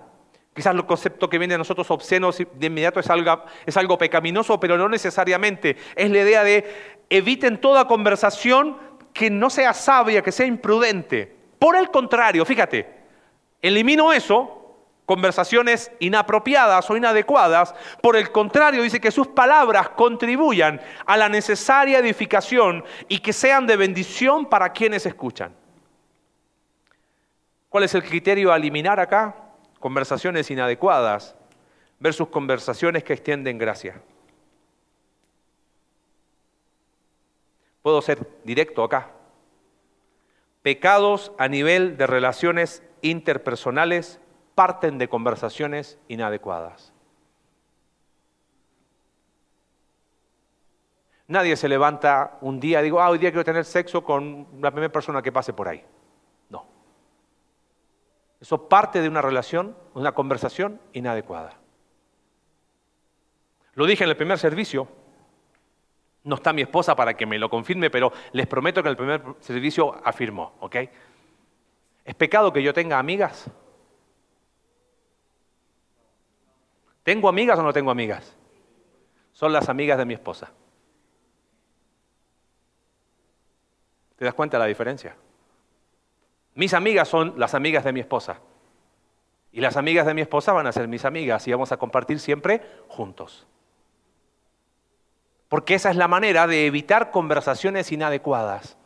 Quizás 0.53 0.73
el 0.73 0.86
concepto 0.86 1.30
que 1.30 1.38
viene 1.38 1.55
de 1.55 1.57
nosotros 1.57 1.91
obscenos 1.91 2.38
de 2.38 2.67
inmediato 2.67 3.01
es 3.01 3.09
algo, 3.09 3.43
es 3.65 3.76
algo 3.76 3.97
pecaminoso, 3.97 4.57
pero 4.57 4.78
no 4.78 4.88
necesariamente. 4.88 5.76
Es 5.97 6.09
la 6.09 6.19
idea 6.19 6.45
de 6.45 7.03
eviten 7.09 7.59
toda 7.59 7.88
conversación 7.88 8.78
que 9.11 9.30
no 9.30 9.49
sea 9.49 9.73
sabia, 9.73 10.21
que 10.21 10.32
sea 10.32 10.45
imprudente. 10.45 11.36
Por 11.59 11.76
el 11.76 11.91
contrario, 11.91 12.45
fíjate, 12.45 12.88
elimino 13.61 14.13
eso, 14.13 14.64
conversaciones 15.06 15.91
inapropiadas 15.99 16.89
o 16.89 16.97
inadecuadas. 16.97 17.76
Por 18.01 18.16
el 18.16 18.32
contrario, 18.32 18.82
dice 18.84 18.99
que 18.99 19.12
sus 19.12 19.28
palabras 19.28 19.89
contribuyan 19.89 20.82
a 21.06 21.18
la 21.18 21.30
necesaria 21.30 21.99
edificación 21.99 22.84
y 23.08 23.20
que 23.20 23.34
sean 23.34 23.68
de 23.68 23.78
bendición 23.78 24.47
para 24.47 24.72
quienes 24.74 25.06
escuchan. 25.06 25.56
¿Cuál 27.70 27.84
es 27.84 27.93
el 27.93 28.03
criterio 28.03 28.51
a 28.51 28.58
eliminar 28.58 28.99
acá? 28.99 29.36
Conversaciones 29.80 30.49
inadecuadas 30.49 31.36
versus 31.99 32.30
conversaciones 32.30 33.03
que 33.03 33.14
extienden 33.14 33.58
gracia. 33.58 34.01
Puedo 37.82 38.01
ser 38.01 38.28
directo 38.43 38.84
acá. 38.84 39.12
Pecados 40.64 41.32
a 41.38 41.47
nivel 41.47 41.97
de 41.97 42.08
relaciones 42.08 42.82
interpersonales 43.03 44.20
parten 44.56 44.97
de 44.97 45.10
conversaciones 45.10 45.99
inadecuadas. 46.08 46.93
Nadie 51.28 51.58
se 51.58 51.68
levanta 51.68 52.38
un 52.41 52.60
día 52.60 52.80
y 52.80 52.86
digo, 52.86 53.01
ah, 53.01 53.10
hoy 53.10 53.18
día 53.18 53.32
quiero 53.32 53.43
tener 53.43 53.66
sexo 53.66 54.03
con 54.03 54.47
la 54.62 54.72
primera 54.72 54.91
persona 54.91 55.22
que 55.22 55.32
pase 55.32 55.53
por 55.53 55.68
ahí. 55.68 55.84
No. 56.49 56.66
Eso 58.39 58.70
parte 58.70 59.01
de 59.01 59.10
una 59.10 59.22
relación, 59.22 59.76
una 59.95 60.14
conversación 60.14 60.80
inadecuada. 60.93 61.58
Lo 63.74 63.86
dije 63.86 64.03
en 64.03 64.12
el 64.12 64.18
primer 64.18 64.38
servicio, 64.38 64.88
no 66.24 66.36
está 66.36 66.53
mi 66.53 66.62
esposa 66.62 66.95
para 66.95 67.16
que 67.16 67.26
me 67.26 67.39
lo 67.39 67.49
confirme, 67.49 67.89
pero 67.89 68.14
les 68.32 68.47
prometo 68.47 68.82
que 68.82 68.89
en 68.89 68.91
el 68.91 68.97
primer 68.97 69.24
servicio 69.39 69.95
afirmó, 70.03 70.53
¿ok? 70.60 70.76
¿Es 72.06 72.16
pecado 72.16 72.53
que 72.53 72.62
yo 72.62 72.74
tenga 72.74 72.99
amigas? 72.99 73.49
¿Tengo 77.06 77.30
amigas 77.30 77.60
o 77.60 77.62
no 77.62 77.72
tengo 77.72 77.91
amigas? 77.91 78.36
Son 79.32 79.53
las 79.53 79.70
amigas 79.70 79.99
de 79.99 80.06
mi 80.06 80.16
esposa. 80.16 80.51
¿Te 84.16 84.26
das 84.26 84.34
cuenta 84.34 84.58
de 84.58 84.64
la 84.64 84.68
diferencia? 84.68 85.16
Mis 86.56 86.74
amigas 86.74 87.08
son 87.08 87.36
las 87.38 87.53
amigas 87.53 87.84
de 87.84 87.93
mi 87.93 87.99
esposa. 87.99 88.39
Y 89.51 89.62
las 89.62 89.78
amigas 89.78 90.08
de 90.08 90.16
mi 90.16 90.22
esposa 90.22 90.51
van 90.51 90.66
a 90.66 90.72
ser 90.72 90.88
mis 90.88 91.06
amigas 91.06 91.47
y 91.47 91.51
vamos 91.51 91.72
a 91.72 91.78
compartir 91.78 92.20
siempre 92.20 92.64
juntos. 92.88 93.45
Porque 95.47 95.76
esa 95.76 95.91
es 95.91 95.97
la 95.97 96.08
manera 96.08 96.47
de 96.47 96.66
evitar 96.66 97.12
conversaciones 97.12 97.91
inadecuadas. 97.91 98.80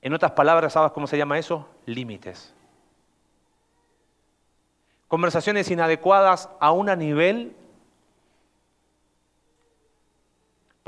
En 0.00 0.12
otras 0.12 0.32
palabras, 0.32 0.72
¿sabes 0.72 0.92
cómo 0.92 1.06
se 1.06 1.18
llama 1.18 1.38
eso? 1.38 1.68
Límites. 1.86 2.54
Conversaciones 5.08 5.70
inadecuadas 5.70 6.48
a 6.60 6.70
un 6.70 6.86
nivel 6.98 7.56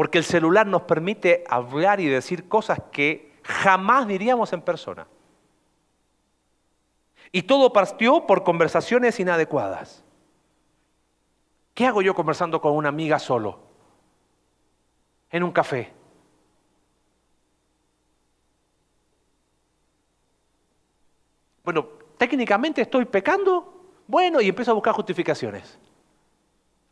porque 0.01 0.19
el 0.19 0.25
celular 0.25 0.67
nos 0.67 0.83
permite 0.83 1.45
hablar 1.49 2.01
y 2.01 2.07
decir 2.07 2.49
cosas 2.49 2.81
que 2.91 3.39
jamás 3.43 4.07
diríamos 4.07 4.53
en 4.53 4.63
persona. 4.63 5.07
Y 7.33 7.43
todo 7.43 7.73
partió 7.73 8.27
por 8.27 8.43
conversaciones 8.43 9.21
inadecuadas. 9.21 10.03
¿Qué 11.75 11.87
hago 11.87 12.03
yo 12.03 12.15
conversando 12.15 12.61
con 12.61 12.73
una 12.73 12.89
amiga 12.89 13.19
solo? 13.19 13.61
En 15.31 15.43
un 15.43 15.53
café. 15.53 15.93
Bueno, 21.65 21.87
técnicamente 22.17 22.83
estoy 22.83 23.05
pecando, 23.05 23.93
bueno, 24.07 24.41
y 24.41 24.49
empiezo 24.49 24.71
a 24.71 24.75
buscar 24.75 24.95
justificaciones. 24.95 25.79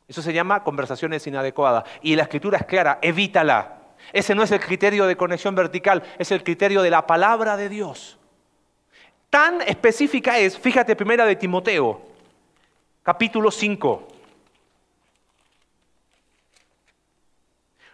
Eso 0.07 0.23
se 0.23 0.33
llama 0.33 0.65
conversaciones 0.65 1.27
inadecuadas. 1.27 1.85
Y 2.03 2.17
la 2.17 2.23
escritura 2.23 2.59
es 2.59 2.67
clara, 2.67 2.99
evítala. 3.03 3.75
Ese 4.13 4.35
no 4.35 4.43
es 4.43 4.51
el 4.51 4.61
criterio 4.61 5.07
de 5.07 5.17
conexión 5.17 5.55
vertical, 5.55 6.03
es 6.19 6.31
el 6.33 6.43
criterio 6.43 6.83
de 6.83 6.91
la 6.91 7.07
palabra 7.07 7.57
de 7.57 7.69
Dios. 7.69 8.19
Tan 9.29 9.61
específica 9.61 10.39
es, 10.39 10.59
fíjate, 10.59 10.97
primera 10.97 11.27
de 11.27 11.37
Timoteo, 11.37 12.01
capítulo 13.03 13.51
5. 13.51 14.09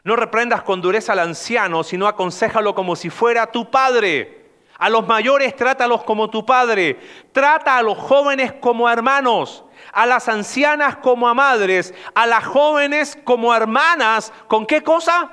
No 0.04 0.16
reprendas 0.16 0.62
con 0.62 0.80
dureza 0.80 1.12
al 1.12 1.20
anciano, 1.20 1.82
sino 1.82 2.06
aconsejalo 2.06 2.74
como 2.74 2.94
si 2.94 3.10
fuera 3.10 3.50
tu 3.50 3.70
padre. 3.70 4.43
A 4.78 4.88
los 4.88 5.06
mayores 5.06 5.54
trátalos 5.54 6.02
como 6.02 6.28
tu 6.28 6.44
padre. 6.44 6.98
Trata 7.32 7.76
a 7.76 7.82
los 7.82 7.96
jóvenes 7.96 8.52
como 8.54 8.88
hermanos, 8.90 9.64
a 9.92 10.04
las 10.04 10.28
ancianas 10.28 10.96
como 10.96 11.28
a 11.28 11.34
madres, 11.34 11.94
a 12.14 12.26
las 12.26 12.44
jóvenes 12.44 13.16
como 13.24 13.54
hermanas. 13.54 14.32
¿Con 14.48 14.66
qué 14.66 14.82
cosa? 14.82 15.30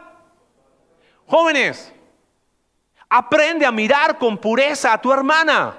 Jóvenes, 1.26 1.94
aprende 3.10 3.66
a 3.66 3.72
mirar 3.72 4.18
con 4.18 4.38
pureza 4.38 4.94
a 4.94 5.02
tu 5.02 5.12
hermana. 5.12 5.76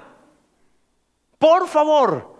Por 1.39 1.67
favor. 1.67 2.33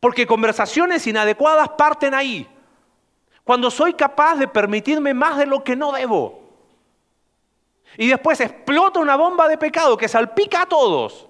Porque 0.00 0.26
conversaciones 0.26 1.06
inadecuadas 1.06 1.70
parten 1.70 2.12
ahí. 2.12 2.46
Cuando 3.42 3.70
soy 3.70 3.94
capaz 3.94 4.36
de 4.36 4.48
permitirme 4.48 5.14
más 5.14 5.38
de 5.38 5.46
lo 5.46 5.64
que 5.64 5.76
no 5.76 5.92
debo. 5.92 6.43
Y 7.96 8.08
después 8.08 8.40
explota 8.40 9.00
una 9.00 9.16
bomba 9.16 9.48
de 9.48 9.58
pecado 9.58 9.96
que 9.96 10.08
salpica 10.08 10.62
a 10.62 10.66
todos. 10.66 11.28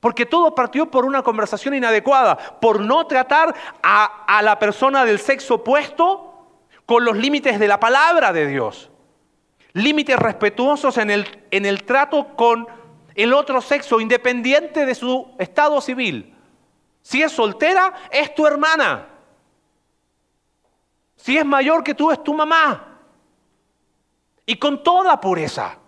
Porque 0.00 0.26
todo 0.26 0.54
partió 0.54 0.90
por 0.90 1.04
una 1.04 1.22
conversación 1.22 1.74
inadecuada, 1.74 2.36
por 2.60 2.80
no 2.80 3.06
tratar 3.06 3.54
a, 3.82 4.40
la 4.42 4.58
persona 4.58 5.04
del 5.04 5.18
sexo 5.18 5.54
opuesto 5.54 6.34
con 6.84 7.04
los 7.04 7.16
límites 7.16 7.58
de 7.58 7.66
la 7.66 7.80
palabra 7.80 8.32
de 8.32 8.46
Dios. 8.46 8.90
Límites 9.72 10.16
respetuosos 10.18 10.98
en 10.98 11.10
el, 11.10 11.44
en 11.50 11.66
el 11.66 11.84
trato 11.84 12.36
con 12.36 12.68
el 13.14 13.32
otro 13.32 13.60
sexo, 13.60 13.98
independiente 13.98 14.86
de 14.86 14.94
su 14.94 15.34
estado 15.38 15.80
civil. 15.80 16.34
Si 17.02 17.22
es 17.22 17.32
soltera, 17.32 17.94
es 18.10 18.34
tu 18.34 18.46
hermana. 18.46 19.08
Si 21.16 21.36
es 21.36 21.44
mayor 21.44 21.82
que 21.82 21.94
tú, 21.94 22.10
es 22.10 22.22
tu 22.22 22.34
mamá. 22.34 22.85
Y 24.46 24.56
con 24.56 24.82
toda 24.82 25.20
pureza. 25.20 25.78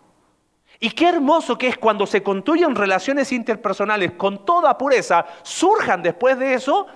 Y 0.80 0.90
qué 0.90 1.08
hermoso 1.08 1.56
que 1.56 1.68
es 1.68 1.78
cuando 1.78 2.06
se 2.06 2.22
construyen 2.22 2.74
relaciones 2.74 3.32
interpersonales 3.32 4.12
con 4.12 4.44
toda 4.44 4.76
pureza, 4.76 5.24
surjan 5.42 6.02
después 6.02 6.38
de 6.38 6.54
eso 6.54 6.86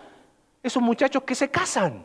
esos 0.63 0.83
muchachos 0.83 1.23
que 1.25 1.35
se 1.35 1.51
casan. 1.51 2.05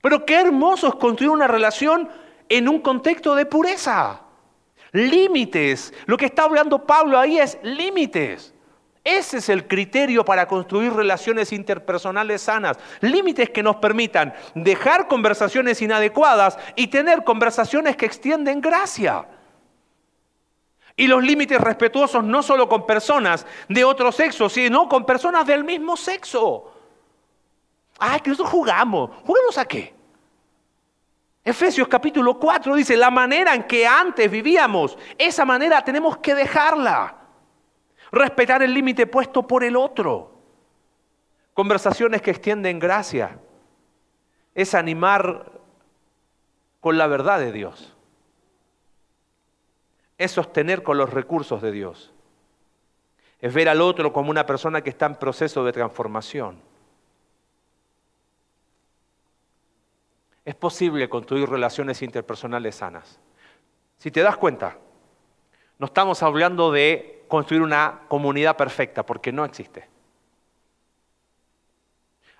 Pero 0.00 0.24
qué 0.24 0.40
hermoso 0.40 0.88
es 0.88 0.94
construir 0.94 1.30
una 1.30 1.46
relación 1.46 2.08
en 2.48 2.68
un 2.68 2.80
contexto 2.80 3.34
de 3.34 3.46
pureza. 3.46 4.20
Límites. 4.92 5.92
Lo 6.06 6.16
que 6.16 6.26
está 6.26 6.44
hablando 6.44 6.86
Pablo 6.86 7.18
ahí 7.18 7.38
es 7.38 7.58
límites. 7.62 8.53
Ese 9.04 9.36
es 9.36 9.50
el 9.50 9.68
criterio 9.68 10.24
para 10.24 10.48
construir 10.48 10.94
relaciones 10.94 11.52
interpersonales 11.52 12.40
sanas. 12.40 12.78
Límites 13.02 13.50
que 13.50 13.62
nos 13.62 13.76
permitan 13.76 14.32
dejar 14.54 15.08
conversaciones 15.08 15.82
inadecuadas 15.82 16.58
y 16.74 16.86
tener 16.86 17.22
conversaciones 17.22 17.96
que 17.96 18.06
extienden 18.06 18.62
gracia. 18.62 19.28
Y 20.96 21.06
los 21.06 21.22
límites 21.22 21.60
respetuosos 21.60 22.24
no 22.24 22.42
solo 22.42 22.66
con 22.66 22.86
personas 22.86 23.46
de 23.68 23.84
otro 23.84 24.10
sexo, 24.10 24.48
sino 24.48 24.88
con 24.88 25.04
personas 25.04 25.46
del 25.46 25.64
mismo 25.64 25.98
sexo. 25.98 26.72
Ay, 27.98 28.20
que 28.20 28.30
nosotros 28.30 28.52
jugamos. 28.52 29.10
¿Jugamos 29.26 29.58
a 29.58 29.66
qué? 29.66 29.92
Efesios 31.44 31.88
capítulo 31.88 32.38
4 32.38 32.74
dice, 32.74 32.96
la 32.96 33.10
manera 33.10 33.54
en 33.54 33.64
que 33.64 33.86
antes 33.86 34.30
vivíamos, 34.30 34.96
esa 35.18 35.44
manera 35.44 35.84
tenemos 35.84 36.16
que 36.18 36.34
dejarla. 36.34 37.23
Respetar 38.14 38.62
el 38.62 38.72
límite 38.72 39.08
puesto 39.08 39.44
por 39.44 39.64
el 39.64 39.74
otro. 39.74 40.30
Conversaciones 41.52 42.22
que 42.22 42.30
extienden 42.30 42.78
gracia. 42.78 43.40
Es 44.54 44.72
animar 44.76 45.50
con 46.78 46.96
la 46.96 47.08
verdad 47.08 47.40
de 47.40 47.50
Dios. 47.50 47.90
es 50.16 50.30
sostener 50.30 50.84
con 50.84 50.96
los 50.96 51.12
recursos 51.12 51.60
de 51.60 51.72
Dios. 51.72 52.12
Es 53.40 53.52
ver 53.52 53.68
al 53.68 53.80
otro 53.80 54.12
como 54.12 54.30
una 54.30 54.46
persona 54.46 54.80
que 54.80 54.90
está 54.90 55.06
en 55.06 55.16
proceso 55.16 55.64
de 55.64 55.72
transformación. 55.72 56.62
Es 60.44 60.54
posible 60.54 61.08
construir 61.08 61.48
relaciones 61.48 62.00
interpersonales 62.00 62.76
sanas. 62.76 63.18
Si 63.98 64.12
te 64.12 64.22
das 64.22 64.36
cuenta, 64.36 64.78
no 65.80 65.86
estamos 65.86 66.22
hablando 66.22 66.70
de 66.70 67.13
construir 67.28 67.62
una 67.62 68.02
comunidad 68.08 68.56
perfecta, 68.56 69.04
porque 69.04 69.32
no 69.32 69.44
existe. 69.44 69.88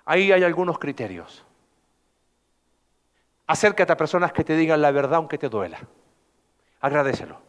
Ahí 0.05 0.31
hay 0.31 0.43
algunos 0.43 0.77
criterios. 0.77 1.43
Acércate 3.47 3.91
a 3.91 3.97
personas 3.97 4.33
que 4.33 4.43
te 4.43 4.55
digan 4.55 4.81
la 4.81 4.91
verdad 4.91 5.15
aunque 5.15 5.37
te 5.37 5.49
duela. 5.49 5.79
Agradecelo. 6.81 7.39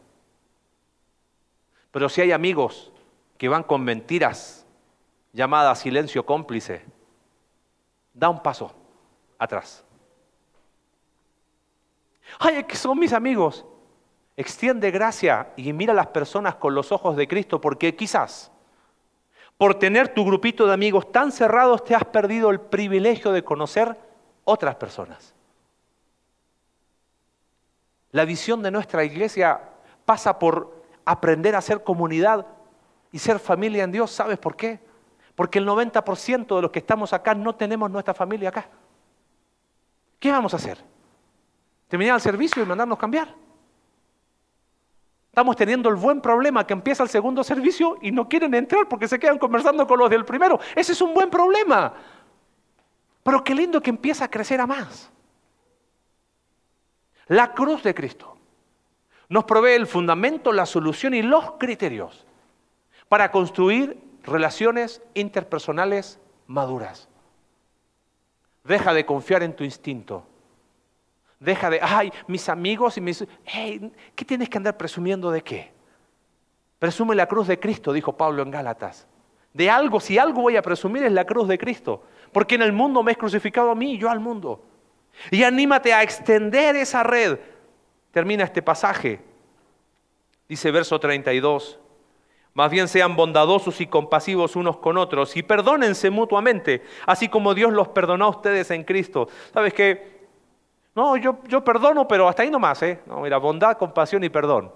Pero 1.91 2.09
si 2.09 2.21
hay 2.21 2.33
amigos 2.33 2.93
que 3.39 3.49
van 3.49 3.63
con 3.63 3.83
mentiras 3.83 4.67
llamadas 5.33 5.81
silencio 5.81 6.25
cómplice, 6.25 6.85
da 8.13 8.29
un 8.29 8.43
paso 8.43 8.75
atrás. 9.39 9.85
Ay, 12.39 12.57
es 12.57 12.65
que 12.65 12.77
son 12.77 12.99
mis 12.99 13.13
amigos. 13.13 13.65
Extiende 14.37 14.91
gracia 14.91 15.53
y 15.57 15.73
mira 15.73 15.93
a 15.93 15.97
las 15.97 16.09
personas 16.09 16.57
con 16.57 16.75
los 16.75 16.93
ojos 16.93 17.17
de 17.17 17.27
Cristo 17.27 17.61
porque 17.61 17.97
quizás 17.97 18.53
por 19.57 19.79
tener 19.79 20.09
tu 20.13 20.25
grupito 20.25 20.67
de 20.67 20.75
amigos 20.75 21.11
tan 21.11 21.33
cerrados 21.33 21.83
te 21.85 21.95
has 21.95 22.05
perdido 22.05 22.51
el 22.51 22.61
privilegio 22.61 23.33
de 23.33 23.43
conocer 23.43 23.97
otras 24.45 24.77
personas. 24.77 25.35
La 28.13 28.27
visión 28.27 28.63
de 28.63 28.71
nuestra 28.71 29.05
iglesia 29.05 29.61
pasa 30.05 30.39
por 30.39 30.85
aprender 31.05 31.57
a 31.57 31.63
ser 31.63 31.83
comunidad 31.83 32.47
y 33.13 33.19
ser 33.19 33.39
familia 33.39 33.85
en 33.85 33.93
Dios. 33.93 34.11
¿Sabes 34.11 34.39
por 34.39 34.57
qué? 34.57 34.81
Porque 35.35 35.59
el 35.59 35.67
90% 35.67 36.57
de 36.57 36.63
los 36.63 36.71
que 36.71 36.79
estamos 36.79 37.13
acá 37.13 37.35
no 37.35 37.55
tenemos 37.55 37.91
nuestra 37.91 38.13
familia 38.15 38.51
acá. 38.51 38.69
¿Qué 40.19 40.31
vamos 40.31 40.53
a 40.53 40.57
hacer? 40.57 40.79
¿Terminar 41.89 42.17
el 42.17 42.21
servicio 42.21 42.63
y 42.63 42.67
mandarnos 42.67 42.99
cambiar? 42.99 43.46
Estamos 45.37 45.57
teniendo 45.57 45.91
el 45.91 45.97
buen 45.97 46.23
problema 46.23 46.67
que 46.67 46.73
empieza 46.73 47.03
el 47.03 47.11
segundo 47.11 47.45
servicio 47.45 47.99
y 48.01 48.11
no 48.11 48.27
quieren 48.27 48.55
entrar 48.55 48.89
porque 48.89 49.07
se 49.07 49.19
quedan 49.19 49.37
conversando 49.37 49.87
con 49.87 49.99
los 49.99 50.09
del 50.09 50.25
primero. 50.25 50.59
Ese 50.75 50.93
es 50.93 51.03
un 51.03 51.13
buen 51.13 51.29
problema. 51.29 51.93
Pero 53.23 53.45
qué 53.45 53.55
lindo 53.55 53.83
que 53.83 53.91
empieza 53.91 54.25
a 54.25 54.31
crecer 54.31 54.63
a 54.63 54.67
más. 54.67 55.11
La 57.27 57.53
cruz 57.53 57.83
de 57.83 57.95
Cristo 57.95 58.39
nos 59.29 59.45
provee 59.45 59.73
el 59.73 59.87
fundamento, 59.87 60.53
la 60.53 60.65
solución 60.65 61.13
y 61.13 61.21
los 61.21 61.53
criterios 61.59 62.25
para 63.11 63.31
construir 63.31 64.03
relaciones 64.23 65.03
interpersonales 65.13 66.19
maduras. 66.47 67.11
Deja 68.65 68.95
de 68.95 69.05
confiar 69.05 69.43
en 69.43 69.55
tu 69.55 69.65
instinto. 69.65 70.27
Deja 71.39 71.71
de, 71.71 71.81
ay, 71.83 72.13
mis 72.27 72.49
amigos 72.49 72.97
y 72.97 73.01
mis... 73.01 73.25
Hey, 73.45 73.93
¿Qué 74.15 74.25
tienes 74.25 74.49
que 74.49 74.59
andar 74.59 74.77
presumiendo 74.77 75.31
de 75.31 75.43
qué? 75.43 75.73
Presume 76.79 77.15
la 77.15 77.27
cruz 77.27 77.47
de 77.47 77.59
Cristo, 77.59 77.93
dijo 77.93 78.17
Pablo 78.17 78.43
en 78.43 78.51
Gálatas. 78.51 79.07
De 79.53 79.71
algo, 79.71 80.01
si 80.01 80.19
algo 80.19 80.43
voy 80.43 80.57
a 80.57 80.63
presumir 80.63 81.03
es 81.05 81.13
la 81.13 81.25
cruz 81.25 81.49
de 81.49 81.59
Cristo. 81.59 82.03
Porque 82.33 82.55
en 82.55 82.63
el 82.63 82.73
mundo 82.73 83.03
me 83.03 83.13
he 83.13 83.17
crucificado 83.17 83.71
a 83.71 83.75
mí 83.75 83.95
y 83.95 83.99
yo 83.99 84.11
al 84.11 84.21
mundo. 84.21 84.63
Y 85.31 85.43
anímate 85.43 85.93
a 85.93 86.03
extender 86.03 86.77
esa 86.77 87.03
red. 87.03 87.39
Termina 88.11 88.45
este 88.45 88.63
pasaje. 88.63 89.21
Dice 90.49 90.71
verso 90.71 90.99
32. 91.01 91.79
Más 92.55 92.71
bien 92.71 92.89
sean 92.89 93.17
bondadosos 93.17 93.81
y 93.83 93.87
compasivos 93.87 94.57
unos 94.57 94.79
con 94.79 94.97
otros 94.97 95.37
y 95.37 95.43
perdónense 95.43 96.09
mutuamente, 96.09 96.83
así 97.05 97.29
como 97.29 97.53
Dios 97.53 97.71
los 97.71 97.89
perdonó 97.89 98.25
a 98.25 98.31
ustedes 98.31 98.71
en 98.71 98.83
Cristo. 98.83 99.29
¿Sabes 99.53 99.75
qué? 99.75 100.16
No, 100.97 101.19
yo, 101.19 101.39
yo 101.47 101.63
perdono, 101.63 102.09
pero 102.09 102.27
hasta 102.27 102.43
ahí 102.43 102.51
nomás, 102.51 102.83
¿eh? 102.83 103.03
No, 103.05 103.21
mira, 103.21 103.37
bondad, 103.37 103.77
compasión 103.77 104.25
y 104.25 104.31
perdón. 104.31 104.73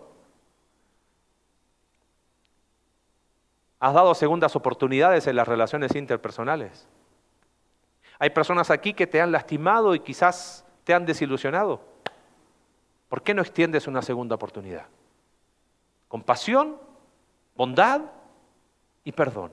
Has 3.78 3.94
dado 3.94 4.14
segundas 4.14 4.54
oportunidades 4.54 5.26
en 5.26 5.36
las 5.36 5.48
relaciones 5.48 5.96
interpersonales. 5.96 6.86
Hay 8.18 8.28
personas 8.28 8.70
aquí 8.70 8.92
que 8.92 9.06
te 9.06 9.22
han 9.22 9.32
lastimado 9.32 9.94
y 9.94 10.00
quizás 10.00 10.66
te 10.84 10.92
han 10.92 11.06
desilusionado. 11.06 11.80
¿Por 13.08 13.22
qué 13.22 13.32
no 13.32 13.40
extiendes 13.40 13.86
una 13.86 14.02
segunda 14.02 14.34
oportunidad? 14.34 14.84
Compasión, 16.06 16.76
bondad 17.56 18.02
y 19.04 19.12
perdón. 19.12 19.52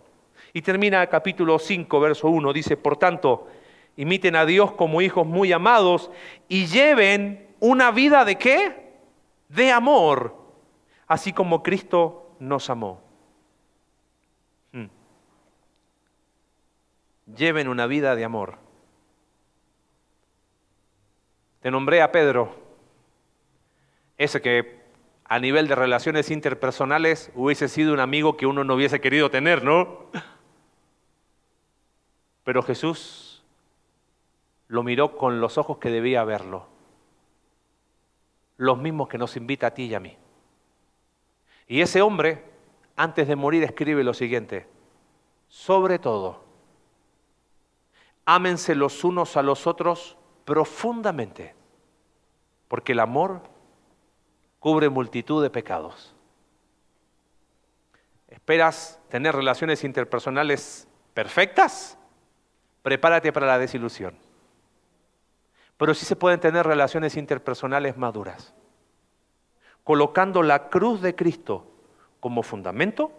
Y 0.52 0.62
termina 0.62 1.08
capítulo 1.08 1.60
5, 1.60 2.00
verso 2.02 2.28
1, 2.28 2.52
dice, 2.52 2.76
por 2.76 2.98
tanto, 2.98 3.48
imiten 3.98 4.38
a 4.38 4.46
Dios 4.46 4.72
como 4.72 5.02
hijos 5.02 5.28
muy 5.28 5.52
amados 5.52 6.10
y 6.48 6.68
lleven 6.68 7.48
una 7.60 7.92
vida 7.92 8.24
de 8.24 8.38
qué? 8.38 8.94
De 9.50 9.72
amor, 9.72 10.36
así 11.08 11.34
como 11.34 11.62
Cristo 11.64 12.36
nos 12.40 12.70
amó. 12.70 13.08
lleven 17.36 17.68
una 17.68 17.88
vida 17.88 18.16
de 18.16 18.24
amor. 18.24 18.58
Te 21.62 21.72
nombré 21.72 22.02
a 22.02 22.12
Pedro, 22.12 22.56
ese 24.18 24.42
que 24.42 24.78
a 25.26 25.40
nivel 25.40 25.68
de 25.68 25.76
relaciones 25.76 26.32
interpersonales 26.32 27.32
hubiese 27.36 27.68
sido 27.68 27.94
un 27.94 28.00
amigo 28.00 28.38
que 28.38 28.46
uno 28.46 28.64
no 28.64 28.76
hubiese 28.76 29.02
querido 29.02 29.30
tener, 29.30 29.64
¿no? 29.64 30.06
Pero 32.44 32.64
Jesús 32.64 33.27
lo 34.68 34.84
miró 34.84 35.18
con 35.18 35.40
los 35.40 35.58
ojos 35.58 35.78
que 35.78 35.90
debía 35.90 36.24
verlo, 36.24 36.68
los 38.58 38.78
mismos 38.78 39.08
que 39.08 39.18
nos 39.18 39.38
invita 39.38 39.68
a 39.68 39.74
ti 39.74 39.86
y 39.86 39.96
a 39.96 40.00
mí. 40.00 40.18
Y 41.68 41.82
ese 41.82 42.02
hombre, 42.02 42.44
antes 42.96 43.28
de 43.28 43.36
morir, 43.36 43.64
escribe 43.64 44.04
lo 44.04 44.14
siguiente, 44.14 44.68
sobre 45.48 46.00
todo, 46.00 46.44
ámense 48.26 48.76
los 48.76 49.04
unos 49.04 49.38
a 49.38 49.42
los 49.42 49.68
otros 49.68 50.18
profundamente, 50.44 51.56
porque 52.68 52.92
el 52.92 53.00
amor 53.00 53.42
cubre 54.60 54.90
multitud 54.90 55.42
de 55.42 55.50
pecados. 55.50 56.14
¿Esperas 58.28 59.00
tener 59.10 59.36
relaciones 59.36 59.84
interpersonales 59.84 60.88
perfectas? 61.14 61.98
Prepárate 62.82 63.32
para 63.32 63.48
la 63.48 63.60
desilusión. 63.60 64.27
Pero 65.78 65.94
sí 65.94 66.06
se 66.06 66.16
pueden 66.16 66.40
tener 66.40 66.66
relaciones 66.66 67.16
interpersonales 67.16 67.98
maduras, 67.98 68.54
colocando 69.84 70.44
la 70.44 70.70
cruz 70.70 71.02
de 71.02 71.16
Cristo 71.16 71.72
como 72.20 72.44
fundamento, 72.44 73.12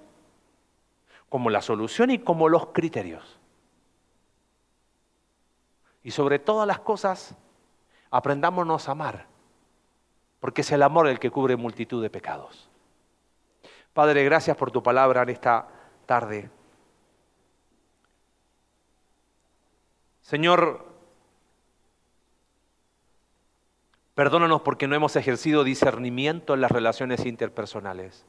como 1.29 1.51
la 1.51 1.63
solución 1.63 2.11
y 2.11 2.19
como 2.19 2.49
los 2.49 2.67
criterios. 2.69 3.39
Y 6.03 6.11
sobre 6.11 6.39
todas 6.39 6.67
las 6.67 6.81
cosas, 6.81 7.37
aprendámonos 8.11 8.89
a 8.89 8.93
amar, 8.93 9.27
porque 10.41 10.63
es 10.63 10.73
el 10.73 10.83
amor 10.83 11.07
el 11.07 11.19
que 11.19 11.31
cubre 11.31 11.57
multitud 11.57 12.03
de 12.03 12.11
pecados. 12.11 12.69
Padre, 13.93 14.25
gracias 14.25 14.57
por 14.57 14.71
tu 14.71 14.83
palabra 14.83 15.23
en 15.23 15.29
esta 15.31 15.69
tarde. 16.07 16.51
Señor, 20.23 20.88
perdónanos 24.19 24.63
porque 24.63 24.89
no 24.89 24.97
hemos 24.97 25.15
ejercido 25.15 25.63
discernimiento 25.63 26.55
en 26.55 26.61
las 26.61 26.73
relaciones 26.73 27.25
interpersonales. 27.25 28.27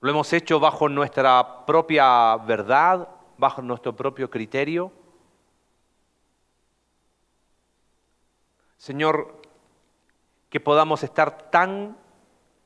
Lo 0.00 0.10
hemos 0.10 0.32
hecho 0.32 0.58
bajo 0.58 0.88
nuestra 0.88 1.66
propia 1.66 2.34
verdad, 2.38 3.06
bajo 3.36 3.60
nuestro 3.60 3.94
propio 3.94 4.30
criterio 4.30 4.90
Señor, 8.78 9.42
que 10.48 10.60
podamos 10.60 11.02
estar 11.02 11.50
tan 11.50 11.94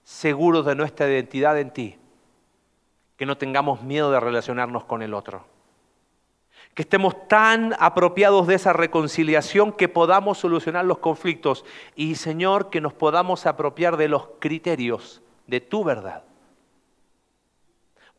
seguros 0.04 0.66
de 0.66 0.76
nuestra 0.76 1.08
identidad 1.08 1.58
en 1.58 1.72
ti, 1.72 1.98
que 3.16 3.26
no 3.26 3.36
tengamos 3.36 3.82
miedo 3.82 4.12
de 4.12 4.20
relacionarnos 4.20 4.84
con 4.84 5.02
el 5.02 5.14
otro. 5.14 5.57
Que 6.78 6.82
estemos 6.82 7.26
tan 7.26 7.74
apropiados 7.80 8.46
de 8.46 8.54
esa 8.54 8.72
reconciliación 8.72 9.72
que 9.72 9.88
podamos 9.88 10.38
solucionar 10.38 10.84
los 10.84 10.98
conflictos 10.98 11.64
y, 11.96 12.14
Señor, 12.14 12.70
que 12.70 12.80
nos 12.80 12.92
podamos 12.92 13.46
apropiar 13.46 13.96
de 13.96 14.06
los 14.06 14.28
criterios 14.38 15.20
de 15.48 15.60
tu 15.60 15.82
verdad 15.82 16.22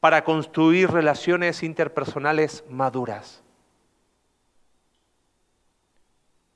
para 0.02 0.26
construir 0.26 0.92
relaciones 0.92 1.64
interpersonales 1.64 2.66
maduras. 2.70 3.42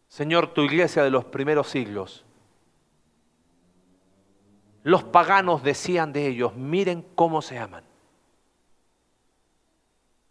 Señor, 0.10 0.48
tu 0.54 0.64
iglesia 0.64 1.06
de 1.06 1.10
los 1.10 1.24
primeros 1.24 1.70
siglos 1.70 2.26
los 4.84 5.06
paganos 5.06 5.64
decían 5.64 6.12
de 6.12 6.28
ellos, 6.28 6.54
miren 6.58 7.06
cómo 7.16 7.42
se 7.42 7.60
aman. 7.60 7.93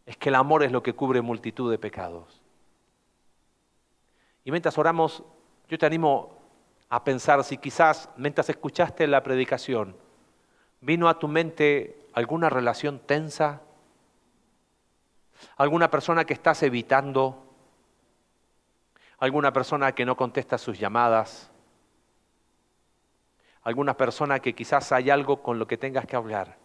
Es 0.07 0.17
que 0.17 0.29
el 0.31 0.35
amor 0.35 0.63
es 0.63 0.73
lo 0.73 0.83
que 0.83 0.95
cubre 0.95 1.21
multitud 1.21 1.71
de 1.71 1.79
pecados. 1.79 2.43
Y 4.45 4.51
mientras 4.51 4.77
oramos, 4.79 5.23
yo 5.69 5.79
te 5.79 5.87
animo 5.87 6.39
a 6.89 7.05
pensar 7.05 7.43
si 7.45 7.57
quizás 7.59 8.09
mientras 8.17 8.49
escuchaste 8.51 9.07
la 9.07 9.23
predicación, 9.23 9.97
vino 10.81 11.09
a 11.09 11.19
tu 11.19 11.29
mente 11.29 12.09
alguna 12.13 12.51
relación 12.51 12.99
tensa, 12.99 13.63
alguna 15.57 15.91
persona 15.91 16.25
que 16.25 16.35
estás 16.35 16.63
evitando, 16.63 17.43
alguna 19.19 19.53
persona 19.53 19.93
que 19.93 20.05
no 20.05 20.17
contesta 20.17 20.59
sus 20.59 20.79
llamadas, 20.79 21.51
alguna 23.63 23.97
persona 23.97 24.41
que 24.41 24.55
quizás 24.55 24.91
hay 24.93 25.11
algo 25.11 25.43
con 25.43 25.59
lo 25.59 25.67
que 25.67 25.77
tengas 25.77 26.07
que 26.07 26.17
hablar. 26.17 26.62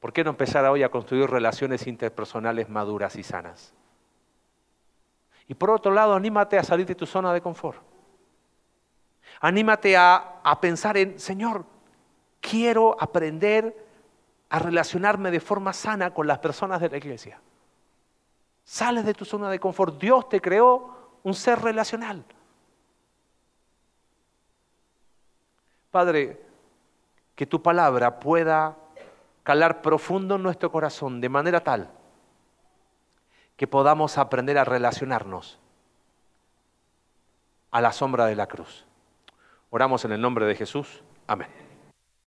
¿Por 0.00 0.14
qué 0.14 0.24
no 0.24 0.30
empezar 0.30 0.64
hoy 0.64 0.82
a 0.82 0.90
construir 0.90 1.28
relaciones 1.28 1.86
interpersonales 1.86 2.68
maduras 2.70 3.16
y 3.16 3.22
sanas? 3.22 3.74
Y 5.46 5.54
por 5.54 5.70
otro 5.70 5.92
lado, 5.92 6.14
anímate 6.14 6.58
a 6.58 6.64
salir 6.64 6.86
de 6.86 6.94
tu 6.94 7.06
zona 7.06 7.34
de 7.34 7.42
confort. 7.42 7.82
Anímate 9.40 9.96
a, 9.96 10.40
a 10.42 10.60
pensar 10.60 10.96
en, 10.96 11.20
Señor, 11.20 11.66
quiero 12.40 12.96
aprender 12.98 13.86
a 14.48 14.58
relacionarme 14.58 15.30
de 15.30 15.40
forma 15.40 15.72
sana 15.72 16.14
con 16.14 16.26
las 16.26 16.38
personas 16.38 16.80
de 16.80 16.88
la 16.88 16.96
iglesia. 16.96 17.40
Sales 18.64 19.04
de 19.04 19.14
tu 19.14 19.24
zona 19.24 19.50
de 19.50 19.60
confort. 19.60 20.00
Dios 20.00 20.28
te 20.28 20.40
creó 20.40 21.18
un 21.22 21.34
ser 21.34 21.60
relacional. 21.60 22.24
Padre, 25.90 26.40
que 27.34 27.46
tu 27.46 27.62
palabra 27.62 28.18
pueda 28.20 28.76
calar 29.42 29.82
profundo 29.82 30.36
en 30.36 30.42
nuestro 30.42 30.70
corazón 30.70 31.20
de 31.20 31.28
manera 31.28 31.60
tal 31.60 31.90
que 33.56 33.66
podamos 33.66 34.18
aprender 34.18 34.58
a 34.58 34.64
relacionarnos 34.64 35.58
a 37.70 37.80
la 37.80 37.92
sombra 37.92 38.26
de 38.26 38.36
la 38.36 38.46
cruz. 38.46 38.86
Oramos 39.70 40.04
en 40.04 40.12
el 40.12 40.20
nombre 40.20 40.46
de 40.46 40.54
Jesús. 40.54 41.02
Amén. 41.26 41.69